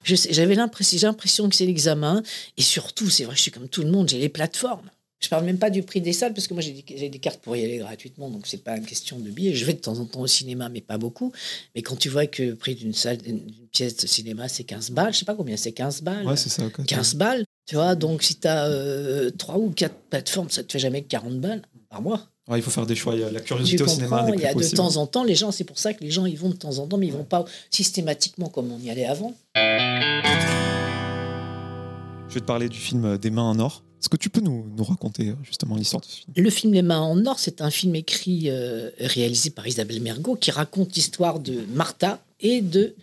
j'avais 0.04 0.56
l'impression, 0.56 0.98
j'ai 1.00 1.08
l'impression 1.08 1.50
que 1.50 1.56
c'est 1.56 1.66
l'examen, 1.66 2.22
et 2.58 2.62
surtout, 2.62 3.10
c'est 3.10 3.24
vrai, 3.24 3.36
je 3.36 3.42
suis 3.42 3.52
comme 3.52 3.70
tout 3.70 3.82
le 3.82 3.90
monde, 3.90 4.10
j'ai 4.10 4.20
les 4.20 4.30
plateformes. 4.30 4.90
Je 5.24 5.30
parle 5.30 5.46
même 5.46 5.58
pas 5.58 5.70
du 5.70 5.84
prix 5.84 6.02
des 6.02 6.12
salles 6.12 6.34
parce 6.34 6.48
que 6.48 6.54
moi 6.54 6.62
j'ai 6.62 6.74
des, 7.10 7.20
cartes 7.20 7.40
pour 7.40 7.56
y 7.56 7.64
aller 7.64 7.78
gratuitement, 7.78 8.30
donc 8.30 8.46
c'est 8.46 8.62
pas 8.62 8.76
une 8.76 8.86
question 8.86 9.18
de 9.18 9.30
billets. 9.30 9.54
Je 9.54 9.64
vais 9.64 9.72
de 9.72 9.80
temps 9.80 9.98
en 10.00 10.06
temps 10.06 10.20
au 10.20 10.28
cinéma, 10.28 10.68
mais 10.68 10.82
pas 10.82 10.98
beaucoup. 10.98 11.32
Mais 11.76 11.82
quand 11.82 11.96
tu 11.96 12.10
vois 12.10 12.28
que 12.28 12.44
le 12.44 12.56
prix 12.56 12.76
d'une 12.76 12.94
salle, 12.94 13.20
d'une 13.20 13.40
pièce 13.72 13.96
de 13.96 14.06
cinéma, 14.06 14.50
c'est 14.50 14.66
15 14.66 14.92
balles, 14.92 15.14
je 15.14 15.20
sais 15.20 15.26
pas 15.26 15.36
combien, 15.36 15.56
c'est 15.56 15.72
15 15.72 16.02
balles. 16.02 16.28
Ouais, 16.28 16.36
c'est 16.36 16.50
ça. 16.50 16.64
15 16.86 17.16
balles, 17.16 17.46
tu 17.66 17.76
vois. 17.76 17.96
Donc 17.96 18.22
si 18.22 18.36
tu 18.36 18.50
as 18.50 18.66
euh, 18.66 19.32
3 19.32 19.60
ou 19.60 19.70
4 19.70 19.96
plateformes, 20.10 20.50
ça 20.50 20.62
te 20.62 20.74
fait 20.74 20.80
jamais 20.80 21.04
40 21.04 21.40
balles 21.40 21.62
par 21.90 22.02
mois. 22.02 22.28
Ouais, 22.50 22.60
il 22.60 22.62
faut 22.62 22.72
faire 22.72 22.86
des 22.86 22.96
choix. 22.96 23.16
Il 23.16 23.22
y 23.22 23.24
a 23.24 23.32
la 23.32 23.40
curiosité 23.40 23.84
au 23.84 23.88
cinéma. 23.88 24.28
Il 24.28 24.42
y 24.42 24.46
a 24.46 24.54
de 24.54 24.76
temps 24.76 24.98
en 24.98 25.08
temps, 25.08 25.24
les 25.24 25.36
gens, 25.36 25.52
c'est 25.52 25.64
pour 25.64 25.80
ça 25.80 25.94
que 25.94 26.04
les 26.04 26.12
gens 26.12 26.26
ils 26.26 26.38
vont 26.38 26.50
de 26.50 26.56
temps 26.56 26.80
en 26.80 26.88
temps, 26.88 26.98
mais 26.98 27.08
ils 27.08 27.14
vont 27.14 27.24
pas 27.24 27.46
systématiquement 27.72 28.50
comme 28.50 28.74
on 28.74 28.80
y 28.80 28.90
allait 28.90 29.06
avant. 29.06 29.34
Je 32.28 32.34
vais 32.34 32.42
te 32.42 32.46
parler 32.46 32.68
du 32.68 32.78
film 32.78 33.18
Des 33.18 33.30
mains 33.30 33.44
en 33.44 33.58
or. 33.60 33.84
Est-ce 34.04 34.10
que 34.10 34.18
tu 34.18 34.30
peux 34.30 34.42
nous, 34.42 34.66
raconter 34.80 35.30
euh, 35.30 35.36
justement 35.44 35.78
l'histoire 35.78 36.02
de 36.02 36.06
ce 36.06 36.18
film? 36.18 36.34
Le 36.36 36.50
film 36.50 36.74
Les 36.74 36.82
Mains 36.82 37.00
en 37.00 37.26
Or, 37.26 37.40
c'est 37.40 37.62
un 37.62 37.72
film 37.72 37.96
écrit, 37.96 38.50
euh, 38.50 38.90
réalisé 39.00 39.50
par 39.50 39.66
Isabelle 39.66 40.02
Mergot, 40.02 40.36
qui 40.36 40.52
raconte 40.52 40.94
l'histoire 40.94 41.40
de 41.40 41.64
Martha 41.70 42.22
et 42.42 42.60
de 42.60 42.96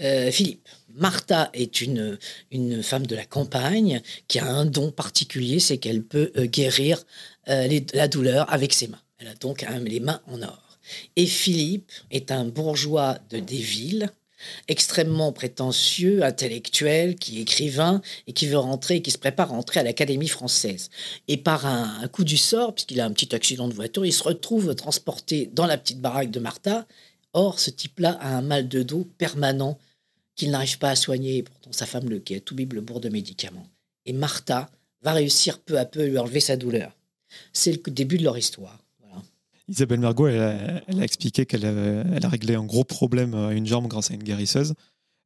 euh, 0.00 0.30
Philippe. 0.30 0.68
Martha 0.94 1.50
est 1.54 1.80
une, 1.80 2.20
une 2.52 2.84
femme 2.84 3.04
de 3.04 3.16
la 3.16 3.24
campagne 3.24 4.00
qui 4.28 4.38
a 4.38 4.46
un 4.46 4.64
don 4.64 4.92
particulier, 4.92 5.58
c'est 5.58 5.78
qu'elle 5.78 6.04
peut 6.04 6.30
guérir 6.44 7.02
la 7.48 8.06
douleur 8.06 8.52
avec 8.52 8.72
ses 8.72 8.86
mains. 8.86 9.02
Elle 9.18 9.26
a 9.26 9.34
donc 9.34 9.66
les 9.86 9.98
mains 9.98 10.20
en 10.28 10.40
or. 10.40 10.78
Et 11.16 11.26
Philippe 11.26 11.90
est 12.12 12.30
un 12.30 12.44
bourgeois 12.44 13.18
de 13.30 13.40
Desvilles 13.40 14.08
extrêmement 14.68 15.32
prétentieux, 15.32 16.22
intellectuel, 16.22 17.16
qui 17.16 17.38
est 17.38 17.42
écrivain 17.42 18.00
et 18.26 18.32
qui 18.32 18.46
veut 18.46 18.58
rentrer, 18.58 19.02
qui 19.02 19.10
se 19.10 19.18
prépare 19.18 19.52
à 19.52 19.54
rentrer 19.56 19.80
à 19.80 19.82
l'Académie 19.82 20.28
française. 20.28 20.90
Et 21.28 21.36
par 21.36 21.66
un, 21.66 22.06
coup 22.08 22.24
du 22.24 22.36
sort, 22.36 22.74
puisqu'il 22.74 23.00
a 23.00 23.06
un 23.06 23.12
petit 23.12 23.34
accident 23.34 23.68
de 23.68 23.74
voiture, 23.74 24.04
il 24.06 24.12
se 24.12 24.22
retrouve 24.22 24.74
transporté 24.74 25.50
dans 25.52 25.66
la 25.66 25.78
petite 25.78 26.00
baraque 26.00 26.30
de 26.30 26.40
Martha. 26.40 26.86
Or, 27.32 27.58
ce 27.58 27.70
type-là 27.70 28.12
a 28.20 28.36
un 28.36 28.42
mal 28.42 28.68
de 28.68 28.82
dos 28.82 29.06
permanent 29.18 29.78
qu'il 30.36 30.50
n'arrive 30.50 30.78
pas 30.78 30.90
à 30.90 30.96
soigner. 30.96 31.38
Et 31.38 31.42
pourtant, 31.42 31.72
sa 31.72 31.86
femme, 31.86 32.08
le, 32.08 32.22
est 32.30 32.40
tout 32.40 32.54
bible 32.54 32.80
bourre 32.80 33.00
de 33.00 33.08
médicaments. 33.08 33.66
Et 34.06 34.12
Martha 34.12 34.70
va 35.02 35.12
réussir 35.12 35.58
peu 35.58 35.78
à 35.78 35.84
peu 35.84 36.00
à 36.00 36.06
lui 36.06 36.18
enlever 36.18 36.40
sa 36.40 36.56
douleur. 36.56 36.92
C'est 37.52 37.72
le 37.72 37.90
début 37.90 38.18
de 38.18 38.24
leur 38.24 38.38
histoire. 38.38 38.83
Isabelle 39.68 40.00
Mergot, 40.00 40.28
elle 40.28 40.40
a, 41.00 41.02
expliqué 41.02 41.46
qu'elle 41.46 41.64
a, 41.64 42.28
réglé 42.28 42.54
un 42.54 42.64
gros 42.64 42.84
problème 42.84 43.34
à 43.34 43.52
une 43.52 43.66
jambe 43.66 43.88
grâce 43.88 44.10
à 44.10 44.14
une 44.14 44.22
guérisseuse. 44.22 44.74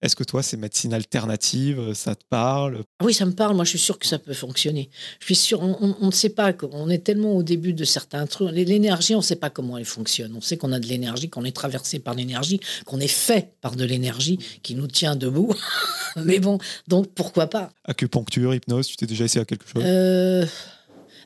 Est-ce 0.00 0.14
que 0.14 0.22
toi, 0.22 0.44
ces 0.44 0.56
médecines 0.56 0.94
alternatives, 0.94 1.92
ça 1.92 2.14
te 2.14 2.22
parle? 2.30 2.82
Oui, 3.02 3.12
ça 3.12 3.26
me 3.26 3.32
parle. 3.32 3.56
Moi, 3.56 3.64
je 3.64 3.70
suis 3.70 3.80
sûr 3.80 3.98
que 3.98 4.06
ça 4.06 4.20
peut 4.20 4.32
fonctionner. 4.32 4.90
Je 5.18 5.24
suis 5.24 5.34
sûr, 5.34 5.60
on 5.60 6.06
ne 6.06 6.12
sait 6.12 6.28
pas. 6.28 6.52
On 6.70 6.88
est 6.88 6.98
tellement 6.98 7.34
au 7.34 7.42
début 7.42 7.72
de 7.72 7.82
certains 7.82 8.24
trucs. 8.28 8.52
L'énergie, 8.52 9.16
on 9.16 9.18
ne 9.18 9.22
sait 9.24 9.34
pas 9.34 9.50
comment 9.50 9.76
elle 9.76 9.84
fonctionne. 9.84 10.36
On 10.36 10.40
sait 10.40 10.56
qu'on 10.56 10.70
a 10.70 10.78
de 10.78 10.86
l'énergie, 10.86 11.28
qu'on 11.28 11.44
est 11.44 11.56
traversé 11.56 11.98
par 11.98 12.14
l'énergie, 12.14 12.60
qu'on 12.86 13.00
est 13.00 13.08
fait 13.08 13.54
par 13.60 13.74
de 13.74 13.84
l'énergie 13.84 14.38
qui 14.62 14.76
nous 14.76 14.86
tient 14.86 15.16
debout. 15.16 15.52
Mais 16.16 16.38
bon, 16.38 16.58
donc 16.86 17.08
pourquoi 17.08 17.48
pas? 17.48 17.70
Acupuncture, 17.84 18.54
hypnose, 18.54 18.86
tu 18.86 18.96
t'es 18.96 19.06
déjà 19.06 19.24
essayé 19.24 19.42
à 19.42 19.44
quelque 19.44 19.68
chose? 19.68 19.82
Euh, 19.84 20.46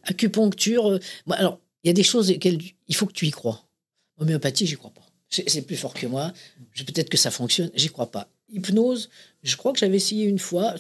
Acupuncture. 0.05 0.93
Euh, 0.93 0.99
alors, 1.29 1.61
il 1.85 1.89
y 1.89 1.91
a 1.91 1.95
des 1.95 2.03
choses 2.03 2.31
auxquelles 2.31 2.59
il 2.89 2.95
faut 2.95 3.07
que 3.07 3.13
tu 3.13 3.27
y 3.27 3.31
crois. 3.31 3.65
Homéopathie, 4.19 4.67
j'y 4.67 4.77
crois 4.77 4.93
pas. 4.93 5.07
C'est 5.29 5.63
plus 5.63 5.77
fort 5.77 5.95
que 5.95 6.07
moi. 6.07 6.33
Peut-être 6.77 7.09
que 7.09 7.17
ça 7.17 7.31
fonctionne, 7.31 7.71
j'y 7.75 7.89
crois 7.89 8.11
pas. 8.11 8.29
Hypnose, 8.53 9.09
je 9.43 9.57
crois 9.57 9.73
que 9.73 9.79
j'avais 9.79 9.97
essayé 9.97 10.27
une 10.27 10.39
fois, 10.39 10.75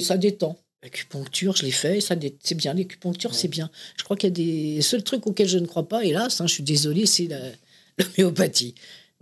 ça 0.00 0.16
détend. 0.16 0.58
Acupuncture, 0.82 1.56
je 1.56 1.64
l'ai 1.64 1.72
fait, 1.72 2.00
ça 2.00 2.14
c'est 2.42 2.54
bien. 2.54 2.72
L'acupuncture, 2.72 3.34
c'est 3.34 3.48
bien. 3.48 3.68
Je 3.96 4.04
crois 4.04 4.16
qu'il 4.16 4.28
y 4.28 4.32
a 4.32 4.34
des 4.76 4.80
seuls 4.80 5.02
trucs 5.02 5.26
auxquels 5.26 5.48
je 5.48 5.58
ne 5.58 5.66
crois 5.66 5.88
pas, 5.88 6.04
hélas, 6.04 6.40
hein, 6.40 6.46
je 6.46 6.54
suis 6.54 6.62
désolé, 6.62 7.04
c'est 7.04 7.28
l'homéopathie. 7.98 8.74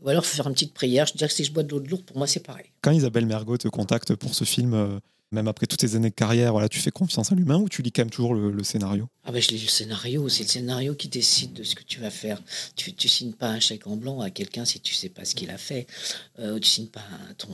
Ou 0.02 0.08
alors 0.10 0.26
faire 0.26 0.46
une 0.46 0.52
petite 0.52 0.74
prière. 0.74 1.06
Je 1.06 1.14
dire 1.14 1.28
que 1.28 1.34
si 1.34 1.44
je 1.44 1.52
bois 1.52 1.62
de 1.62 1.70
l'eau 1.70 1.80
de 1.80 1.88
lourd, 1.88 2.02
pour 2.02 2.18
moi, 2.18 2.26
c'est 2.26 2.40
pareil. 2.40 2.66
Quand 2.82 2.90
Isabelle 2.90 3.26
Mergot 3.26 3.56
te 3.56 3.68
contacte 3.68 4.14
pour 4.14 4.34
ce 4.34 4.44
film, 4.44 4.74
euh, 4.74 4.98
même 5.32 5.48
après 5.48 5.66
toutes 5.66 5.80
ces 5.80 5.96
années 5.96 6.10
de 6.10 6.14
carrière, 6.14 6.52
voilà, 6.52 6.68
tu 6.68 6.78
fais 6.78 6.90
confiance 6.90 7.32
à 7.32 7.34
l'humain 7.34 7.58
ou 7.58 7.68
tu 7.68 7.82
lis 7.82 7.92
quand 7.92 8.02
même 8.02 8.10
toujours 8.10 8.34
le, 8.34 8.62
scénario? 8.62 9.08
Ah 9.24 9.32
ben 9.32 9.42
je 9.42 9.48
lis 9.48 9.60
le 9.60 9.68
scénario, 9.68 10.28
c'est 10.28 10.44
le 10.44 10.48
scénario 10.48 10.94
qui 10.94 11.08
décide 11.08 11.52
de 11.52 11.62
ce 11.62 11.74
que 11.74 11.82
tu 11.82 12.00
vas 12.00 12.10
faire. 12.10 12.40
Tu 12.76 12.92
ne 12.92 13.08
signes 13.08 13.32
pas 13.32 13.48
un 13.48 13.60
chèque 13.60 13.86
en 13.86 13.96
blanc 13.96 14.20
à 14.20 14.30
quelqu'un 14.30 14.64
si 14.64 14.80
tu 14.80 14.94
sais 14.94 15.08
pas 15.08 15.24
ce 15.24 15.34
qu'il 15.34 15.50
a 15.50 15.58
fait. 15.58 15.86
Euh, 16.38 16.58
tu 16.58 16.68
signes 16.68 16.86
pas 16.86 17.00
un, 17.00 17.34
ton, 17.34 17.48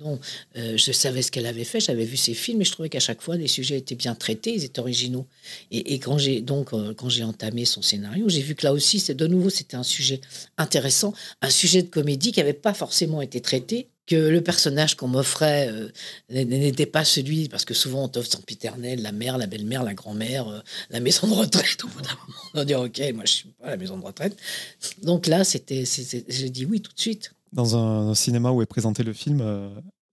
non, 0.00 0.18
euh, 0.56 0.76
je 0.76 0.92
savais 0.92 1.22
ce 1.22 1.30
qu'elle 1.30 1.46
avait 1.46 1.64
fait, 1.64 1.80
j'avais 1.80 2.04
vu 2.04 2.18
ses 2.18 2.34
films 2.34 2.60
et 2.60 2.64
je 2.64 2.72
trouvais 2.72 2.90
qu'à 2.90 3.00
chaque 3.00 3.22
fois 3.22 3.36
les 3.36 3.48
sujets 3.48 3.78
étaient 3.78 3.94
bien 3.94 4.14
traités, 4.14 4.54
ils 4.54 4.64
étaient 4.64 4.80
originaux. 4.80 5.26
Et, 5.70 5.98
quand 5.98 6.18
j'ai 6.18 6.42
donc 6.42 6.74
euh, 6.74 6.92
quand 6.92 7.08
j'ai 7.08 7.24
entamé 7.24 7.64
son 7.64 7.80
scénario, 7.82 8.28
j'ai 8.28 8.42
vu 8.42 8.54
que 8.54 8.66
là 8.66 8.72
aussi, 8.72 9.00
c'est 9.00 9.14
de 9.14 9.26
nouveau 9.26 9.48
c'était 9.48 9.76
un 9.76 9.82
sujet 9.82 10.20
intéressant, 10.58 11.14
un 11.40 11.50
sujet 11.50 11.82
de 11.82 11.88
comédie 11.88 12.32
qui 12.32 12.40
n'avait 12.40 12.52
pas 12.52 12.74
forcément 12.74 13.22
été 13.22 13.40
traité 13.40 13.88
que 14.06 14.14
le 14.14 14.40
personnage 14.40 14.94
qu'on 14.94 15.08
m'offrait 15.08 15.68
euh, 15.68 15.90
n'était 16.30 16.86
pas 16.86 17.04
celui, 17.04 17.48
parce 17.48 17.64
que 17.64 17.74
souvent 17.74 18.04
on 18.04 18.08
t'offre 18.08 18.30
son 18.30 18.40
piternel, 18.40 19.02
la 19.02 19.12
mère, 19.12 19.36
la 19.36 19.46
belle-mère, 19.46 19.82
la 19.82 19.94
grand-mère, 19.94 20.48
euh, 20.48 20.60
la 20.90 21.00
maison 21.00 21.26
de 21.26 21.32
retraite. 21.32 21.78
Au 21.84 21.88
bout 21.88 22.02
d'un 22.02 22.10
moment, 22.10 22.38
on 22.54 22.58
va 22.58 22.64
dire 22.64 22.80
ok, 22.80 23.00
moi 23.14 23.24
je 23.24 23.32
suis 23.32 23.48
pas 23.48 23.66
à 23.66 23.70
la 23.70 23.76
maison 23.76 23.98
de 23.98 24.04
retraite. 24.04 24.36
Donc 25.02 25.26
là, 25.26 25.44
c'était, 25.44 25.84
j'ai 26.28 26.50
dit 26.50 26.64
oui 26.64 26.80
tout 26.80 26.92
de 26.92 27.00
suite. 27.00 27.32
Dans 27.52 27.76
un, 27.76 28.14
cinéma 28.14 28.50
où 28.50 28.62
est 28.62 28.66
présenté 28.66 29.02
le 29.02 29.12
film, 29.12 29.40
euh, 29.40 29.68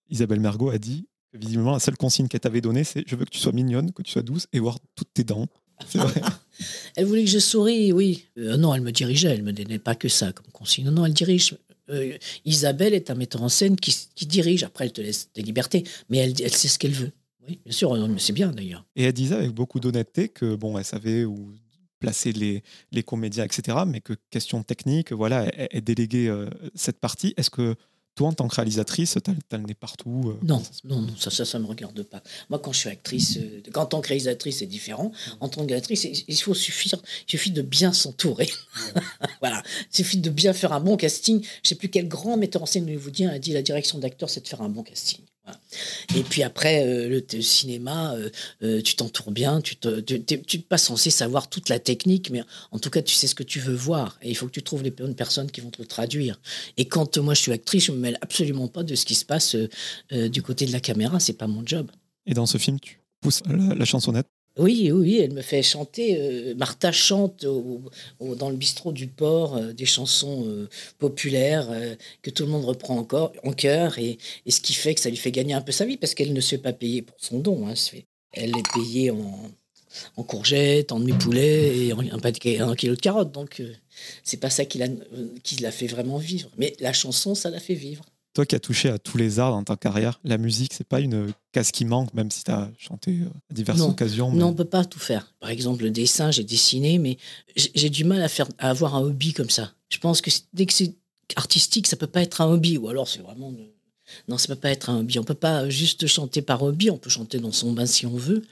Isabelle 0.10 0.39
Mergot 0.39 0.69
a 0.69 0.77
dit 0.77 1.08
que 1.32 1.38
visiblement 1.38 1.73
la 1.73 1.79
seule 1.79 1.97
consigne 1.97 2.27
qu'elle 2.27 2.39
t'avait 2.39 2.62
donnée, 2.62 2.84
c'est 2.84 3.03
je 3.06 3.15
veux 3.15 3.25
que 3.25 3.32
tu 3.32 3.39
sois 3.39 3.51
mignonne, 3.51 3.91
que 3.91 4.01
tu 4.01 4.12
sois 4.12 4.21
douce 4.23 4.47
et 4.53 4.60
voir 4.60 4.79
toutes 4.95 5.13
tes 5.13 5.23
dents. 5.23 5.47
Vrai. 5.93 6.21
elle 6.95 7.06
voulait 7.06 7.25
que 7.25 7.29
je 7.29 7.39
sourie, 7.39 7.91
oui. 7.91 8.25
non, 8.38 8.73
elle 8.73 8.82
me 8.82 8.91
dirigeait, 8.91 9.29
elle 9.29 9.43
me 9.43 9.51
donnait 9.51 9.79
pas 9.79 9.95
que 9.95 10.08
ça 10.08 10.32
comme 10.32 10.51
consigne. 10.51 10.86
Non, 10.86 10.91
non, 10.91 11.06
elle 11.06 11.13
dirige 11.13 11.58
euh, 11.89 12.17
Isabelle 12.46 12.93
est 12.93 13.10
un 13.10 13.15
metteur 13.15 13.41
en 13.43 13.50
scène 13.50 13.76
qui, 13.76 14.08
dirige. 14.26 14.63
Après, 14.63 14.86
elle 14.86 14.93
te 14.93 15.02
laisse 15.02 15.30
des 15.34 15.41
libertés, 15.41 15.84
mais 16.10 16.17
elle, 16.17 16.54
sait 16.54 16.67
ce 16.67 16.80
qu'elle 16.80 16.91
veut. 16.91 17.12
Oui, 17.48 17.60
bien 17.65 17.74
sûr, 17.74 18.10
c'est 18.17 18.34
bien 18.34 18.52
d'ailleurs. 18.52 18.86
Et 18.96 19.04
elle 19.04 19.13
disait 19.13 19.36
avec 19.36 19.52
beaucoup 19.52 19.80
d'honnêteté 19.80 20.30
que 20.30 20.56
bon, 20.56 20.78
elle 20.78 20.86
savait 20.86 21.26
où 21.26 21.52
placer 22.00 22.34
les, 22.34 23.04
comédiens, 23.04 23.46
etc. 23.46 23.78
Mais 23.88 24.02
que 24.02 24.13
question 24.30 24.62
technique, 24.63 25.13
voilà, 25.13 25.46
elle, 25.58 25.69
elle 25.72 25.84
déléguait 25.84 26.28
euh, 26.28 26.50
cette 26.76 27.00
partie. 27.00 27.34
Est-ce 27.38 27.50
que 27.50 27.76
toi, 28.15 28.28
en 28.28 28.34
tant 28.34 28.47
que 28.47 28.56
réalisatrice, 28.56 29.17
tu 29.23 29.32
as, 29.32 29.58
le 29.58 29.63
nez 29.63 29.73
partout 29.73 30.23
euh, 30.28 30.45
Non, 30.45 30.62
non, 30.84 31.02
non, 31.02 31.15
ça, 31.17 31.32
ça, 31.32 31.45
ça 31.45 31.58
me 31.58 31.65
regarde 31.65 32.04
pas. 32.04 32.21
Moi, 32.49 32.60
quand 32.60 32.71
je 32.71 32.80
suis 32.80 32.89
actrice, 32.89 33.38
euh, 33.38 33.62
en 33.76 33.86
tant 33.86 34.02
que 34.02 34.10
réalisatrice, 34.10 34.60
c'est 34.60 34.67
différent. 34.67 35.12
En 35.39 35.49
tant 35.49 35.65
qu'actrice, 35.65 36.04
il 36.28 36.36
faut 36.36 36.54
suffire, 36.54 36.99
il 37.28 37.32
suffit 37.32 37.52
de 37.52 37.63
bien 37.63 37.91
s'entourer. 37.91 38.49
voilà, 39.39 39.63
il 39.91 39.95
suffit 39.95 40.17
de 40.17 40.30
bien 40.30 40.54
faire 40.54 40.73
un 40.73 40.80
bon 40.80 40.95
casting. 40.95 41.43
Je 41.63 41.69
sais 41.69 41.76
plus 41.76 41.89
quel 41.89 42.08
grand 42.08 42.38
metteur 42.38 42.62
en 42.62 42.67
scène 42.67 42.95
vous 42.95 43.12
dit, 43.12 43.26
a 43.26 43.39
dit 43.39 43.54
la 43.54 43.63
direction 43.63 43.97
d'acteur, 43.97 44.30
c'est 44.30 44.41
de 44.41 44.47
faire 44.47 44.62
un 44.62 44.69
bon 44.69 44.84
casting. 44.84 45.21
Et 46.15 46.23
puis 46.23 46.43
après, 46.43 46.86
euh, 46.86 47.21
le, 47.34 47.41
cinéma, 47.41 48.13
euh, 48.13 48.29
euh, 48.63 48.82
tu 48.82 48.95
t'entoures 48.95 49.32
bien, 49.32 49.62
tu 49.62 49.75
n'es 49.82 50.63
pas 50.69 50.77
censé 50.77 51.10
savoir 51.10 51.49
toute 51.49 51.69
la 51.69 51.79
technique, 51.79 52.29
mais 52.29 52.43
en 52.71 52.79
tout 52.79 52.89
cas, 52.89 53.01
tu 53.01 53.15
sais 53.15 53.27
ce 53.27 53.36
que 53.36 53.43
tu 53.43 53.60
veux 53.60 53.73
voir. 53.73 54.17
Et 54.21 54.29
il 54.29 54.36
faut 54.36 54.45
que 54.45 54.51
tu 54.51 54.63
trouves 54.63 54.84
les 54.84 54.91
bonnes 54.91 55.15
personnes 55.15 55.49
qui 55.49 55.62
vont 55.62 55.71
te 55.71 55.82
le 55.82 55.88
traduire. 55.88 56.39
Et 56.77 56.86
quand 56.86 57.17
moi, 57.17 57.34
je 57.34 57.41
suis 57.41 57.51
actrice, 57.51 57.86
je 57.86 57.91
me 57.91 57.97
mêle 57.97 58.17
absolument 58.21 58.67
pas 58.67 58.84
de 58.84 58.95
ce 58.95 59.06
qui 59.06 59.15
se 59.15 59.25
passe 59.25 59.56
du 60.12 60.41
côté 60.41 60.65
de 60.65 60.71
la 60.71 60.79
caméra. 60.79 61.19
C'est 61.19 61.34
pas 61.34 61.47
mon 61.47 61.65
job. 61.65 61.89
Et 62.25 62.34
dans 62.34 62.45
ce 62.45 62.58
film, 62.58 62.79
tu 62.79 62.99
pousses 63.21 63.43
la 63.47 63.86
chansonnette 63.86 64.27
oui, 64.58 64.92
oui, 64.92 65.18
elle 65.18 65.34
me 65.34 65.42
fait 65.42 65.63
chanter. 65.63 66.16
Euh, 66.20 66.54
Martha 66.56 66.92
chante 66.92 67.44
dans 67.44 68.50
le 68.50 68.56
bistrot 68.56 68.92
du 68.92 69.08
port 69.08 69.58
euh, 69.58 69.74
des 69.74 69.88
chansons 69.88 70.46
euh, 70.46 70.70
populaires 71.00 71.68
que 72.22 72.30
tout 72.30 72.44
le 72.44 72.50
monde 72.50 72.66
reprend 72.66 72.98
encore 72.98 73.34
en 73.44 73.52
chœur 73.54 73.98
et, 73.98 74.20
ce 74.48 74.60
qui 74.62 74.74
fait 74.74 74.94
que 74.94 75.02
ça 75.02 75.10
lui 75.10 75.18
fait 75.18 75.32
gagner 75.32 75.54
un 75.56 75.62
peu 75.62 75.72
sa 75.72 75.86
vie 75.86 75.98
parce 75.98 76.13
qu'elle 76.13 76.34
ne 76.34 76.42
se 76.42 76.52
fait 76.52 76.62
pas 76.62 76.74
payer 76.74 77.02
pour 77.02 77.18
son 77.20 77.39
don. 77.39 77.68
Hein, 77.68 77.74
elle 78.34 78.52
est 78.56 78.74
payée 78.74 79.10
en, 79.10 80.24
courgettes, 80.24 80.92
en 80.92 81.00
demi-poulet 81.00 81.88
et 81.88 81.94
en 81.94 82.00
un, 82.00 82.20
un 82.24 82.76
kilo 82.76 82.96
de 82.96 83.02
carottes. 83.02 83.32
Donc, 83.32 83.62
c'est 84.24 84.38
pas 84.38 84.50
ça 84.52 84.66
qui 84.66 84.78
la, 84.78 84.88
qui 85.44 85.56
la 85.58 85.72
fait 85.72 85.88
vraiment 85.88 86.18
vivre. 86.18 86.50
Mais 86.58 86.76
la 86.80 86.94
chanson, 86.94 87.34
ça 87.34 87.50
la 87.50 87.60
fait 87.60 87.76
vivre. 87.76 88.06
Toi 88.34 88.48
qui 88.48 88.56
as 88.56 88.60
touché 88.60 88.89
à 88.89 88.98
tous 88.98 89.17
les 89.17 89.39
arts 89.39 89.52
dans 89.52 89.63
ta 89.63 89.76
carrière, 89.76 90.19
la 90.24 90.39
musique, 90.39 90.74
c'est 90.74 90.88
pas 90.88 91.00
une 91.00 91.32
case 91.52 91.69
qui 91.72 91.86
manque, 91.86 92.13
même 92.15 92.32
si 92.32 92.43
tu 92.43 92.50
as 92.52 92.72
chanté 92.80 93.19
euh, 93.22 93.26
à 93.52 93.54
diverses 93.54 93.82
occasions. 93.82 94.32
Non, 94.32 94.48
on 94.48 94.54
peut 94.54 94.65
pas 94.65 94.86
tout 94.86 95.00
faire. 95.00 95.32
Par 95.39 95.52
exemple, 95.52 95.84
le 95.84 95.91
dessin, 95.91 96.32
j'ai 96.32 96.43
dessiné, 96.43 96.98
mais 96.98 97.17
j'ai 97.56 97.91
du 97.91 98.04
mal 98.04 98.24
à, 98.24 98.28
faire, 98.28 98.48
à 98.58 98.72
avoir 98.72 98.96
un 98.96 99.02
hobby 99.02 99.34
comme 99.34 99.52
ça. 99.52 99.72
Je 99.89 100.00
pense 100.00 100.22
que 100.22 100.32
dès 100.54 100.65
que 100.65 100.74
c'est 100.74 100.96
artistique, 101.36 101.86
ça 101.86 101.96
peut 101.96 102.08
pas 102.08 102.24
être 102.24 102.41
un 102.41 102.48
hobby, 102.48 102.78
ou 102.78 102.89
alors 102.89 103.08
c'est 103.08 103.22
vraiment. 103.22 103.54
Non, 104.28 104.39
ça 104.39 104.48
peut 104.48 104.60
pas 104.60 104.72
être 104.72 104.89
un 104.89 105.00
hobby. 105.02 105.19
On 105.19 105.24
peut 105.24 105.36
pas 105.36 105.69
juste 105.69 106.08
chanter 106.08 106.41
par 106.41 106.63
hobby, 106.63 106.89
on 106.89 106.98
peut 106.98 107.12
chanter 107.12 107.39
dans 107.39 107.52
son 107.52 107.72
bain 107.72 107.86
si 107.86 108.08
on 108.08 108.17
veut. 108.17 108.43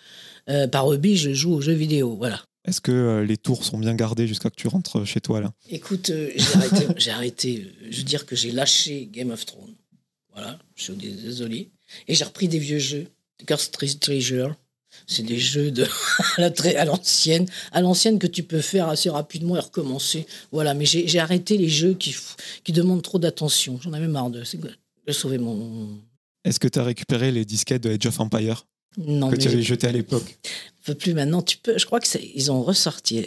Euh, 0.50 0.68
par 0.68 0.86
hobby, 0.86 1.18
je 1.18 1.34
joue 1.34 1.54
aux 1.54 1.62
jeux 1.62 1.74
vidéo, 1.74 2.16
voilà. 2.16 2.42
Est-ce 2.66 2.80
que 2.80 2.92
euh, 2.92 3.26
les 3.26 3.38
tours 3.38 3.66
sont 3.66 3.78
bien 3.78 3.96
gardés 3.96 4.28
jusqu'à 4.28 4.50
que 4.50 4.56
tu 4.56 4.68
rentres 4.68 5.06
chez 5.06 5.20
toi 5.20 5.42
là? 5.42 5.52
Écoute, 5.70 6.12
euh, 6.12 6.30
j'ai 6.36 6.56
arrêté, 6.56 6.88
j'ai 6.98 7.12
arrêté. 7.12 7.62
Euh, 7.66 7.88
je 7.90 7.98
veux 7.98 8.04
dire 8.04 8.26
que 8.26 8.36
j'ai 8.36 8.52
lâché 8.52 9.08
Game 9.12 9.32
of 9.32 9.46
Thrones. 9.46 9.76
Voilà, 10.34 10.60
je 10.76 10.84
suis 10.84 10.94
désolé. 10.94 11.72
Et 12.08 12.16
j'ai 12.16 12.24
repris 12.24 12.48
des 12.48 12.60
vieux 12.60 12.80
jeux. 12.80 13.08
Ghost 13.46 13.78
Treasure. 14.00 14.56
C'est 15.08 15.24
des 15.24 15.40
jeux 15.40 15.72
de 15.72 15.88
à 16.78 16.86
l'ancienne, 16.86 17.48
à 17.72 17.82
l'ancienne 17.82 18.20
que 18.20 18.28
tu 18.28 18.44
peux 18.44 18.62
faire 18.62 18.90
assez 18.90 19.10
rapidement 19.10 19.56
et 19.56 19.60
recommencer. 19.60 20.28
Voilà, 20.52 20.74
mais 20.74 20.86
j'ai 20.86 21.20
arrêté 21.20 21.58
les 21.58 21.70
jeux 21.70 21.94
qui, 21.94 22.16
qui 22.64 22.74
demandent 22.74 23.02
trop 23.02 23.18
d'attention. 23.18 23.80
J'en 23.82 23.94
avais 23.94 24.08
marre 24.10 24.30
de, 24.30 24.44
de 25.08 25.12
sauver 25.14 25.38
mon. 25.38 25.98
Est-ce 26.44 26.60
que 26.60 26.68
tu 26.68 26.78
as 26.78 26.84
récupéré 26.84 27.32
les 27.32 27.46
disquettes 27.46 27.84
de 27.84 27.92
Age 27.92 28.06
of 28.06 28.20
Empire 28.20 28.66
non, 28.98 29.30
que 29.30 29.38
tu 29.38 29.48
avais 29.48 29.62
jeté 29.62 29.88
à 29.88 29.92
l'époque. 29.92 30.38
peux 30.86 30.96
plus 30.96 31.14
maintenant. 31.14 31.42
Tu 31.42 31.58
peux. 31.58 31.78
Je 31.78 31.86
crois 31.86 32.00
que 32.00 32.08
ils 32.36 32.52
ont 32.52 32.62
ressorti. 32.62 33.26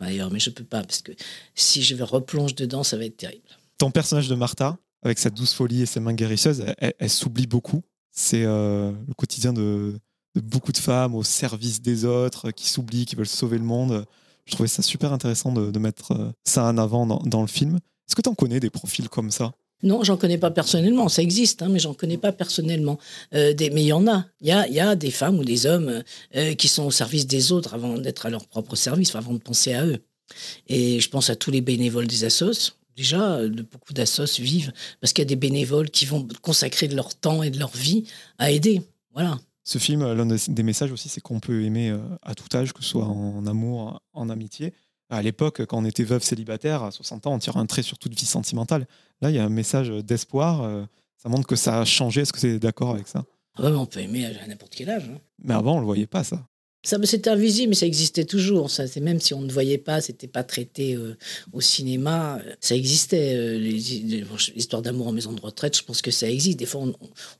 Mais 0.00 0.40
je 0.40 0.50
peux 0.50 0.64
pas 0.64 0.82
parce 0.82 1.02
que 1.02 1.12
si 1.54 1.82
je 1.82 1.94
vais 1.94 2.04
replonger 2.04 2.54
dedans, 2.54 2.82
ça 2.82 2.96
va 2.96 3.04
être 3.04 3.16
terrible. 3.16 3.48
Ton 3.78 3.90
personnage 3.90 4.28
de 4.28 4.34
Martha, 4.34 4.76
avec 5.02 5.18
sa 5.18 5.30
douce 5.30 5.54
folie 5.54 5.82
et 5.82 5.86
ses 5.86 6.00
mains 6.00 6.12
guérisseuses, 6.12 6.64
elle, 6.78 7.10
s'oublie 7.10 7.46
beaucoup. 7.46 7.82
C'est 8.12 8.44
euh, 8.44 8.92
le 9.08 9.14
quotidien 9.14 9.52
de, 9.52 9.98
beaucoup 10.34 10.72
de 10.72 10.78
femmes 10.78 11.14
au 11.14 11.22
service 11.22 11.80
des 11.80 12.04
autres, 12.04 12.50
qui 12.50 12.68
s'oublient, 12.68 13.06
qui 13.06 13.16
veulent 13.16 13.26
sauver 13.26 13.56
le 13.56 13.64
monde. 13.64 14.04
Je 14.44 14.52
trouvais 14.52 14.68
ça 14.68 14.82
super 14.82 15.12
intéressant 15.12 15.52
de, 15.52 15.78
mettre 15.78 16.12
euh, 16.12 16.32
ça 16.44 16.64
en 16.64 16.76
avant 16.76 17.06
dans, 17.06 17.22
dans 17.24 17.40
le 17.40 17.46
film. 17.46 17.76
Est-ce 17.76 18.16
que 18.16 18.20
tu 18.20 18.28
en 18.28 18.34
connais 18.34 18.60
des 18.60 18.70
profils 18.70 19.08
comme 19.08 19.30
ça? 19.30 19.52
Non, 19.82 20.04
j'en 20.04 20.16
connais 20.16 20.38
pas 20.38 20.50
personnellement. 20.50 21.08
Ça 21.08 21.22
existe, 21.22 21.62
hein, 21.62 21.68
mais 21.70 21.78
j'en 21.78 21.94
connais 21.94 22.18
pas 22.18 22.32
personnellement. 22.32 22.98
Euh, 23.34 23.54
mais 23.58 23.82
il 23.82 23.86
y 23.86 23.92
en 23.92 24.06
a. 24.06 24.26
Il 24.40 24.48
y 24.48 24.52
a, 24.52 24.68
y 24.68 24.80
a, 24.80 24.94
des 24.94 25.10
femmes 25.10 25.38
ou 25.38 25.44
des 25.44 25.66
hommes 25.66 26.02
euh, 26.36 26.54
qui 26.54 26.68
sont 26.68 26.84
au 26.84 26.90
service 26.90 27.26
des 27.26 27.52
autres 27.52 27.74
avant 27.74 27.98
d'être 27.98 28.26
à 28.26 28.30
leur 28.30 28.46
propre 28.46 28.76
service, 28.76 29.14
avant 29.14 29.32
de 29.32 29.38
penser 29.38 29.72
à 29.72 29.86
eux. 29.86 29.98
Et 30.68 31.00
je 31.00 31.08
pense 31.08 31.30
à 31.30 31.36
tous 31.36 31.50
les 31.50 31.60
bénévoles 31.60 32.06
des 32.06 32.24
assos, 32.24 32.76
déjà, 32.96 33.40
beaucoup 33.48 33.92
d'assos 33.92 34.38
vivent 34.38 34.72
parce 35.00 35.12
qu'il 35.12 35.22
y 35.22 35.26
a 35.26 35.28
des 35.28 35.36
bénévoles 35.36 35.90
qui 35.90 36.04
vont 36.04 36.28
consacrer 36.42 36.86
de 36.86 36.94
leur 36.94 37.14
temps 37.14 37.42
et 37.42 37.50
de 37.50 37.58
leur 37.58 37.74
vie 37.74 38.04
à 38.38 38.50
aider. 38.50 38.82
Voilà. 39.12 39.40
Ce 39.64 39.78
film, 39.78 40.12
l'un 40.12 40.26
des 40.26 40.62
messages 40.62 40.92
aussi, 40.92 41.08
c'est 41.08 41.20
qu'on 41.20 41.40
peut 41.40 41.64
aimer 41.64 41.96
à 42.22 42.34
tout 42.34 42.46
âge, 42.54 42.72
que 42.72 42.82
ce 42.82 42.90
soit 42.90 43.04
en 43.04 43.46
amour, 43.46 44.00
en 44.12 44.28
amitié. 44.28 44.72
À 45.10 45.22
l'époque, 45.22 45.64
quand 45.66 45.78
on 45.78 45.84
était 45.84 46.04
veuve 46.04 46.22
célibataire, 46.22 46.82
à 46.84 46.90
60 46.90 47.26
ans, 47.26 47.34
on 47.34 47.38
tire 47.38 47.56
un 47.56 47.66
trait 47.66 47.82
sur 47.82 47.98
toute 47.98 48.18
vie 48.18 48.26
sentimentale. 48.26 48.86
Là, 49.20 49.30
il 49.30 49.36
y 49.36 49.38
a 49.38 49.44
un 49.44 49.48
message 49.48 49.88
d'espoir. 49.88 50.86
Ça 51.16 51.28
montre 51.28 51.46
que 51.46 51.56
ça 51.56 51.80
a 51.80 51.84
changé. 51.84 52.22
Est-ce 52.22 52.32
que 52.32 52.40
tu 52.40 52.46
es 52.46 52.58
d'accord 52.58 52.90
avec 52.90 53.08
ça? 53.08 53.24
Ah 53.56 53.64
On 53.64 53.86
peut 53.86 54.00
aimer 54.00 54.26
à 54.26 54.46
n'importe 54.46 54.74
quel 54.74 54.88
âge. 54.88 55.10
Hein. 55.12 55.18
Mais 55.42 55.54
avant, 55.54 55.72
on 55.72 55.76
ne 55.76 55.80
le 55.80 55.86
voyait 55.86 56.06
pas, 56.06 56.24
ça. 56.24 56.46
Ça, 56.82 56.96
c'était 57.04 57.28
invisible, 57.28 57.70
mais 57.70 57.74
ça 57.74 57.84
existait 57.84 58.24
toujours. 58.24 58.70
Ça, 58.70 58.84
même 59.02 59.20
si 59.20 59.34
on 59.34 59.42
ne 59.42 59.52
voyait 59.52 59.76
pas, 59.76 60.00
c'était 60.00 60.26
pas 60.26 60.42
traité 60.44 60.94
euh, 60.94 61.14
au 61.52 61.60
cinéma, 61.60 62.40
ça 62.60 62.74
existait. 62.74 63.34
Euh, 63.34 63.58
l'histoire 63.58 64.80
d'amour 64.80 65.08
en 65.08 65.12
maison 65.12 65.32
de 65.32 65.40
retraite, 65.42 65.76
je 65.76 65.82
pense 65.82 66.00
que 66.00 66.10
ça 66.10 66.28
existe. 66.30 66.58
Des 66.58 66.64
fois, 66.64 66.82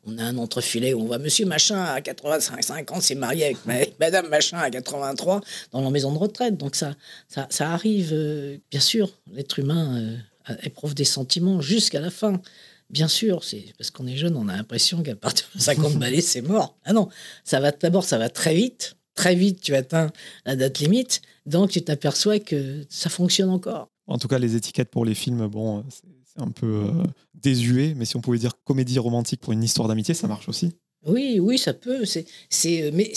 on, 0.04 0.18
a 0.18 0.24
un 0.24 0.36
entrefilet 0.36 0.92
où 0.92 1.00
on 1.00 1.06
voit 1.06 1.18
Monsieur 1.18 1.46
Machin 1.46 1.82
à 1.82 2.02
85 2.02 2.90
ans 2.90 3.00
s'est 3.00 3.14
marié 3.14 3.56
avec, 3.66 3.98
Madame 3.98 4.28
Machin 4.28 4.58
à 4.58 4.68
83 4.68 5.40
dans 5.72 5.80
la 5.80 5.90
maison 5.90 6.12
de 6.12 6.18
retraite. 6.18 6.58
Donc 6.58 6.76
ça, 6.76 6.94
ça, 7.28 7.70
arrive. 7.72 8.10
Euh, 8.12 8.58
bien 8.70 8.80
sûr, 8.80 9.10
l'être 9.32 9.58
humain 9.58 10.18
éprouve 10.64 10.94
des 10.94 11.04
sentiments 11.04 11.62
jusqu'à 11.62 12.00
la 12.00 12.10
fin. 12.10 12.42
Bien 12.90 13.08
sûr, 13.08 13.42
c'est 13.42 13.72
parce 13.78 13.90
qu'on 13.90 14.06
est 14.06 14.16
jeune, 14.16 14.36
on 14.36 14.48
a 14.48 14.56
l'impression 14.56 15.02
qu'à 15.02 15.14
partir 15.14 15.46
de 15.54 15.60
50 15.60 15.94
balais, 15.94 16.20
c'est 16.20 16.42
mort. 16.42 16.76
Ah 16.84 16.92
non, 16.92 17.08
ça 17.44 17.60
va 17.60 17.70
d'abord, 17.70 18.04
ça 18.04 18.18
va 18.18 18.28
très 18.28 18.52
vite. 18.52 18.96
Très 19.20 19.34
vite, 19.34 19.60
tu 19.60 19.74
atteins 19.74 20.10
la 20.46 20.56
date 20.56 20.78
limite. 20.78 21.20
Donc, 21.44 21.68
tu 21.68 21.82
t'aperçois 21.82 22.38
que 22.38 22.86
ça 22.88 23.10
fonctionne 23.10 23.50
encore. 23.50 23.90
En 24.06 24.16
tout 24.16 24.28
cas, 24.28 24.38
les 24.38 24.56
étiquettes 24.56 24.90
pour 24.90 25.04
les 25.04 25.14
films, 25.14 25.46
bon, 25.46 25.84
c'est 25.90 26.40
un 26.40 26.50
peu 26.50 26.86
euh, 26.86 27.04
désuet. 27.34 27.92
Mais 27.94 28.06
si 28.06 28.16
on 28.16 28.22
pouvait 28.22 28.38
dire 28.38 28.54
comédie 28.64 28.98
romantique 28.98 29.40
pour 29.40 29.52
une 29.52 29.62
histoire 29.62 29.88
d'amitié, 29.88 30.14
ça 30.14 30.26
marche 30.26 30.48
aussi. 30.48 30.72
Oui, 31.04 31.38
oui, 31.38 31.58
ça 31.58 31.74
peut. 31.74 32.06
C'est, 32.06 32.24
c'est, 32.48 32.90
mais, 32.94 33.12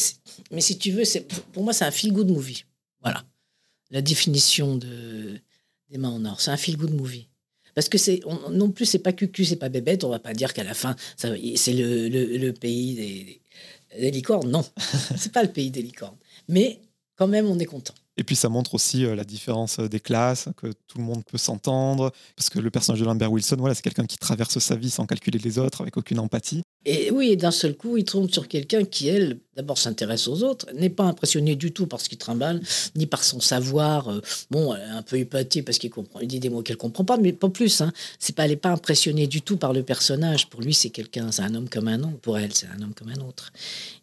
mais 0.52 0.60
si 0.60 0.78
tu 0.78 0.92
veux, 0.92 1.06
c'est, 1.06 1.26
pour 1.54 1.64
moi, 1.64 1.72
c'est 1.72 1.86
un 1.86 1.92
feel-good 1.92 2.30
movie. 2.30 2.66
Voilà. 3.02 3.24
La 3.90 4.02
définition 4.02 4.76
de, 4.76 5.40
des 5.90 5.98
mains 5.98 6.10
en 6.10 6.26
or. 6.26 6.42
C'est 6.42 6.52
un 6.52 6.58
feel-good 6.58 6.94
movie. 6.94 7.30
Parce 7.76 7.90
que 7.90 7.98
c'est 7.98 8.22
non 8.52 8.72
plus, 8.72 8.86
c'est 8.86 9.00
pas 9.00 9.14
cucu, 9.14 9.46
c'est 9.46 9.56
pas 9.56 9.70
bébête. 9.70 10.04
On 10.04 10.10
va 10.10 10.20
pas 10.20 10.34
dire 10.34 10.54
qu'à 10.54 10.64
la 10.64 10.74
fin, 10.74 10.96
c'est 11.16 11.30
le, 11.74 12.08
le, 12.10 12.52
pays 12.54 12.96
des, 12.96 13.42
des, 14.00 14.12
licornes. 14.12 14.50
Non, 14.50 14.66
c'est 15.18 15.32
pas 15.32 15.44
le 15.44 15.52
pays 15.52 15.72
des 15.72 15.82
licornes. 15.82 16.18
Mais 16.48 16.80
quand 17.16 17.28
même, 17.28 17.48
on 17.48 17.60
est 17.60 17.66
content. 17.66 17.96
Et 18.16 18.24
puis 18.24 18.36
ça 18.36 18.50
montre 18.50 18.76
aussi 18.76 19.06
euh, 19.06 19.16
la 19.16 19.24
différence 19.24 19.80
euh, 19.80 19.90
des 19.90 20.00
classes, 20.00 20.50
que 20.56 20.68
tout 20.88 20.98
le 21.00 21.04
monde 21.04 21.24
peut 21.26 21.40
s'entendre, 21.40 22.12
parce 22.36 22.50
que 22.50 22.60
le 22.60 22.70
personnage 22.70 23.00
de 23.00 23.06
Lambert 23.06 23.32
Wilson, 23.32 23.56
voilà, 23.58 23.74
c'est 23.74 23.82
quelqu'un 23.82 24.06
qui 24.06 24.18
traverse 24.18 24.60
sa 24.60 24.76
vie 24.76 24.92
sans 24.92 25.06
calculer 25.06 25.40
les 25.40 25.58
autres, 25.58 25.82
avec 25.82 25.98
aucune 25.98 26.20
empathie. 26.20 26.62
Et 26.86 27.12
oui, 27.12 27.32
et 27.32 27.36
d'un 27.38 27.52
seul 27.52 27.76
coup, 27.76 27.98
il 27.98 28.04
tombe 28.04 28.30
sur 28.30 28.48
quelqu'un 28.48 28.84
qui, 28.84 29.08
elle, 29.08 29.40
d'abord 29.56 29.78
s'intéresse 29.78 30.28
aux 30.28 30.44
autres, 30.44 30.68
n'est 30.74 30.90
pas 30.90 31.06
impressionné 31.06 31.56
du 31.56 31.72
tout 31.72 31.88
par 31.88 32.02
ce 32.02 32.10
qu'il 32.10 32.18
trimballe, 32.18 32.62
ni 32.96 33.08
par 33.08 33.24
son 33.24 33.40
savoir. 33.40 34.10
Euh, 34.10 34.22
bon, 34.52 34.74
un 34.74 35.02
peu 35.02 35.18
épatée 35.18 35.64
parce 35.64 35.80
qu'il 35.80 35.90
comprend, 35.90 36.20
il 36.20 36.28
dit 36.28 36.40
des 36.40 36.50
mots 36.50 36.62
qu'elle 36.62 36.78
comprend 36.78 37.06
pas, 37.06 37.18
mais 37.18 37.34
pas 37.34 37.50
plus. 37.50 37.82
Hein. 37.82 37.94
C'est 38.20 38.36
pas, 38.36 38.44
elle 38.44 38.52
n'est 38.52 38.58
pas 38.58 38.72
impressionnée 38.72 39.28
du 39.28 39.42
tout 39.42 39.58
par 39.58 39.74
le 39.74 39.82
personnage. 39.82 40.50
Pour 40.50 40.62
lui, 40.62 40.74
c'est 40.74 40.90
quelqu'un, 40.90 41.32
c'est 41.32 41.42
un 41.42 41.56
homme 41.56 41.70
comme 41.70 41.88
un 41.88 42.02
autre. 42.02 42.20
Pour 42.22 42.38
elle, 42.38 42.54
c'est 42.54 42.68
un 42.68 42.82
homme 42.82 42.94
comme 42.94 43.10
un 43.10 43.28
autre. 43.28 43.54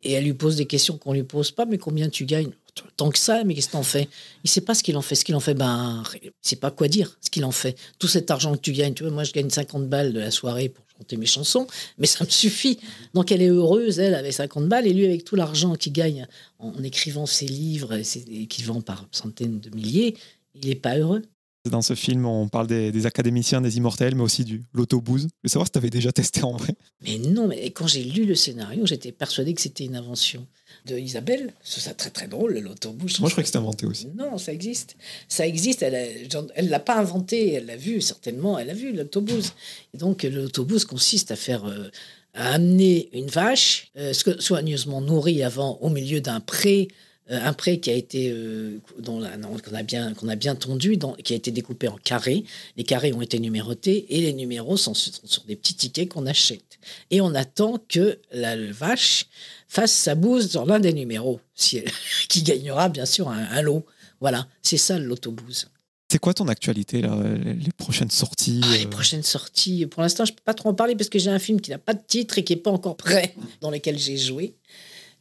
Et 0.03 0.13
elle 0.13 0.25
lui 0.25 0.35
pose 0.35 0.57
des 0.57 0.67
questions 0.67 0.97
qu'on 0.97 1.13
lui 1.13 1.23
pose 1.23 1.51
pas, 1.53 1.67
mais 1.67 1.79
combien 1.79 2.09
tu 2.09 2.25
gagnes? 2.25 2.51
Tant 2.97 3.11
que 3.11 3.19
ça, 3.19 3.45
mais 3.45 3.55
qu'est-ce 3.55 3.69
que 3.69 3.73
t'en 3.73 3.83
fais? 3.83 4.09
Il 4.45 4.51
sait 4.51 4.61
pas 4.61 4.75
ce 4.75 4.83
qu'il 4.83 4.97
en 4.97 5.03
fait. 5.03 5.15
Ce 5.15 5.25
qu'il 5.25 5.35
en 5.35 5.41
fait, 5.41 5.55
ben, 5.55 6.03
il 6.23 6.31
sait 6.41 6.57
pas 6.57 6.71
quoi 6.71 6.89
dire. 6.89 7.17
Ce 7.21 7.31
qu'il 7.31 7.45
en 7.45 7.51
fait. 7.51 7.77
Tout 7.99 8.09
cet 8.09 8.31
argent 8.31 8.55
que 8.55 8.61
tu 8.61 8.73
gagnes, 8.73 8.95
tu 8.95 9.03
vois, 9.03 9.13
moi, 9.13 9.25
je 9.25 9.33
gagne 9.33 9.51
50 9.51 9.89
balles 9.89 10.13
de 10.13 10.21
la 10.21 10.31
soirée 10.31 10.69
pour 10.69 10.85
mes 11.17 11.27
chansons, 11.27 11.67
mais 11.99 12.07
ça 12.07 12.25
me 12.25 12.31
suffit. 12.31 12.79
Donc 13.15 13.33
elle 13.33 13.43
est 13.43 13.49
heureuse, 13.49 13.99
elle, 13.99 14.15
avec 14.15 14.33
50 14.33 14.69
balles, 14.69 14.87
et 14.87 14.93
lui, 14.93 15.07
avec 15.07 15.25
tout 15.25 15.37
l'argent 15.37 15.75
qu'il 15.75 15.93
gagne 15.93 16.27
en, 16.59 16.83
écrivant 16.83 17.27
ses 17.27 17.47
livres, 17.47 17.95
et, 17.95 18.47
qu'il 18.47 18.65
vend 18.65 18.81
par 18.81 19.07
centaines 19.13 19.61
de 19.61 19.71
milliers, 19.75 20.17
il 20.55 20.69
n'est 20.69 20.75
pas 20.75 20.97
heureux. 20.97 21.23
Dans 21.71 21.83
ce 21.83 21.95
film, 21.95 22.25
on 22.25 22.49
parle 22.49 22.67
des, 22.67 23.05
académiciens, 23.05 23.61
des 23.61 23.77
immortels, 23.77 24.15
mais 24.15 24.23
aussi 24.23 24.45
du 24.45 24.63
l'autobus. 24.73 25.23
Je 25.23 25.27
veux 25.45 25.49
savoir 25.49 25.67
si 25.67 25.73
tu 25.73 25.79
avais 25.79 25.91
déjà 25.91 26.11
testé 26.11 26.43
en 26.43 26.57
vrai. 26.57 26.75
Mais 27.03 27.19
non, 27.19 27.49
mais 27.49 27.71
quand 27.71 27.87
j'ai 27.87 28.03
lu 28.03 28.25
le 28.25 28.35
scénario, 28.35 28.87
j'étais 28.87 29.13
persuadé 29.13 29.53
que 29.53 29.61
c'était 29.61 29.85
une 29.85 29.97
invention 29.97 30.47
de 30.87 30.99
Isabelle. 30.99 31.53
C'est 31.63 31.97
très 31.97 32.11
très 32.11 32.27
drôle, 32.27 32.59
l'autobus. 32.59 33.21
Moi, 33.21 33.29
je 33.29 33.35
crois 33.35 33.43
que 33.43 33.47
c'était 33.47 33.59
inventé 33.59 33.87
aussi. 33.87 34.09
Non, 34.17 34.39
ça 34.39 34.53
existe. 34.53 34.97
Ça 35.29 35.47
existe. 35.47 35.83
Elle 35.83 36.29
ne 36.63 36.69
l'a 36.71 36.81
pas 36.81 36.97
inventé, 36.97 37.55
elle 37.55 37.67
l'a 37.67 37.77
vu 37.77 38.01
certainement. 38.01 38.59
Elle 38.59 38.71
a 38.71 38.75
vu 38.75 38.93
l'autobus. 38.93 39.53
Et 39.95 39.99
donc, 39.99 40.23
l'autobus 40.23 40.85
consiste 40.85 41.31
à 41.31 41.37
faire. 41.37 41.67
Euh, 41.67 41.91
à 42.33 42.55
amener 42.55 43.09
une 43.13 43.27
vache 43.27 43.91
euh, 43.97 44.13
soigneusement 44.13 45.01
nourrie 45.01 45.43
avant 45.43 45.79
au 45.81 45.89
milieu 45.89 46.21
d'un 46.21 46.39
pré 46.39 46.87
euh, 47.31 47.39
un 47.43 47.53
prêt 47.53 47.79
qui 47.79 47.91
a 47.91 47.95
été 47.95 48.31
euh, 48.31 48.79
qu'on 49.05 49.23
a 49.23 49.83
bien 49.83 50.15
qu'on 50.15 50.29
a 50.29 50.37
bien 50.37 50.55
tondu, 50.55 50.99
qui 51.23 51.33
a 51.33 51.37
été 51.37 51.51
découpé 51.51 51.89
en 51.89 51.97
carrés. 51.97 52.45
Les 52.77 52.85
carrés 52.85 53.13
ont 53.13 53.23
été 53.23 53.39
numérotés 53.39 54.07
et 54.17 54.21
les 54.21 54.33
numéros 54.33 54.77
sont, 54.77 54.95
sur 54.95 55.45
des 55.45 55.57
petits 55.57 55.75
tickets 55.75 56.09
qu'on 56.09 56.27
achète. 56.27 56.70
Et 57.11 57.21
on 57.21 57.35
attend 57.35 57.79
que 57.89 58.19
la 58.33 58.57
vache 58.73 59.27
fasse 59.69 59.93
sa 59.93 60.15
bouse 60.15 60.53
dans 60.53 60.65
l'un 60.65 60.81
des 60.81 60.93
numéros, 60.93 61.41
qui 61.55 62.43
gagnera 62.43 62.89
bien 62.89 63.07
sûr 63.07 63.29
un, 63.29 63.63
lot. 63.63 63.85
Voilà, 64.21 64.47
c'est 64.63 64.77
ça 64.77 64.99
l'autobus. 64.99 65.69
C'est 66.11 66.19
quoi 66.19 66.35
ton 66.35 66.49
actualité, 66.49 67.03
les 67.03 67.73
prochaines 67.77 68.11
sorties 68.11 68.61
ah, 68.65 68.77
Les 68.77 68.87
euh 68.87 68.91
prochaines 68.91 69.23
sorties, 69.23 69.87
pour 69.87 70.03
l'instant, 70.03 70.25
je 70.25 70.33
ne 70.33 70.37
peux 70.37 70.43
pas 70.45 70.55
trop 70.55 70.71
en 70.71 70.75
parler 70.75 70.97
parce 70.97 71.09
que 71.09 71.21
j'ai 71.21 71.31
un 71.31 71.39
film 71.39 71.61
qui 71.61 71.71
n'a 71.71 71.79
pas 71.79 71.95
de 71.95 72.03
titre 72.05 72.39
et 72.39 72.45
qui 72.45 72.55
n'est 72.55 72.61
pas 72.61 72.73
encore 72.73 72.97
prêt, 72.97 73.35
dans 73.61 73.71
lequel 73.71 73.97
j'ai 73.97 74.17
joué. 74.17 74.57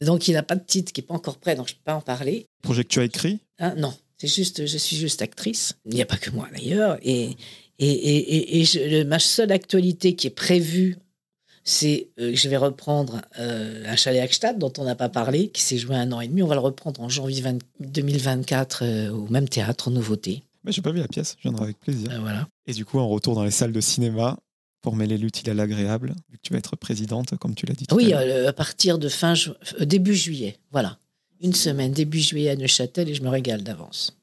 Donc, 0.01 0.28
il 0.28 0.34
n'a 0.34 0.43
pas 0.43 0.55
de 0.55 0.64
titre 0.66 0.91
qui 0.91 1.01
n'est 1.01 1.07
pas 1.07 1.14
encore 1.14 1.38
prêt, 1.38 1.55
donc 1.55 1.68
je 1.68 1.74
ne 1.74 1.78
peux 1.78 1.84
pas 1.86 1.95
en 1.95 2.01
parler. 2.01 2.47
Projet 2.64 2.84
que 2.84 2.89
tu 2.89 2.99
as 2.99 3.03
écrit? 3.03 3.39
Ah, 3.60 3.76
Non, 3.76 3.93
c'est 4.18 4.28
juste, 4.28 4.66
je 4.66 4.78
suis 4.78 4.97
juste 4.97 5.22
actrice. 5.22 5.74
Il 5.86 5.93
n'y 5.93 6.01
a 6.01 6.05
pas 6.05 6.18
que 6.18 6.32
moi 6.32 6.47
d'ailleurs. 6.51 6.97
Et, 7.03 7.38
et, 7.80 8.62
et, 8.62 9.03
ma 9.05 9.20
seule 9.20 9.51
actualité 9.51 10.16
qui 10.16 10.28
est 10.28 10.32
prévue, 10.32 10.97
c'est 11.70 12.09
euh, 12.20 12.32
je 12.34 12.49
vais 12.49 12.57
reprendre 12.57 13.22
euh, 13.38 13.84
un 13.86 13.95
chalet 13.95 14.24
Hackstatt 14.24 14.57
dont 14.57 14.74
on 14.80 14.86
n'a 14.86 14.95
pas 14.95 15.07
parlé, 15.07 15.49
qui 15.49 15.61
s'est 15.61 15.78
joué 15.78 15.95
un 15.95 16.11
an 16.11 16.20
et 16.20 16.28
demi. 16.28 16.41
On 16.41 16.47
va 16.47 16.55
le 16.55 16.61
reprendre 16.61 16.99
en 17.01 17.09
janvier 17.09 17.43
2024 17.80 18.80
euh, 18.82 19.11
au 19.11 19.28
même 19.28 19.47
théâtre, 19.47 19.89
en 19.89 19.91
nouveauté. 19.91 20.43
Mais 20.63 20.72
j'ai 20.72 20.82
pas 20.82 20.91
vu 20.91 20.99
la 20.99 21.07
pièce, 21.07 21.36
je 21.38 21.43
viendrai 21.43 21.65
avec 21.65 21.80
plaisir. 21.80 22.09
Ben 22.09 22.22
voilà. 22.22 22.47
Et 22.65 22.74
du 22.74 22.86
coup, 22.86 22.97
en 22.97 23.07
retour 23.07 23.36
dans 23.36 23.43
les 23.43 23.51
salles 23.51 23.72
de 23.72 23.82
cinéma, 23.82 24.38
pour 24.82 24.95
mêler 24.95 25.17
l'utile 25.17 25.49
à 25.51 25.53
l'agréable, 25.53 26.15
vu 26.30 26.38
que 26.38 26.41
tu 26.41 26.53
vas 26.53 26.59
être 26.59 26.76
présidente, 26.76 27.38
comme 27.38 27.53
tu 27.53 27.67
l'as 27.67 27.76
dit. 27.76 27.86
oui, 27.91 28.13
à, 28.13 28.20
euh, 28.22 28.49
à, 28.49 28.53
partir 28.53 28.97
de 28.97 29.07
fin 29.07 29.34
euh, 29.80 29.86
début 29.86 30.15
juillet, 30.15 30.57
voilà. 30.72 30.97
Une 31.39 31.53
semaine, 31.53 31.91
début 31.91 32.20
juillet 32.20 32.49
à 32.49 32.55
Neuchâtel, 32.55 33.09
et 33.09 33.13
je 33.13 33.22
me 33.22 33.30
régale 33.30 33.61
d'avance. 33.61 34.17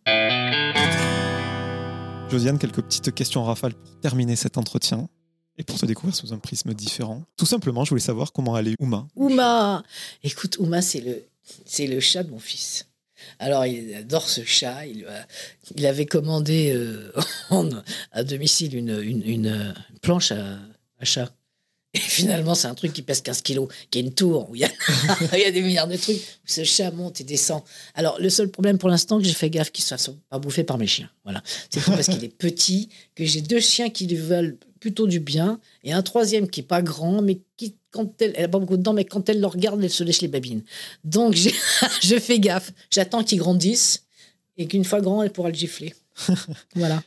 Josiane, 2.28 2.58
quelques 2.58 2.82
petites 2.82 3.14
questions 3.14 3.42
en 3.42 3.44
rafale 3.44 3.74
pour 3.74 4.00
terminer 4.00 4.34
cet 4.34 4.58
entretien 4.58 5.08
et 5.58 5.62
pour 5.62 5.78
te 5.78 5.86
découvrir 5.86 6.14
sous 6.14 6.32
un 6.32 6.38
prisme 6.38 6.74
différent. 6.74 7.22
Tout 7.36 7.46
simplement, 7.46 7.84
je 7.84 7.90
voulais 7.90 8.00
savoir 8.00 8.32
comment 8.32 8.54
allait 8.54 8.74
Ouma. 8.78 9.06
Ouma 9.16 9.82
Écoute, 10.22 10.58
Ouma, 10.58 10.82
c'est 10.82 11.00
le, 11.00 11.22
le 11.78 12.00
chat 12.00 12.22
de 12.22 12.30
mon 12.30 12.38
fils. 12.38 12.86
Alors, 13.38 13.66
il 13.66 13.94
adore 13.94 14.28
ce 14.28 14.44
chat. 14.44 14.86
Il, 14.86 15.06
il 15.74 15.86
avait 15.86 16.06
commandé 16.06 16.72
euh, 16.74 17.12
à 18.12 18.24
domicile 18.24 18.76
une, 18.76 19.00
une, 19.00 19.74
planche 20.02 20.32
à, 20.32 20.58
chat. 21.02 21.32
Et 21.94 21.98
finalement, 21.98 22.54
c'est 22.54 22.68
un 22.68 22.74
truc 22.74 22.92
qui 22.92 23.00
pèse 23.00 23.22
15 23.22 23.40
kilos, 23.40 23.68
qui 23.90 23.98
est 23.98 24.02
une 24.02 24.12
tour 24.12 24.50
où 24.50 24.54
il 24.54 24.60
y, 24.60 24.64
a, 24.64 24.70
y 25.38 25.44
a 25.44 25.50
des 25.50 25.62
milliards 25.62 25.88
de 25.88 25.96
trucs. 25.96 26.16
Où 26.16 26.20
ce 26.44 26.62
chat 26.64 26.90
monte 26.90 27.22
et 27.22 27.24
descend. 27.24 27.62
Alors, 27.94 28.20
le 28.20 28.28
seul 28.28 28.50
problème 28.50 28.76
pour 28.76 28.90
l'instant, 28.90 29.18
que 29.18 29.24
j'ai 29.24 29.32
fait 29.32 29.48
gaffe 29.48 29.72
qu'il 29.72 29.82
ne 29.82 29.88
fasse 29.88 30.10
pas 30.28 30.38
bouffer 30.38 30.64
par 30.64 30.76
mes 30.76 30.86
chiens. 30.86 31.08
Voilà. 31.24 31.42
C'est 31.70 31.82
parce 31.82 32.08
qu'il 32.08 32.22
est 32.22 32.36
petit, 32.36 32.90
que 33.14 33.24
j'ai 33.24 33.40
deux 33.40 33.60
chiens 33.60 33.88
qui 33.88 34.06
lui 34.06 34.16
veulent 34.16 34.58
plutôt 34.86 35.08
du 35.08 35.18
bien, 35.18 35.58
et 35.82 35.92
un 35.92 36.02
troisième 36.02 36.48
qui 36.48 36.60
est 36.60 36.62
pas 36.62 36.80
grand, 36.80 37.20
mais 37.20 37.40
qui, 37.56 37.74
quand 37.90 38.22
elle, 38.22 38.34
elle 38.36 38.44
a 38.44 38.48
pas 38.48 38.60
beaucoup 38.60 38.76
de 38.76 38.82
dents, 38.84 38.92
mais 38.92 39.04
quand 39.04 39.28
elle 39.28 39.40
le 39.40 39.46
regarde, 39.48 39.82
elle 39.82 39.90
se 39.90 40.04
lèche 40.04 40.22
les 40.22 40.28
babines. 40.28 40.62
Donc, 41.02 41.34
je 42.02 42.18
fais 42.20 42.38
gaffe. 42.38 42.72
J'attends 42.88 43.24
qu'il 43.24 43.40
grandisse, 43.40 44.04
et 44.56 44.68
qu'une 44.68 44.84
fois 44.84 45.00
grand, 45.00 45.24
elle 45.24 45.32
pourra 45.32 45.48
le 45.48 45.56
gifler. 45.56 45.92
voilà. 46.76 47.02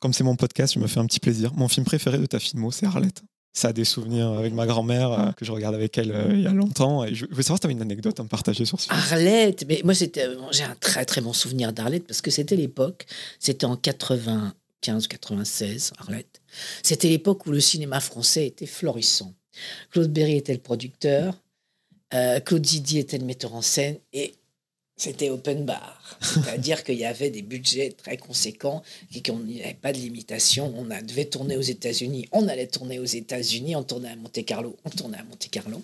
Comme 0.00 0.12
c'est 0.12 0.24
mon 0.24 0.34
podcast, 0.34 0.74
je 0.74 0.80
me 0.80 0.88
fais 0.88 0.98
un 0.98 1.06
petit 1.06 1.20
plaisir. 1.20 1.54
Mon 1.54 1.68
film 1.68 1.86
préféré 1.86 2.18
de 2.18 2.26
ta 2.26 2.40
filmo, 2.40 2.72
c'est 2.72 2.86
Arlette. 2.86 3.22
Ça 3.52 3.68
a 3.68 3.72
des 3.72 3.84
souvenirs 3.84 4.32
avec 4.32 4.52
ma 4.52 4.66
grand-mère 4.66 5.12
euh, 5.12 5.30
que 5.30 5.44
je 5.44 5.52
regarde 5.52 5.76
avec 5.76 5.96
elle 5.98 6.10
euh, 6.10 6.32
il 6.32 6.42
y 6.42 6.46
a 6.48 6.52
longtemps. 6.52 7.04
Et 7.04 7.14
je 7.14 7.24
veux 7.30 7.42
savoir 7.42 7.58
si 7.58 7.60
tu 7.60 7.66
as 7.68 7.70
une 7.70 7.82
anecdote 7.82 8.18
à 8.18 8.24
me 8.24 8.28
partager 8.28 8.64
sur 8.64 8.80
ce 8.80 8.88
film. 8.88 8.98
Arlette, 8.98 9.64
mais 9.68 9.80
moi 9.84 9.94
c'était, 9.94 10.26
j'ai 10.50 10.64
un 10.64 10.74
très 10.80 11.04
très 11.04 11.20
bon 11.20 11.32
souvenir 11.32 11.72
d'Arlette 11.72 12.04
parce 12.04 12.20
que 12.20 12.32
c'était 12.32 12.56
l'époque, 12.56 13.06
c'était 13.38 13.64
en 13.64 13.76
95, 13.76 15.06
96, 15.06 15.92
Arlette. 15.98 16.42
C'était 16.82 17.08
l'époque 17.08 17.46
où 17.46 17.50
le 17.50 17.60
cinéma 17.60 18.00
français 18.00 18.46
était 18.46 18.66
florissant. 18.66 19.34
Claude 19.90 20.12
Berry 20.12 20.36
était 20.36 20.52
le 20.52 20.60
producteur, 20.60 21.34
euh, 22.14 22.40
Claude 22.40 22.64
Zidi 22.64 22.98
était 22.98 23.18
le 23.18 23.24
metteur 23.24 23.54
en 23.54 23.62
scène 23.62 23.98
et 24.12 24.34
C'était 24.96 25.28
open 25.28 25.66
bar. 25.66 26.18
C'est-à-dire 26.22 26.84
qu'il 26.84 26.96
y 26.96 27.04
avait 27.04 27.30
des 27.30 27.42
budgets 27.42 27.90
très 27.90 28.16
conséquents 28.16 28.82
et 29.14 29.22
qu'on 29.22 29.40
n'y 29.40 29.62
avait 29.62 29.74
pas 29.74 29.92
de 29.92 29.98
limitation. 29.98 30.72
On 30.76 30.90
a, 30.90 31.02
devait 31.02 31.26
tourner 31.26 31.56
aux 31.56 31.62
États-Unis, 31.62 32.28
on 32.32 32.48
allait 32.48 32.68
tourner 32.68 32.98
aux 32.98 33.04
États-Unis, 33.04 33.76
on 33.76 33.82
tournait 33.82 34.10
à 34.10 34.16
Monte-Carlo, 34.16 34.76
on 34.84 34.90
tournait 34.90 35.18
à 35.18 35.24
Monte-Carlo. 35.24 35.82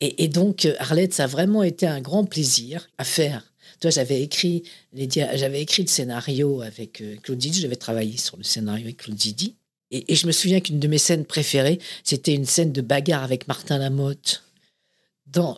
Et, 0.00 0.28
donc, 0.28 0.68
Arlette, 0.78 1.14
ça 1.14 1.24
a 1.24 1.26
vraiment 1.26 1.62
été 1.62 1.86
un 1.86 2.02
grand 2.02 2.24
plaisir 2.24 2.90
à 2.98 3.04
faire. 3.04 3.50
Toi, 3.80 3.90
j'avais 3.90 4.20
écrit, 4.22 4.64
les 4.92 5.08
j'avais 5.10 5.62
écrit 5.62 5.82
le 5.82 5.88
scénario 5.88 6.60
avec 6.60 7.00
euh, 7.00 7.16
Claude 7.22 7.40
Zidi, 7.40 7.60
j'avais 7.60 7.76
travaillé 7.76 8.16
sur 8.18 8.36
le 8.36 8.42
scénario 8.42 8.84
avec 8.84 8.98
Claude 8.98 9.20
Zidi. 9.20 9.54
Et, 9.90 10.12
et 10.12 10.14
je 10.14 10.26
me 10.26 10.32
souviens 10.32 10.60
qu'une 10.60 10.80
de 10.80 10.88
mes 10.88 10.98
scènes 10.98 11.24
préférées, 11.24 11.78
c'était 12.02 12.34
une 12.34 12.46
scène 12.46 12.72
de 12.72 12.80
bagarre 12.80 13.22
avec 13.22 13.48
Martin 13.48 13.78
Lamotte 13.78 14.44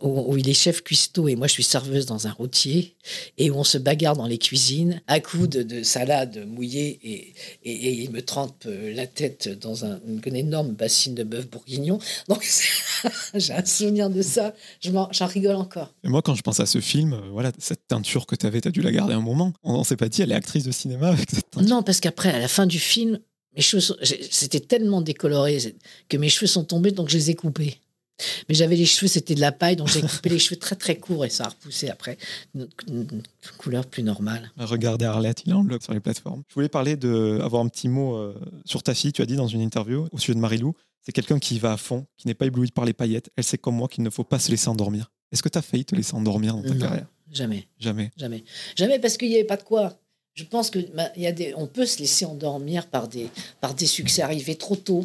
où, 0.03 0.37
il 0.37 0.49
est 0.49 0.55
chef 0.55 0.83
cuistot 0.83 1.29
et 1.29 1.37
moi 1.37 1.47
je 1.47 1.53
suis 1.53 1.63
serveuse 1.63 2.07
dans 2.07 2.27
un 2.27 2.33
routier 2.33 2.97
et 3.39 3.51
où 3.51 3.57
on 3.57 3.65
se 3.65 3.79
bagarre 3.79 4.17
dans 4.17 4.27
les 4.27 4.39
cuisines 4.39 5.01
à 5.07 5.21
coups 5.21 5.49
de, 5.49 5.83
salade 5.83 6.47
mouillée 6.47 6.99
et, 7.03 7.35
et, 7.65 8.03
il 8.03 8.11
me 8.11 8.23
trempe 8.23 8.65
euh, 8.67 8.95
la 8.95 9.07
tête 9.07 9.49
dans 9.61 9.85
un, 9.85 10.01
une 10.25 10.37
énorme 10.37 10.73
bassine 10.73 11.15
de 11.15 11.23
bœuf 11.23 11.49
bourguignon. 11.49 11.99
Donc 12.29 12.45
j'ai 13.35 13.53
un 13.53 13.65
souvenir 13.65 14.11
de 14.11 14.23
ça, 14.23 14.55
j'en 14.81 15.27
rigole 15.27 15.57
encore. 15.57 15.93
Et 16.05 16.09
moi 16.09 16.23
quand 16.23 16.35
je 16.35 16.43
pense 16.43 16.61
à 16.61 16.67
ce 16.67 16.81
film, 16.81 17.13
euh, 17.13 17.29
voilà, 17.31 17.53
cette 17.59 17.87
teinture 17.89 18.27
que 18.27 18.35
tu 18.35 18.47
avais, 18.47 18.61
tu 18.61 18.69
as 18.69 18.71
dû 18.71 18.83
la 18.83 18.93
garder 18.93 19.15
un 19.15 19.21
moment. 19.21 19.53
On 19.63 19.81
ne 19.81 19.85
s'est 19.85 19.97
pas 19.97 20.09
dit, 20.09 20.23
elle 20.23 20.33
est 20.33 20.37
actrice 20.37 20.65
de 20.65 20.73
cinéma 20.73 21.09
avec 21.09 21.31
cette 21.31 21.51
teinture. 21.51 21.69
Non, 21.69 21.83
parce 21.83 22.01
qu'après, 22.01 22.31
à 22.31 22.39
la 22.39 22.49
fin 22.49 22.67
du 22.67 22.79
film, 22.79 23.21
mes 23.57 23.63
cheveux, 23.63 23.97
c'était 24.31 24.61
tellement 24.61 25.01
décoloré 25.01 25.59
que 26.09 26.17
mes 26.17 26.29
cheveux 26.29 26.47
sont 26.47 26.65
tombés, 26.65 26.91
donc 26.91 27.09
je 27.09 27.17
les 27.17 27.31
ai 27.31 27.35
coupés. 27.35 27.79
Mais 28.49 28.55
j'avais 28.55 28.77
les 28.77 28.87
cheveux, 28.87 29.09
c'était 29.09 29.35
de 29.35 29.41
la 29.41 29.53
paille, 29.53 29.77
donc 29.77 29.89
j'ai 29.89 30.01
coupé 30.01 30.31
les 30.31 30.39
cheveux 30.39 30.59
très 30.59 30.77
très 30.77 30.97
courts 30.97 31.25
et 31.25 31.29
ça 31.29 31.45
a 31.45 31.49
repoussé 31.49 31.91
après 31.91 32.17
une, 32.55 32.69
couleur 33.59 33.87
plus 33.87 34.03
normale. 34.03 34.51
Regardez 34.57 35.05
Arlette, 35.05 35.43
il 35.45 35.51
est 35.51 35.55
en 35.55 35.63
blog 35.63 35.83
sur 35.83 35.93
les 35.93 36.01
plateformes. 36.01 36.43
Je 36.49 36.55
voulais 36.55 36.69
parler 36.69 36.97
de 36.97 37.39
avoir 37.43 37.63
un 37.63 37.69
petit 37.69 37.89
mot 37.89 38.17
euh, 38.17 38.35
sur 38.65 38.83
ta 38.83 38.95
fille. 38.95 39.13
Tu 39.13 39.21
as 39.21 39.27
dit 39.27 39.37
dans 39.37 39.49
une 39.49 39.61
interview 39.61 40.09
au 40.13 40.19
sujet 40.19 40.35
de 40.35 40.41
Marilou, 40.41 40.75
c'est 41.03 41.13
quelqu'un 41.13 41.39
qui 41.39 41.59
va 41.59 41.75
à 41.75 41.77
fond, 41.77 42.07
qui 42.17 42.27
n'est 42.27 42.35
pas 42.35 42.47
ébloui 42.47 42.71
par 42.71 42.85
les 42.85 42.95
paillettes. 42.95 43.31
Elle 43.37 43.45
sait 43.45 43.59
comme 43.59 43.77
moi 43.77 43.89
qu'il 43.89 44.03
ne 44.03 44.11
faut 44.11 44.25
pas 44.25 44.39
se 44.39 44.51
laisser 44.51 44.69
endormir. 44.69 45.11
Est-ce 45.31 45.43
que 45.43 45.49
tu 45.49 45.59
as 45.59 45.63
failli 45.63 45.85
te 45.85 45.95
laisser 45.95 46.15
endormir 46.15 46.55
dans 46.55 46.63
ta 46.63 46.75
carrière? 46.75 47.07
Jamais. 47.31 47.69
Jamais. 47.79 48.13
Jamais. 48.17 48.45
Jamais 48.77 48.99
parce 48.99 49.17
qu'il 49.17 49.29
n'y 49.29 49.35
avait 49.35 49.45
pas 49.45 49.57
de 49.57 49.63
quoi. 49.63 49.99
Je 50.37 50.45
pense 50.45 50.69
que 50.71 50.79
bah, 50.95 51.11
on 51.57 51.67
peut 51.67 51.87
se 51.87 51.99
laisser 51.99 52.27
endormir 52.27 52.87
par 52.87 53.09
des, 53.09 53.29
succès 53.87 54.21
arrivés 54.21 54.57
trop 54.57 54.77
tôt, 54.77 55.05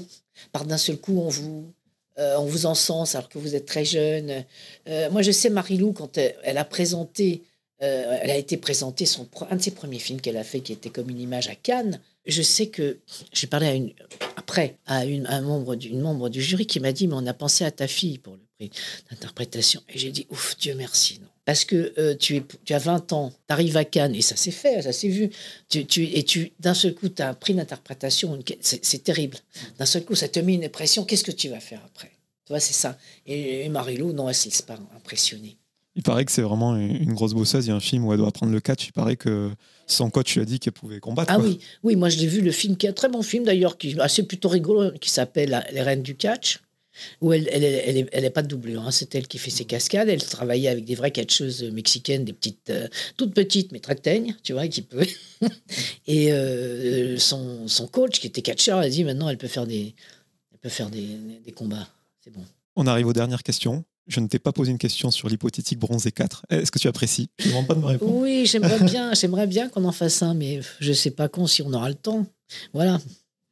par 0.51 0.65
d'un 0.65 0.77
seul 0.77 0.97
coup 0.97 1.19
on 1.19 1.29
vous, 1.29 1.71
euh, 2.19 2.35
on 2.37 2.45
vous 2.45 2.65
encense 2.65 3.15
alors 3.15 3.29
que 3.29 3.39
vous 3.39 3.55
êtes 3.55 3.65
très 3.65 3.85
jeune. 3.85 4.43
Euh, 4.89 5.09
moi, 5.09 5.21
je 5.21 5.31
sais 5.31 5.49
Marilou, 5.49 5.93
quand 5.93 6.17
elle, 6.17 6.57
a 6.57 6.65
présenté, 6.65 7.43
euh, 7.81 8.17
elle 8.21 8.29
a 8.29 8.35
été 8.35 8.57
présentée 8.57 9.05
son, 9.05 9.25
un 9.49 9.55
de 9.55 9.61
ses 9.61 9.71
premiers 9.71 9.99
films 9.99 10.19
qu'elle 10.19 10.35
a 10.35 10.43
fait, 10.43 10.59
qui 10.59 10.73
était 10.73 10.89
comme 10.89 11.09
une 11.09 11.21
image 11.21 11.47
à 11.47 11.55
Cannes. 11.55 12.01
Je 12.25 12.41
sais 12.41 12.67
que 12.67 12.99
j'ai 13.31 13.47
parlé 13.47 13.95
à 14.19 14.29
après 14.35 14.77
à 14.85 15.05
une, 15.05 15.27
un 15.27 15.41
membre, 15.41 15.77
membre 15.93 16.27
du 16.27 16.41
jury 16.41 16.65
qui 16.65 16.81
m'a 16.81 16.91
dit, 16.91 17.07
mais 17.07 17.15
on 17.15 17.25
a 17.25 17.33
pensé 17.33 17.63
à 17.63 17.71
ta 17.71 17.87
fille 17.87 18.17
pour 18.17 18.33
le 18.33 18.41
d'interprétation. 19.09 19.81
Et 19.89 19.97
j'ai 19.97 20.11
dit, 20.11 20.27
ouf, 20.29 20.57
Dieu 20.59 20.75
merci, 20.75 21.19
non. 21.21 21.27
Parce 21.45 21.65
que 21.65 22.13
tu, 22.13 22.37
es, 22.37 22.43
tu 22.63 22.73
as 22.73 22.77
20 22.77 23.13
ans, 23.13 23.31
tu 23.31 23.53
arrives 23.53 23.75
à 23.75 23.83
Cannes, 23.83 24.13
et 24.13 24.21
ça 24.21 24.35
s'est 24.35 24.51
fait, 24.51 24.83
ça 24.83 24.93
s'est 24.93 25.09
vu. 25.09 25.31
Tu, 25.69 25.85
tu, 25.85 26.03
et 26.03 26.23
tu, 26.23 26.53
d'un 26.59 26.75
seul 26.75 26.93
coup, 26.93 27.09
tu 27.09 27.21
as 27.21 27.29
un 27.29 27.33
prix 27.33 27.55
d'interprétation, 27.55 28.37
c'est 28.61 29.03
terrible. 29.03 29.37
D'un 29.79 29.85
seul 29.85 30.05
coup, 30.05 30.15
ça 30.15 30.27
te 30.27 30.39
met 30.39 30.53
une 30.53 30.69
pression, 30.69 31.03
qu'est-ce 31.03 31.23
que 31.23 31.31
tu 31.31 31.49
vas 31.49 31.59
faire 31.59 31.81
après? 31.83 32.11
Tu 32.45 32.53
vois, 32.53 32.59
c'est 32.59 32.73
ça. 32.73 32.97
Et, 33.25 33.67
Marie-Lou, 33.69 34.13
non, 34.13 34.29
elle 34.29 34.35
ne 34.45 34.51
se 34.51 34.63
pas 34.63 34.77
impressionnée. 34.95 35.57
Il 35.95 36.03
paraît 36.03 36.23
que 36.23 36.31
c'est 36.31 36.41
vraiment 36.41 36.77
une 36.77 37.13
grosse 37.13 37.33
bosseuse. 37.33 37.65
Il 37.65 37.69
y 37.69 37.71
a 37.71 37.75
un 37.75 37.81
film 37.81 38.05
où 38.05 38.13
elle 38.13 38.19
doit 38.19 38.31
prendre 38.31 38.53
le 38.53 38.61
catch. 38.61 38.87
Il 38.87 38.93
paraît 38.93 39.17
que 39.17 39.51
son 39.87 40.09
coach 40.09 40.35
lui 40.35 40.41
a 40.41 40.45
dit 40.45 40.59
qu'elle 40.59 40.71
pouvait 40.71 41.01
combattre. 41.01 41.33
Ah 41.35 41.39
oui, 41.39 41.59
oui, 41.83 41.97
moi 41.97 42.07
je 42.07 42.17
l'ai 42.17 42.27
vu, 42.27 42.41
le 42.41 42.51
film, 42.51 42.77
qui 42.77 42.85
est 42.85 42.89
un 42.89 42.93
très 42.93 43.09
bon 43.09 43.23
film 43.23 43.43
d'ailleurs, 43.43 43.77
qui 43.77 43.91
est 43.91 43.99
assez 43.99 44.23
plutôt 44.23 44.47
rigolo, 44.47 44.91
qui 45.01 45.09
s'appelle 45.09 45.65
Les 45.73 45.81
Reines 45.81 46.01
du 46.01 46.15
Catch 46.15 46.59
où 47.21 47.33
elle 47.33 47.47
elle, 47.51 47.63
elle, 47.63 48.09
elle, 48.11 48.25
est, 48.25 48.29
pas 48.29 48.41
de 48.41 48.47
doublure. 48.47 48.81
Hein. 48.81 48.91
C'est 48.91 49.13
elle 49.15 49.27
qui 49.27 49.37
fait 49.37 49.49
ses 49.49 49.65
cascades. 49.65 50.09
Elle 50.09 50.23
travaillait 50.23 50.69
avec 50.69 50.85
des 50.85 50.95
vraies 50.95 51.11
catcheuses 51.11 51.63
mexicaines, 51.63 52.25
des 52.25 52.33
petites, 52.33 52.69
euh, 52.69 52.87
toutes 53.17 53.33
petites, 53.33 53.71
mais 53.71 53.79
très 53.79 53.95
teignes, 53.95 54.35
tu 54.43 54.53
vois, 54.53 54.67
qui 54.67 54.81
peut. 54.81 55.05
et 56.07 56.31
euh, 56.31 57.17
son, 57.17 57.67
son, 57.67 57.87
coach, 57.87 58.19
qui 58.19 58.27
était 58.27 58.41
catcheur, 58.41 58.79
a 58.79 58.89
dit 58.89 59.03
maintenant 59.03 59.29
elle 59.29 59.37
peut 59.37 59.47
faire 59.47 59.67
des, 59.67 59.95
elle 60.51 60.59
peut 60.59 60.69
faire 60.69 60.89
des, 60.89 61.07
des 61.45 61.51
combats. 61.51 61.87
C'est 62.23 62.31
bon. 62.31 62.43
On 62.75 62.87
arrive 62.87 63.07
aux 63.07 63.13
dernières 63.13 63.43
questions. 63.43 63.83
Je 64.07 64.19
ne 64.19 64.27
t'ai 64.27 64.39
pas 64.39 64.51
posé 64.51 64.71
une 64.71 64.77
question 64.77 65.11
sur 65.11 65.29
l'hypothétique 65.29 65.79
bronzé 65.79 66.11
4. 66.11 66.45
Est-ce 66.49 66.71
que 66.71 66.79
tu 66.79 66.87
apprécies? 66.87 67.29
Je 67.37 67.45
ne 67.45 67.51
demande 67.51 67.67
pas 67.67 67.75
de 67.75 67.79
me 67.79 67.85
répondre. 67.85 68.15
Oui, 68.15 68.45
j'aimerais 68.45 68.79
bien, 68.83 69.13
j'aimerais 69.13 69.47
bien 69.47 69.69
qu'on 69.69 69.85
en 69.85 69.91
fasse 69.91 70.21
un, 70.23 70.33
mais 70.33 70.59
je 70.79 70.89
ne 70.89 70.93
sais 70.93 71.11
pas 71.11 71.29
quand, 71.29 71.47
si 71.47 71.61
on 71.61 71.71
aura 71.71 71.87
le 71.87 71.95
temps. 71.95 72.25
Voilà. 72.73 72.99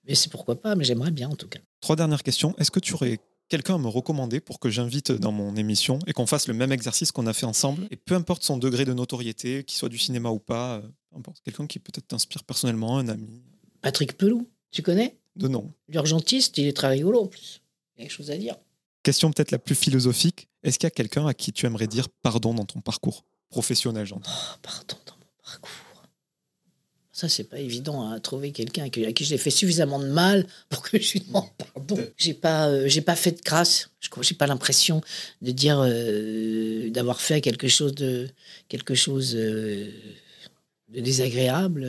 Mais 0.08 0.16
c'est 0.16 0.30
pourquoi 0.30 0.60
pas, 0.60 0.76
mais 0.76 0.84
j'aimerais 0.84 1.12
bien 1.12 1.30
en 1.30 1.36
tout 1.36 1.48
cas. 1.48 1.60
Trois 1.82 1.96
dernières 1.96 2.24
questions. 2.24 2.56
Est-ce 2.58 2.72
que 2.72 2.80
tu 2.80 2.94
aurais 2.94 3.20
quelqu'un 3.50 3.76
à 3.76 3.78
me 3.78 3.88
recommander 3.88 4.40
pour 4.40 4.60
que 4.60 4.70
j'invite 4.70 5.12
dans 5.12 5.32
mon 5.32 5.56
émission 5.56 6.00
et 6.08 6.14
qu'on 6.14 6.28
fasse 6.28 6.48
le 6.48 6.54
même 6.54 6.72
exercice 6.72 7.12
qu'on 7.12 7.28
a 7.28 7.34
fait 7.34 7.46
ensemble. 7.46 7.88
Et 7.92 7.98
peu 7.98 8.16
importe 8.16 8.44
son 8.44 8.58
degré 8.58 8.86
de 8.86 8.94
notoriété, 8.94 9.64
qu'il 9.64 9.78
soit 9.78 9.90
du 9.90 9.98
cinéma 9.98 10.30
ou 10.30 10.40
pas, 10.40 10.78
euh, 10.78 10.82
peu 11.10 11.18
importe. 11.18 11.42
Quelqu'un 11.44 11.68
qui 11.68 11.80
peut-être 11.80 12.08
t'inspire 12.08 12.44
personnellement, 12.44 12.98
un 12.98 13.08
ami. 13.10 13.42
Patrick 13.82 14.18
Pelou, 14.18 14.48
tu 14.72 14.82
connais? 14.82 15.18
De 15.36 15.48
nom. 15.48 15.74
L'urgentiste, 15.88 16.58
il 16.58 16.68
est 16.68 16.76
très 16.76 16.88
rigolo 16.88 17.22
en 17.22 17.28
plus. 17.28 17.62
Il 17.96 18.02
y 18.02 18.04
a 18.04 18.08
quelque 18.08 18.16
chose 18.16 18.32
à 18.32 18.38
dire. 18.38 18.56
Question 19.04 19.32
peut-être 19.32 19.52
la 19.52 19.60
plus 19.60 19.76
philosophique. 19.76 20.48
Est-ce 20.64 20.78
qu'il 20.78 20.86
y 20.86 20.88
a 20.88 20.92
quelqu'un 20.92 21.26
à 21.26 21.34
qui 21.34 21.54
tu 21.54 21.66
aimerais 21.66 21.88
dire 21.88 22.08
pardon 22.22 22.54
dans 22.54 22.66
ton 22.66 22.82
parcours 22.82 23.24
professionnel, 23.50 24.06
j'entends 24.06 24.30
oh, 24.30 24.58
Pardon 24.62 24.98
dans 25.06 25.16
mon 25.16 25.44
parcours. 25.44 25.72
Ça, 27.20 27.28
c'est 27.28 27.44
pas 27.44 27.60
évident 27.60 28.10
à 28.10 28.22
trouver 28.22 28.54
quelqu'un 28.54 28.86
à 28.86 28.90
qui 28.90 29.26
j'ai 29.26 29.38
fait 29.38 29.50
suffisamment 29.50 30.00
de 30.00 30.08
mal 30.08 30.48
pour 30.70 30.82
que 30.82 30.98
je 30.98 31.12
lui 31.12 31.20
demande 31.20 31.50
pardon. 31.58 31.98
J'ai 32.16 32.34
pas, 32.34 32.70
euh, 32.70 32.88
j'ai 32.88 33.02
pas 33.02 33.18
fait 33.18 33.34
de 33.34 33.42
grâce. 33.44 33.90
Je 34.00 34.08
n'ai 34.18 34.38
pas 34.38 34.48
l'impression 34.48 35.02
de 35.42 35.52
dire 35.52 35.82
euh, 35.84 36.90
d'avoir 36.92 37.20
fait 37.20 37.42
quelque 37.42 37.68
chose 37.68 37.94
de 37.94 38.30
quelque 38.70 38.96
chose 38.96 39.36
euh, 39.36 39.92
de 40.88 41.02
désagréable. 41.02 41.86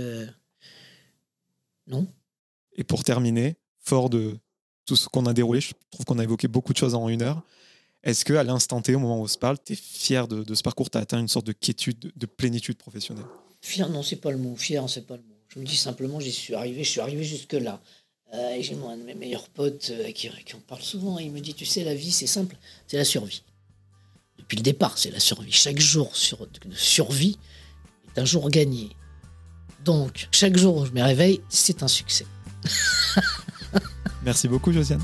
non. 1.86 2.08
Et 2.72 2.82
pour 2.82 3.04
terminer, 3.04 3.54
fort 3.78 4.10
de 4.10 4.36
tout 4.84 4.96
ce 4.96 5.08
qu'on 5.08 5.26
a 5.26 5.32
déroulé, 5.32 5.60
je 5.60 5.74
trouve 5.92 6.06
qu'on 6.06 6.18
a 6.18 6.24
évoqué 6.24 6.48
beaucoup 6.48 6.72
de 6.72 6.78
choses 6.78 6.96
en 6.96 7.08
une 7.08 7.22
heure. 7.22 7.40
Est-ce 8.02 8.24
que 8.24 8.32
à 8.32 8.42
l'instant 8.42 8.82
T, 8.82 8.96
au 8.96 8.98
moment 8.98 9.20
où 9.20 9.22
on 9.22 9.28
se 9.28 9.38
parle, 9.38 9.58
tu 9.64 9.74
es 9.74 9.76
fier 9.76 10.26
de, 10.26 10.54
ce 10.56 10.62
parcours? 10.64 10.90
Tu 10.90 10.98
as 10.98 11.02
atteint 11.02 11.20
une 11.20 11.28
sorte 11.28 11.46
de 11.46 11.52
quiétude, 11.52 12.10
de 12.16 12.26
plénitude 12.26 12.78
professionnelle? 12.78 13.26
Fier, 13.60 13.88
non, 13.88 14.02
c'est 14.02 14.16
pas 14.16 14.30
le 14.30 14.38
mot. 14.38 14.56
Fier, 14.56 14.88
c'est 14.88 15.06
pas 15.06 15.16
le 15.16 15.22
mot. 15.22 15.36
Je 15.48 15.58
me 15.58 15.64
dis 15.64 15.76
simplement, 15.76 16.20
j'y 16.20 16.32
suis 16.32 16.54
arrivé, 16.54 16.84
je 16.84 16.90
suis 16.90 17.00
arrivé 17.00 17.24
jusque-là. 17.24 17.80
Euh, 18.32 18.50
et 18.50 18.62
j'ai 18.62 18.74
un 18.74 18.96
de 18.96 19.02
mes 19.02 19.14
meilleurs 19.14 19.48
potes 19.48 19.90
euh, 19.90 20.12
qui, 20.12 20.28
en 20.28 20.60
parle 20.60 20.82
souvent. 20.82 21.18
il 21.18 21.32
me 21.32 21.40
dit 21.40 21.54
Tu 21.54 21.66
sais, 21.66 21.82
la 21.82 21.94
vie, 21.94 22.12
c'est 22.12 22.28
simple, 22.28 22.56
c'est 22.86 22.96
la 22.96 23.04
survie. 23.04 23.42
Depuis 24.38 24.56
le 24.56 24.62
départ, 24.62 24.96
c'est 24.98 25.10
la 25.10 25.20
survie. 25.20 25.52
Chaque 25.52 25.80
jour 25.80 26.14
sur, 26.14 26.46
de 26.46 26.74
survie 26.74 27.38
est 28.14 28.20
un 28.20 28.24
jour 28.24 28.48
gagné. 28.48 28.90
Donc, 29.84 30.28
chaque 30.30 30.56
jour 30.56 30.76
où 30.76 30.86
je 30.86 30.92
me 30.92 31.02
réveille, 31.02 31.40
c'est 31.48 31.82
un 31.82 31.88
succès. 31.88 32.26
Merci 34.22 34.46
beaucoup, 34.48 34.72
Josiane. 34.72 35.02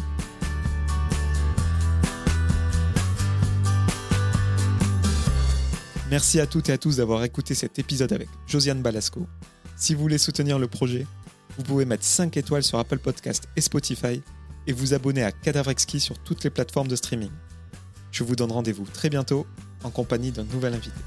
Merci 6.09 6.39
à 6.39 6.47
toutes 6.47 6.69
et 6.69 6.73
à 6.73 6.79
tous 6.79 6.99
d'avoir 6.99 7.25
écouté 7.25 7.57
cet 7.57 7.81
épisode 7.81 8.13
avec 8.13 8.29
Josiane 8.47 8.81
Balasco. 8.81 9.27
Si 9.77 9.93
vous 9.93 10.03
voulez 10.03 10.19
soutenir 10.19 10.57
le 10.57 10.69
projet, 10.69 11.05
vous 11.57 11.65
pouvez 11.65 11.85
mettre 11.85 12.05
5 12.05 12.37
étoiles 12.37 12.63
sur 12.63 12.79
Apple 12.79 12.99
Podcast 12.99 13.49
et 13.57 13.61
Spotify 13.61 14.23
et 14.69 14.73
vous 14.73 14.95
abonner 14.95 15.25
à 15.25 15.33
Cadavrexki 15.33 15.99
sur 15.99 16.17
toutes 16.21 16.45
les 16.45 16.51
plateformes 16.51 16.87
de 16.87 16.95
streaming. 16.95 17.31
Je 18.13 18.23
vous 18.23 18.37
donne 18.37 18.53
rendez-vous 18.53 18.85
très 18.85 19.11
bientôt 19.11 19.49
en 19.83 19.91
compagnie 19.91 20.31
d'un 20.31 20.45
nouvel 20.45 20.75
invité. 20.75 21.01